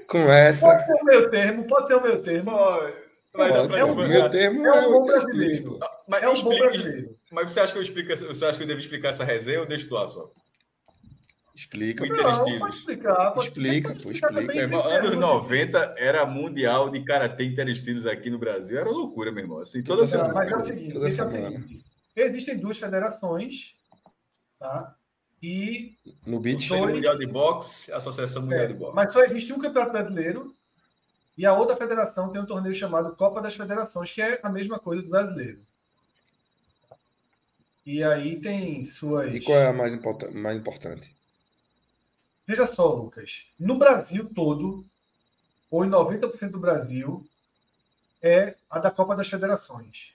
[0.06, 0.66] Conversa.
[0.66, 2.50] Pode ser o meu termo, pode ser o meu termo.
[3.36, 5.64] Mas, Ó, pra- o pra- meu termo é um é bom o brasileiro.
[5.78, 5.86] pô.
[6.08, 7.16] mas É um bom brasileiro.
[7.32, 9.66] Mas você acha que eu explico, você acha que eu devo explicar essa resenha ou
[9.66, 10.30] deixa tu lá só?
[11.54, 12.04] Explica.
[12.06, 13.30] Não, pode explicar.
[13.32, 14.42] Pode Explica, pode pô, explica.
[14.42, 15.20] Meu irmão, anos termo.
[15.20, 18.78] 90 era mundial de karatê interestilos aqui no Brasil.
[18.78, 19.60] Era loucura, meu irmão.
[19.60, 20.32] Assim, toda semana.
[20.34, 21.50] Mas é o seguinte, Toda esse é o semana.
[21.60, 21.84] seguinte.
[22.16, 23.74] Existem duas federações,
[24.58, 24.94] tá?
[25.42, 25.94] E
[26.26, 26.68] No beat.
[26.68, 28.94] Dois- Mundial de Boxe, a Associação Mundial é, de Boxe.
[28.94, 30.54] mas só existe um campeonato brasileiro
[31.36, 34.78] E a outra federação tem um torneio chamado Copa das Federações, que é a mesma
[34.78, 35.60] coisa do brasileiro.
[37.84, 39.34] E aí tem suas.
[39.34, 41.14] E qual é a mais, importa mais importante?
[42.46, 43.46] Veja só, Lucas.
[43.58, 44.86] No Brasil todo,
[45.70, 47.26] ou em 90% do Brasil,
[48.22, 50.14] é a da Copa das Federações.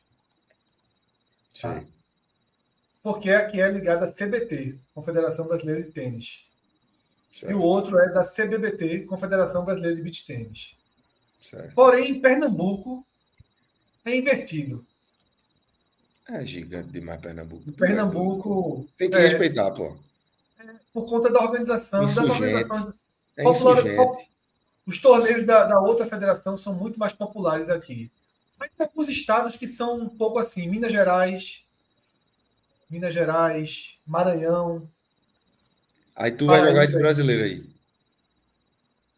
[1.53, 1.88] Sim.
[3.01, 6.47] Porque aqui é ligada à CBT, Confederação Brasileira de Tênis.
[7.31, 7.51] Certo.
[7.51, 10.76] E o outro é da CBBT, Confederação Brasileira de Beach Tênis.
[11.38, 11.73] certo.
[11.76, 13.05] Porém, em Pernambuco,
[14.05, 14.85] é invertido.
[16.27, 17.71] É gigante demais Pernambuco.
[17.71, 19.97] Pernambuco, Tem que é, respeitar, pô.
[20.93, 22.43] por conta da organização, Insurgente.
[22.43, 22.93] organizações
[23.38, 24.11] É Popular-.
[24.85, 28.11] Os torneios da, da outra federação são muito mais populares aqui.
[28.60, 31.64] Mas tem alguns estados que são um pouco assim, Minas Gerais,
[32.90, 34.88] Minas Gerais, Maranhão.
[36.15, 37.64] Aí tu vai jogar esse brasileiro aí.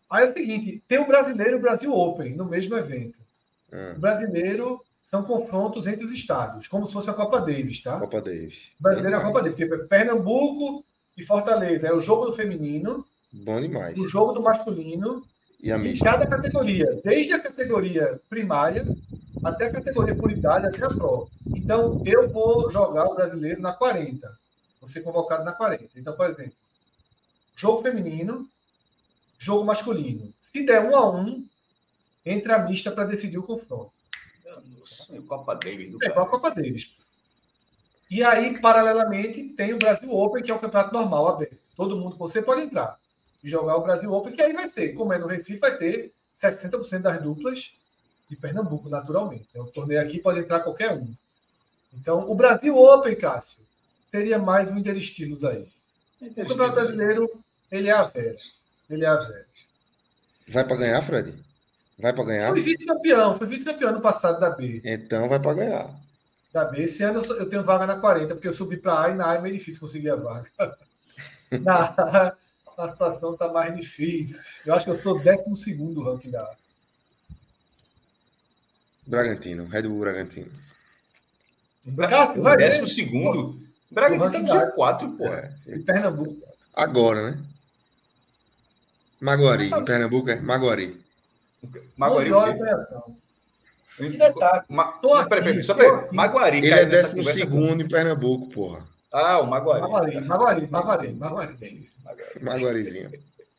[0.10, 3.18] Aí é o seguinte, tem o brasileiro e o Brasil Open no mesmo evento.
[3.72, 7.98] Ah, O brasileiro são confrontos entre os estados, como se fosse a Copa Davis, tá?
[7.98, 8.72] Copa Davis.
[8.80, 9.42] O brasileiro é a Copa.
[9.42, 9.58] Davis.
[9.58, 10.86] Tipo, é Pernambuco
[11.18, 11.88] e Fortaleza.
[11.88, 13.98] É o jogo do feminino, Bom demais.
[13.98, 15.26] o jogo do masculino
[15.64, 16.04] E a mista.
[16.06, 18.86] cada categoria, desde a categoria primária
[19.44, 21.30] até a categoria por idade, até a pro.
[21.48, 24.32] Então, eu vou jogar o brasileiro na 40.
[24.80, 25.90] Vou ser convocado na 40.
[25.96, 26.54] Então, por exemplo,
[27.56, 28.48] jogo feminino,
[29.38, 30.34] jogo masculino.
[30.40, 31.46] Se der um a um,
[32.26, 33.92] entra a mista para decidir o confronto.
[34.78, 36.96] Nossa, Copa Davis É igual a Copa Davis.
[38.10, 41.58] E aí, paralelamente, tem o Brasil Open, que é o campeonato normal, aberto.
[41.76, 43.00] Todo mundo, você pode entrar
[43.44, 46.14] e jogar o Brasil Open, que aí vai ser, como é no Recife, vai ter
[46.36, 47.74] 60% das duplas
[48.32, 49.46] de Pernambuco, naturalmente.
[49.56, 51.14] O torneio aqui pode entrar qualquer um.
[51.94, 53.60] Então, o Brasil Open, Cássio,
[54.10, 55.68] seria mais um interestilos aí.
[56.22, 57.30] O Campeonato Brasileiro,
[57.70, 58.38] ele é a zero.
[58.90, 59.46] Ele é a zero.
[60.48, 61.36] Vai pra ganhar, Fred?
[62.00, 62.52] Vai pra ganhar?
[62.52, 64.82] Fui vice-campeão, fui vice-campeão ano passado da B.
[64.86, 65.94] Então vai pra ganhar.
[66.54, 66.84] Da B.
[66.84, 69.16] Esse ano eu, sou- eu tenho vaga na 40, porque eu subi para A e
[69.16, 70.50] na A é meio difícil conseguir a vaga.
[71.62, 72.34] na A,
[72.78, 74.62] a situação está mais difícil.
[74.66, 76.56] Eu acho que eu estou 12 no ranking da A.
[79.06, 80.52] Bragantino, Red Bull Bragantino.
[82.10, 82.94] Cássio, vai décimo ver.
[82.94, 83.60] segundo.
[83.90, 85.26] Bragantino tá no G4, pô.
[85.26, 85.52] É,
[85.86, 86.38] Pernambuco.
[86.74, 87.44] Agora, né?
[89.20, 91.00] Maguari, em Pernambuco é Maguari.
[91.96, 92.32] Maguari.
[92.32, 92.56] Horas,
[93.98, 94.64] que detalhe.
[94.70, 94.86] Ma...
[94.86, 96.08] Tô aqui, peraí, peraí, só peraí.
[96.12, 96.58] Maguari.
[96.58, 98.88] Ele é décimo segundo em Pernambuco, porra.
[99.12, 99.82] Ah, o Maguari.
[99.82, 101.90] Maguari, Maguari, Maguari, Maguari.
[102.42, 103.12] Maguarizinho.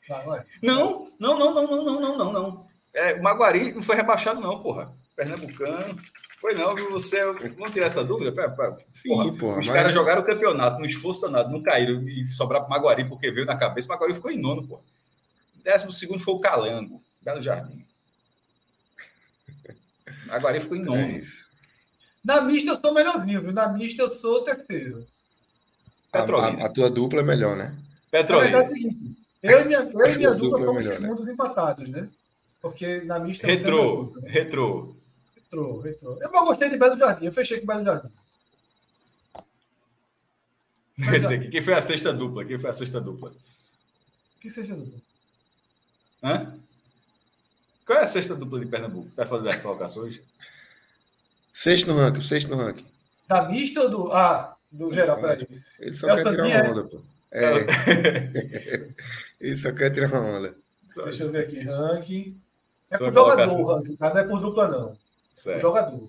[0.08, 0.44] Maguari.
[0.62, 2.66] Não, não, não, não, não, não, não, não.
[2.94, 4.92] É, Maguari não foi rebaixado, não, porra.
[5.16, 6.00] Pernambucano.
[6.40, 6.90] Foi não, viu?
[6.90, 7.22] Você.
[7.24, 8.32] Vamos tirar essa dúvida?
[8.32, 8.78] Pera, pera.
[8.92, 9.60] Sim, porra.
[9.60, 13.08] Os mas- caras jogaram o campeonato no esforço danado, não caíram e sobraram pro Maguari
[13.08, 13.86] porque veio na cabeça.
[13.88, 14.80] O Maguari ficou em nono, pô.
[15.62, 17.84] Décimo segundo foi o Calango, Belo Jardim.
[20.26, 21.10] Maguari ficou em É nono.
[21.16, 21.46] isso.
[22.24, 23.52] Na mista eu sou melhorzinho, viu?
[23.52, 25.06] Na mista eu sou terceiro.
[26.12, 26.62] A, Petrolina.
[26.62, 27.66] a- a tua dupla é melhor, né?
[27.66, 28.50] Na Petrolina.
[28.58, 31.00] verdade é o seguinte: eu e minha, eu e minha dupla dupla é fomos melhor,
[31.00, 31.08] né?
[31.08, 32.08] segundos empatados, né?
[32.60, 34.30] Porque na mista é Retrô, né?
[34.30, 34.96] retrô.
[35.52, 36.18] Retrô, retrô.
[36.18, 38.08] Eu não gostei de Belo Jardim, eu fechei com Belo Jardim.
[40.96, 42.44] Quer dizer, quem foi a sexta dupla?
[42.44, 43.32] Quem foi a sexta dupla?
[44.40, 44.98] Que seja dupla.
[46.22, 46.54] Hã?
[47.84, 49.10] Qual é a sexta dupla de Pernambuco?
[49.14, 50.20] Tá falando das colocações?
[51.52, 52.86] Sexto no ranking, sexto no ranking.
[53.28, 54.12] Da mista ou do.
[54.12, 55.46] Ah, do geral, peraí.
[55.80, 56.70] Ele só É o quer tirar uma é?
[56.70, 57.02] onda, pô.
[57.30, 57.50] É.
[59.40, 60.54] Ele só quer tirar uma onda.
[61.04, 61.60] Deixa eu ver aqui.
[61.60, 62.40] Ranking.
[62.90, 64.10] É por jogador ranking, tá?
[64.14, 65.01] Não é por dupla, não.
[65.34, 65.60] Certo.
[65.60, 66.08] jogador.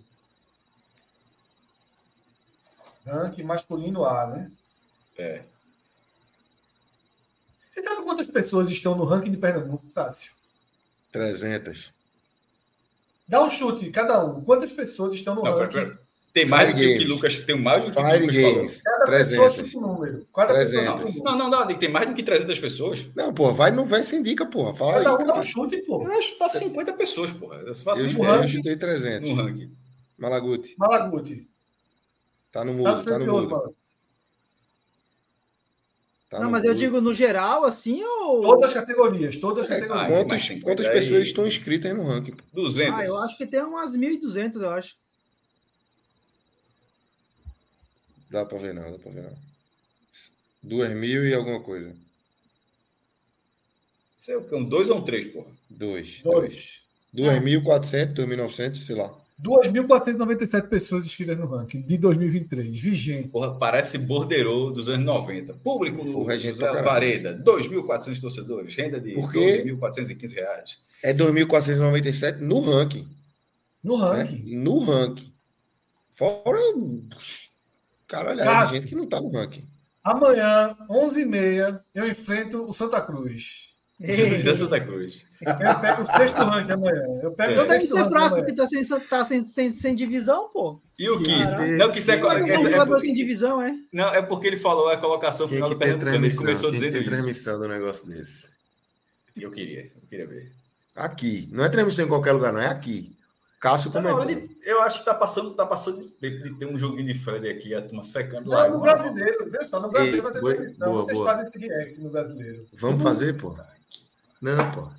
[3.05, 4.51] Ranking masculino A, né?
[5.17, 5.43] É.
[7.69, 10.31] Você sabe quantas pessoas estão no ranking de Pernambuco, Cássio?
[11.11, 11.93] 300.
[13.27, 14.43] Dá um chute, cada um.
[14.43, 15.73] Quantas pessoas estão no Não, pera, ranking?
[15.91, 15.99] pera.
[16.33, 17.03] Tem mais do Fire que o que.
[17.13, 18.55] Lucas tem mais do que Fire Lucas falou.
[18.55, 19.55] Games, Cada pessoa 300.
[19.69, 20.27] chuta um número.
[20.35, 20.87] Cada pessoa 300.
[20.87, 21.23] chuta um número.
[21.23, 21.75] Não, não, não.
[21.77, 23.09] Tem mais do que 300 pessoas.
[23.15, 24.73] Não, porra, vai no Verso Indica, porra.
[24.73, 25.03] Fala aí.
[25.03, 26.01] Cada um dá um chute, pô.
[26.03, 27.57] Eu acho que tá 50 pessoas, porra.
[27.57, 29.29] Eu faço Eu, no eu chutei 300.
[29.29, 29.71] no ranking.
[30.17, 31.47] Malaguti, Malaguti.
[32.51, 33.75] tá no Tá mudo, tá no silencioso, mudo.
[36.29, 38.41] Tá não, no mas eu digo no geral, assim, ou.
[38.41, 40.07] Todas as categorias, todas as É, categorias.
[40.17, 42.31] quantos, 50 quantas aí- pessoas estão inscritas aí no ranking?
[42.31, 42.43] pô?
[42.53, 42.99] 200.
[42.99, 44.95] Ah, eu acho que tem umas 1.200, eu acho.
[48.33, 49.37] Dá pra ver não, dá pra ver não.
[50.63, 51.95] Duas mil e alguma coisa.
[54.17, 54.55] Sei o quê?
[54.55, 55.51] Um 2 ou um 3, porra?
[55.69, 56.21] Dois.
[56.23, 56.23] Dois.
[56.23, 56.81] Dois.
[57.13, 59.15] Duas mil e quatrocentos, dois mil e novecentos, sei lá.
[59.39, 63.27] 2.497 pessoas inscritas no ranking de 2023, vigente.
[63.27, 65.53] Porra, parece borderô dos anos 90.
[65.55, 69.63] Público no Porra, gente, José pra Vareda, 2.400 torcedores, renda de Por quê?
[69.63, 70.79] 12.415 reais.
[71.03, 73.07] É 2.497 no ranking.
[73.83, 74.23] No né?
[74.23, 74.55] ranking.
[74.55, 75.33] No ranking.
[76.15, 76.59] Fora.
[78.07, 78.75] Caralho, é Cássio.
[78.75, 79.67] gente que não tá no ranking.
[80.03, 83.71] Amanhã, 11h30, eu enfrento o Santa Cruz.
[84.43, 85.23] da Santa Cruz.
[85.41, 87.03] Eu pego o sexto ranking amanhã.
[87.21, 87.53] Eu pego É.
[87.53, 90.49] o Então deve sexto ser ranking fraco, porque tá sem, tá sem, sem, sem divisão,
[90.49, 90.81] pô.
[90.99, 93.73] E o Que Não, que isso é, é é jogador sem divisão, é?
[93.93, 96.15] não, é porque ele falou a colocação final que do Pernambucano.
[96.15, 96.41] Ele transmissão.
[96.43, 98.51] começou Tinha que ter transmissão do negócio desse.
[99.39, 100.51] Eu queria, eu queria ver.
[100.95, 101.49] Aqui.
[101.51, 102.59] Não é transmissão em qualquer lugar, não.
[102.59, 103.17] É aqui.
[103.63, 106.77] Cássio Tá de- eu acho que tá passando, tá passando de tempo de ter um
[106.77, 108.67] joguinho de Fred aqui, a turma secando lá.
[108.67, 109.79] no brasileiro, viu só?
[109.79, 110.91] No brasileiro Ei, vai ter boa- transmissão.
[110.91, 111.25] boa, Vocês boa.
[111.31, 112.65] fazem esse react no brasileiro.
[112.73, 113.57] Vamos fazer, pô?
[114.41, 114.91] Não, pô.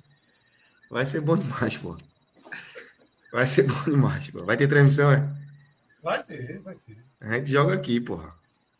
[0.89, 1.95] Vai ser bom demais, pô.
[3.31, 4.43] Vai ser bom demais, pô.
[4.43, 5.29] Vai ter transmissão, é?
[6.01, 6.97] Vai ter, vai ter.
[7.21, 8.33] A gente joga aqui, porra.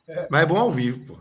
[0.07, 0.27] É.
[0.31, 1.19] Mas é bom ao vivo, pô.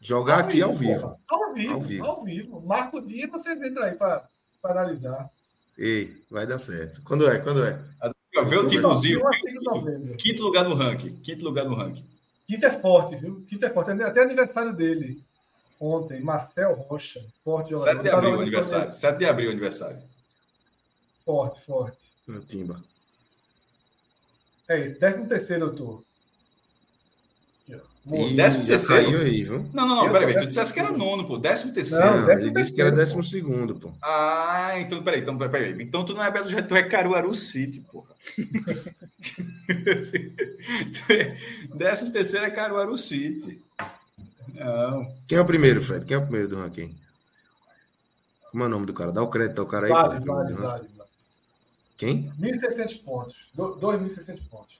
[0.00, 1.00] Jogar aqui ao vivo.
[1.00, 1.16] porra.
[1.28, 2.04] Ao vivo, Ao vivo.
[2.06, 2.60] ao vivo.
[2.66, 4.28] Marca o dia e vocês entram aí para
[4.64, 5.30] analisar.
[5.76, 7.02] Ei, vai dar certo.
[7.02, 7.38] Quando é?
[7.38, 7.78] Quando é?
[8.46, 9.20] Vê o títulozinho.
[9.46, 10.16] Em novembro.
[10.16, 11.16] Quinto lugar no ranking.
[11.16, 12.04] Quinto lugar no ranking.
[12.46, 13.44] Quinta é forte, viu?
[13.48, 13.90] Quinta é forte.
[13.90, 15.22] Até aniversário dele.
[15.80, 17.24] Ontem, Marcel Rocha.
[17.44, 17.92] Forte jogador.
[17.92, 18.92] 7 de Tá abril, aniversário.
[18.92, 20.02] 7 de abril, aniversário.
[21.24, 21.98] Forte, forte.
[22.26, 22.82] No Timba.
[24.68, 24.98] É isso.
[24.98, 26.04] Décimo terceiro eu tô.
[28.12, 29.04] Ih, décimo já terceiro.
[29.06, 29.66] caiu aí, viu?
[29.72, 31.38] Não, não, não, peraí, tu dissesse que era nono, pô.
[31.38, 32.04] Décimo terceiro.
[32.22, 33.90] Não, ele disse que era décimo segundo, pô.
[34.02, 35.74] Ah, então peraí, então peraí.
[35.82, 38.12] Então tu não é Belo Horizonte, tu é Caruaru City, porra.
[41.74, 43.60] Décimo terceiro é Caruaru City.
[44.54, 45.12] Não.
[45.26, 46.06] Quem é o primeiro, Fred?
[46.06, 46.94] Quem é o primeiro do ranking?
[48.50, 49.12] Como é o nome do cara?
[49.12, 49.92] Dá o crédito ao cara aí.
[49.92, 50.66] Vale, pô, vale, vale.
[50.66, 50.88] vale.
[51.96, 52.32] Quem?
[52.40, 53.36] 1.600 pontos.
[53.54, 54.74] Do- 2.600 pontos.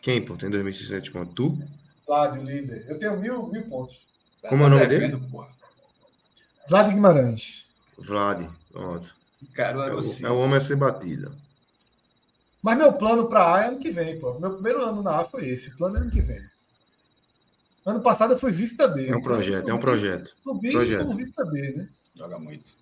[0.00, 0.36] Quem, pô?
[0.36, 1.34] Tem 2.600 pontos.
[1.34, 1.58] Tu?
[2.06, 2.86] Vlad, o líder.
[2.88, 4.00] Eu tenho mil, mil pontos.
[4.48, 5.22] Como é o nome Tá dele?
[6.68, 7.66] Vlad Guimarães.
[7.98, 8.48] Vlad.
[8.72, 9.16] Pronto.
[9.42, 11.34] É Caruaru o, é o homem a ser batido.
[12.62, 14.38] Mas meu plano para A é ano que vem, pô.
[14.38, 15.70] Meu primeiro ano na A foi esse.
[15.72, 16.42] O plano é ano que vem.
[17.84, 19.06] Ano passado eu fui vice da B.
[19.08, 20.36] É um projeto, é um projeto.
[20.42, 21.04] Subi projeto.
[21.06, 21.88] como vice da B, né?
[22.14, 22.74] Joga muito.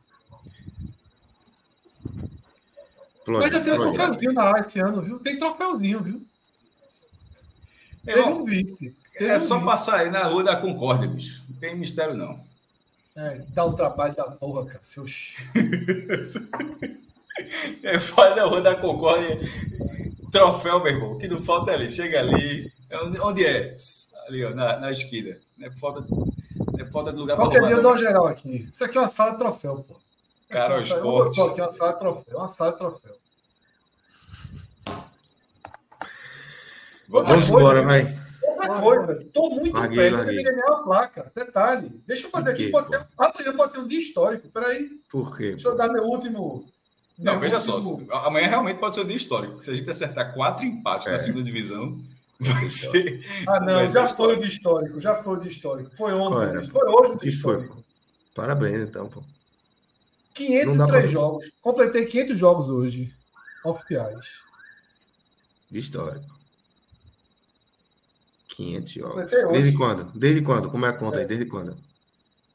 [2.05, 5.19] Mas eu Projeto, tenho um troféuzinho na A esse ano, viu?
[5.21, 6.27] Tem troféuzinho, viu?
[8.15, 8.97] Teve um vice.
[9.13, 9.67] Teve é um só vice.
[9.67, 11.43] passar aí na rua da Concórdia, bicho.
[11.49, 12.41] Não tem mistério, não.
[13.17, 14.79] É, dá um trabalho da porra, cara.
[14.83, 15.37] Seus...
[17.85, 19.39] É fora da rua da Concórdia.
[20.33, 21.13] Troféu, meu irmão.
[21.13, 21.91] O que não falta é ali.
[21.91, 22.73] Chega ali.
[22.91, 23.71] É onde- é?
[24.27, 25.39] Ali, ó, na, na esquina.
[25.57, 28.69] Não é falta, não é falta de lugar Qualquer dia eu dou geral aqui.
[28.71, 29.95] Isso aqui é uma sala de troféu, pô.
[30.49, 31.41] Cara, é o esporte.
[31.41, 32.39] Aqui uma sala de troféu.
[32.39, 33.18] Uma sala de troféu.
[37.09, 38.29] Vamos Vamos Outra embora, coisa, vai.
[38.69, 40.37] Outra coisa, tô muito Larguei, perto larguei.
[40.37, 41.33] de ganhar uma placa.
[41.35, 42.03] Detalhe.
[42.07, 42.69] Deixa eu fazer aqui.
[42.71, 44.49] Pode ser, amanhã pode ser um dia histórico.
[44.51, 44.91] Peraí.
[45.11, 45.51] Por quê?
[45.53, 46.67] Deixa eu dar meu último.
[47.19, 47.77] Não, meu veja só.
[47.77, 49.61] último- se- Amanhã realmente pode ser um dia histórico.
[49.63, 51.13] Se a gente acertar quatro empates É.
[51.13, 51.99] na segunda divisão,
[52.41, 53.25] vai ser.
[53.49, 55.01] Ah, não, vai já foi o de histórico.
[55.01, 55.97] Já foi o de histórico.
[55.97, 56.69] Foi ontem.
[56.71, 57.69] Foi hoje o O de que foi?
[58.35, 59.21] Parabéns, então, pô.
[59.21, 59.27] Não
[60.77, 61.51] dá 503 pra- jogos.
[61.61, 63.13] Completei 500 jogos hoje.
[63.65, 64.41] Oficiais.
[65.71, 66.38] De histórico.
[68.59, 69.31] 500 jogos.
[69.53, 70.05] Desde quando?
[70.19, 70.69] Desde quando?
[70.69, 71.27] Como é a conta aí?
[71.27, 71.77] Desde quando?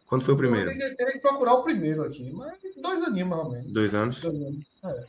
[0.06, 0.70] Quando foi o primeiro?
[0.70, 2.30] Eu teria, teria que procurar o primeiro aqui.
[2.32, 3.72] Mas dois aninhos, mais ou menos.
[3.72, 4.22] Dois anos?
[4.22, 4.66] Dois anos.
[4.84, 5.06] É,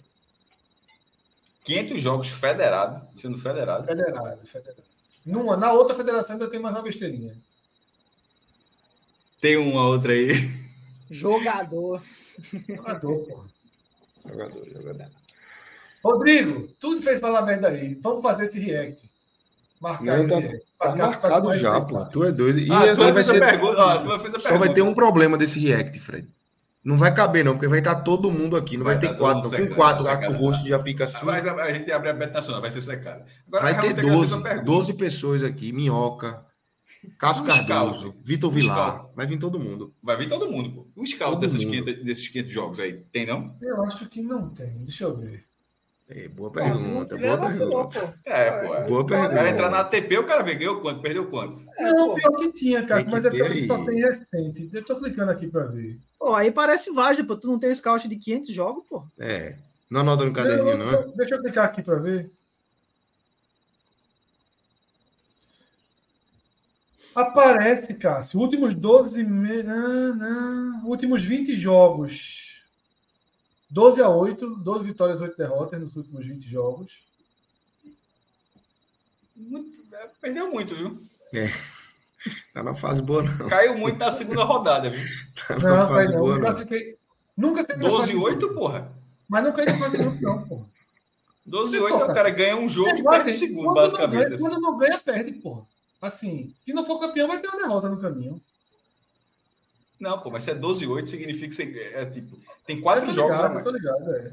[1.64, 3.84] 500 jogos federados, sendo federado.
[3.84, 4.82] federado, federado.
[5.26, 7.36] Numa, na outra federação ainda tem mais uma besteirinha.
[9.40, 10.28] Tem uma outra aí.
[11.10, 12.02] Jogador.
[12.68, 13.48] Jogador, porra.
[14.26, 15.10] Jogador, jogador.
[16.04, 17.94] Rodrigo, tudo fez falar merda aí.
[17.94, 19.10] Vamos fazer esse react.
[19.80, 20.64] Marcar Não, tá- react.
[20.90, 22.04] Tá marcado já, pô.
[22.06, 22.58] Tu é doido.
[22.58, 23.40] E Ah, vai a ser.
[23.40, 23.98] pergunta.
[24.00, 26.28] Tu fez a Só vai ter um problema desse react, Fred.
[26.84, 28.76] Não vai caber, não, porque vai estar todo mundo aqui.
[28.76, 29.48] Não vai, Vai ter tá quatro.
[29.48, 30.34] secando, Com quatro, secando.
[30.34, 31.24] o rosto já fica assim.
[31.24, 33.24] Vai- vai- a gente abre a Bet Nacional, vai ser secado.
[33.48, 34.64] Agora, Vai ter realmente, eu quero fazer 12, uma pergunta.
[34.66, 35.72] 12 pessoas aqui.
[35.72, 36.44] Minhoca,
[37.18, 38.14] Cássio Um Cardoso.
[38.22, 39.06] Vitor Um Vilar.
[39.16, 39.94] Vai vir todo mundo.
[40.02, 40.86] Vai vir todo mundo, pô.
[40.96, 41.40] O scout.
[41.40, 43.56] 500 desses 500 jogos aí, tem não?
[43.62, 44.84] Eu acho que não tem.
[44.84, 45.44] Deixa eu ver.
[46.06, 48.00] É, boa pergunta, boa vacilou, pergunta.
[48.22, 48.30] pô.
[48.30, 48.66] É, pô.
[48.90, 49.34] Boa pergunta.
[49.34, 51.00] cara entrar na ATP, o cara ganhou quanto?
[51.00, 51.64] Perdeu quanto?
[51.78, 52.14] É, não, pô.
[52.16, 52.96] pior que tinha, cara.
[52.96, 54.70] Tem que Mas é porque só tem recente.
[54.70, 55.98] Eu tô clicando aqui pra ver.
[56.18, 57.36] Pô, aí parece várzea, pô.
[57.36, 59.06] Tu não tem scout de 500 jogos, pô.
[59.18, 59.56] É.
[59.90, 60.92] Não anota no caderninho, não.
[60.92, 61.06] é?
[61.16, 62.30] Deixa eu clicar aqui pra ver.
[67.14, 68.40] Aparece, Cássio.
[68.40, 69.70] Últimos 12 meses.
[70.84, 72.43] Últimos 20 jogos
[73.74, 76.92] 12 a 8, 12 vitórias, 8 derrotas nos últimos 20 jogos.
[79.36, 80.96] Muito, é, perdeu muito, viu?
[81.32, 81.48] É.
[82.52, 83.48] Tá na fase boa, não.
[83.48, 85.02] Caiu muito na segunda rodada, viu?
[85.34, 86.40] Tá na Não, fase não, boa, não.
[86.42, 86.96] Classifiquei-
[87.36, 88.54] Nunca caiu na 12 fase e de 8, grupo.
[88.54, 88.92] porra.
[89.28, 90.66] Mas não caiu na fase grupo, não, porra.
[91.44, 93.64] 12 e Você 8 só, o cara ganha um jogo É, e perde o segundo,
[93.64, 94.12] quando não basicamente.
[94.22, 94.44] ganha- assim.
[94.44, 95.66] Quando não ganha, perde, porra.
[96.00, 98.40] Assim, se não for campeão, vai ter uma derrota no caminho.
[100.00, 102.36] Não, pô, mas se é 12 e 8, significa que você, é tipo.
[102.66, 103.66] Tem quatro tô jogos a ligado, mais.
[103.66, 104.32] eu tô ligado, é.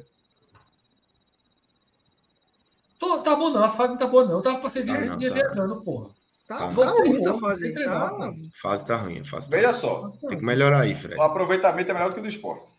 [3.00, 4.42] Tô, tá bom não, a fase não tá boa não.
[4.42, 5.36] Tava pra ser Tá, dia não, dia tá.
[5.36, 6.10] viajando, porra.
[6.48, 6.68] Tá, Tá.
[6.68, 7.74] tá Voltei ruim essa fase.
[7.74, 9.80] treinar, Tá, fase tá ruim, a fase tá Veja ruim.
[9.80, 11.18] só, Tem que melhorar aí, Fred.
[11.20, 12.70] o aproveitamento é melhor do que o do esporte.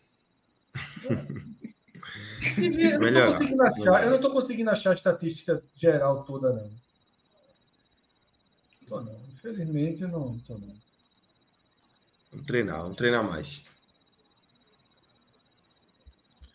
[2.55, 6.71] Devia- eu, não tô achar, eu não tô conseguindo achar a estatística geral toda, não.
[8.87, 9.19] Tô não.
[9.33, 10.82] Infelizmente, não tô não.
[12.33, 13.63] Vamos treinar, vamos treinar mais.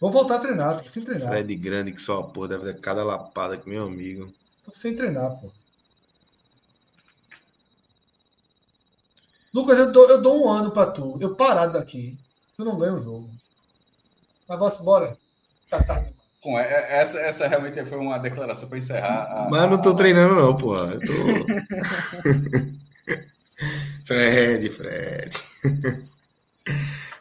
[0.01, 1.29] Vou voltar a treinar, tô sem treinar.
[1.29, 4.33] Fred grande que só, pô, deve dar cada lapada com meu amigo.
[4.65, 5.51] Tô sem treinar, pô.
[9.55, 11.17] Lucas, eu dou, eu dou um ano pra tu.
[11.21, 12.19] Eu parado daqui.
[12.57, 13.31] Tu não ganha o jogo.
[14.49, 15.17] Mas bora.
[15.71, 16.15] Tá tarde.
[16.45, 19.25] É- é- essa, essa realmente foi uma declaração para encerrar.
[19.25, 20.77] A, Mas eu não tô treinando, não, pô.
[20.77, 21.13] Eu tô.
[24.07, 25.48] Fred, Fred.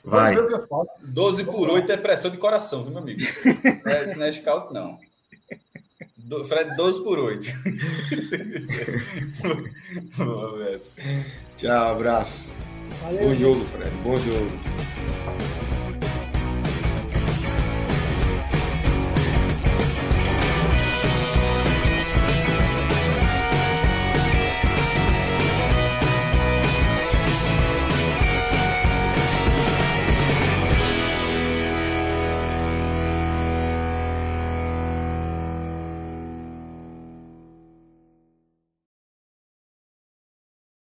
[0.04, 0.36] Vai.
[0.36, 1.12] Vamos ver o que eu faço.
[1.12, 3.22] 12 por 8 é pressão de coração, viu, meu amigo?
[3.86, 4.98] É, Isso não é scout, não.
[6.16, 7.46] Do, Fred, 12 por 8.
[10.16, 10.92] Vamos ver essa.
[11.56, 12.54] Tchau, abraço.
[13.02, 13.96] Valeu, Bom jogo, Fred.
[13.98, 14.52] Bom jogo.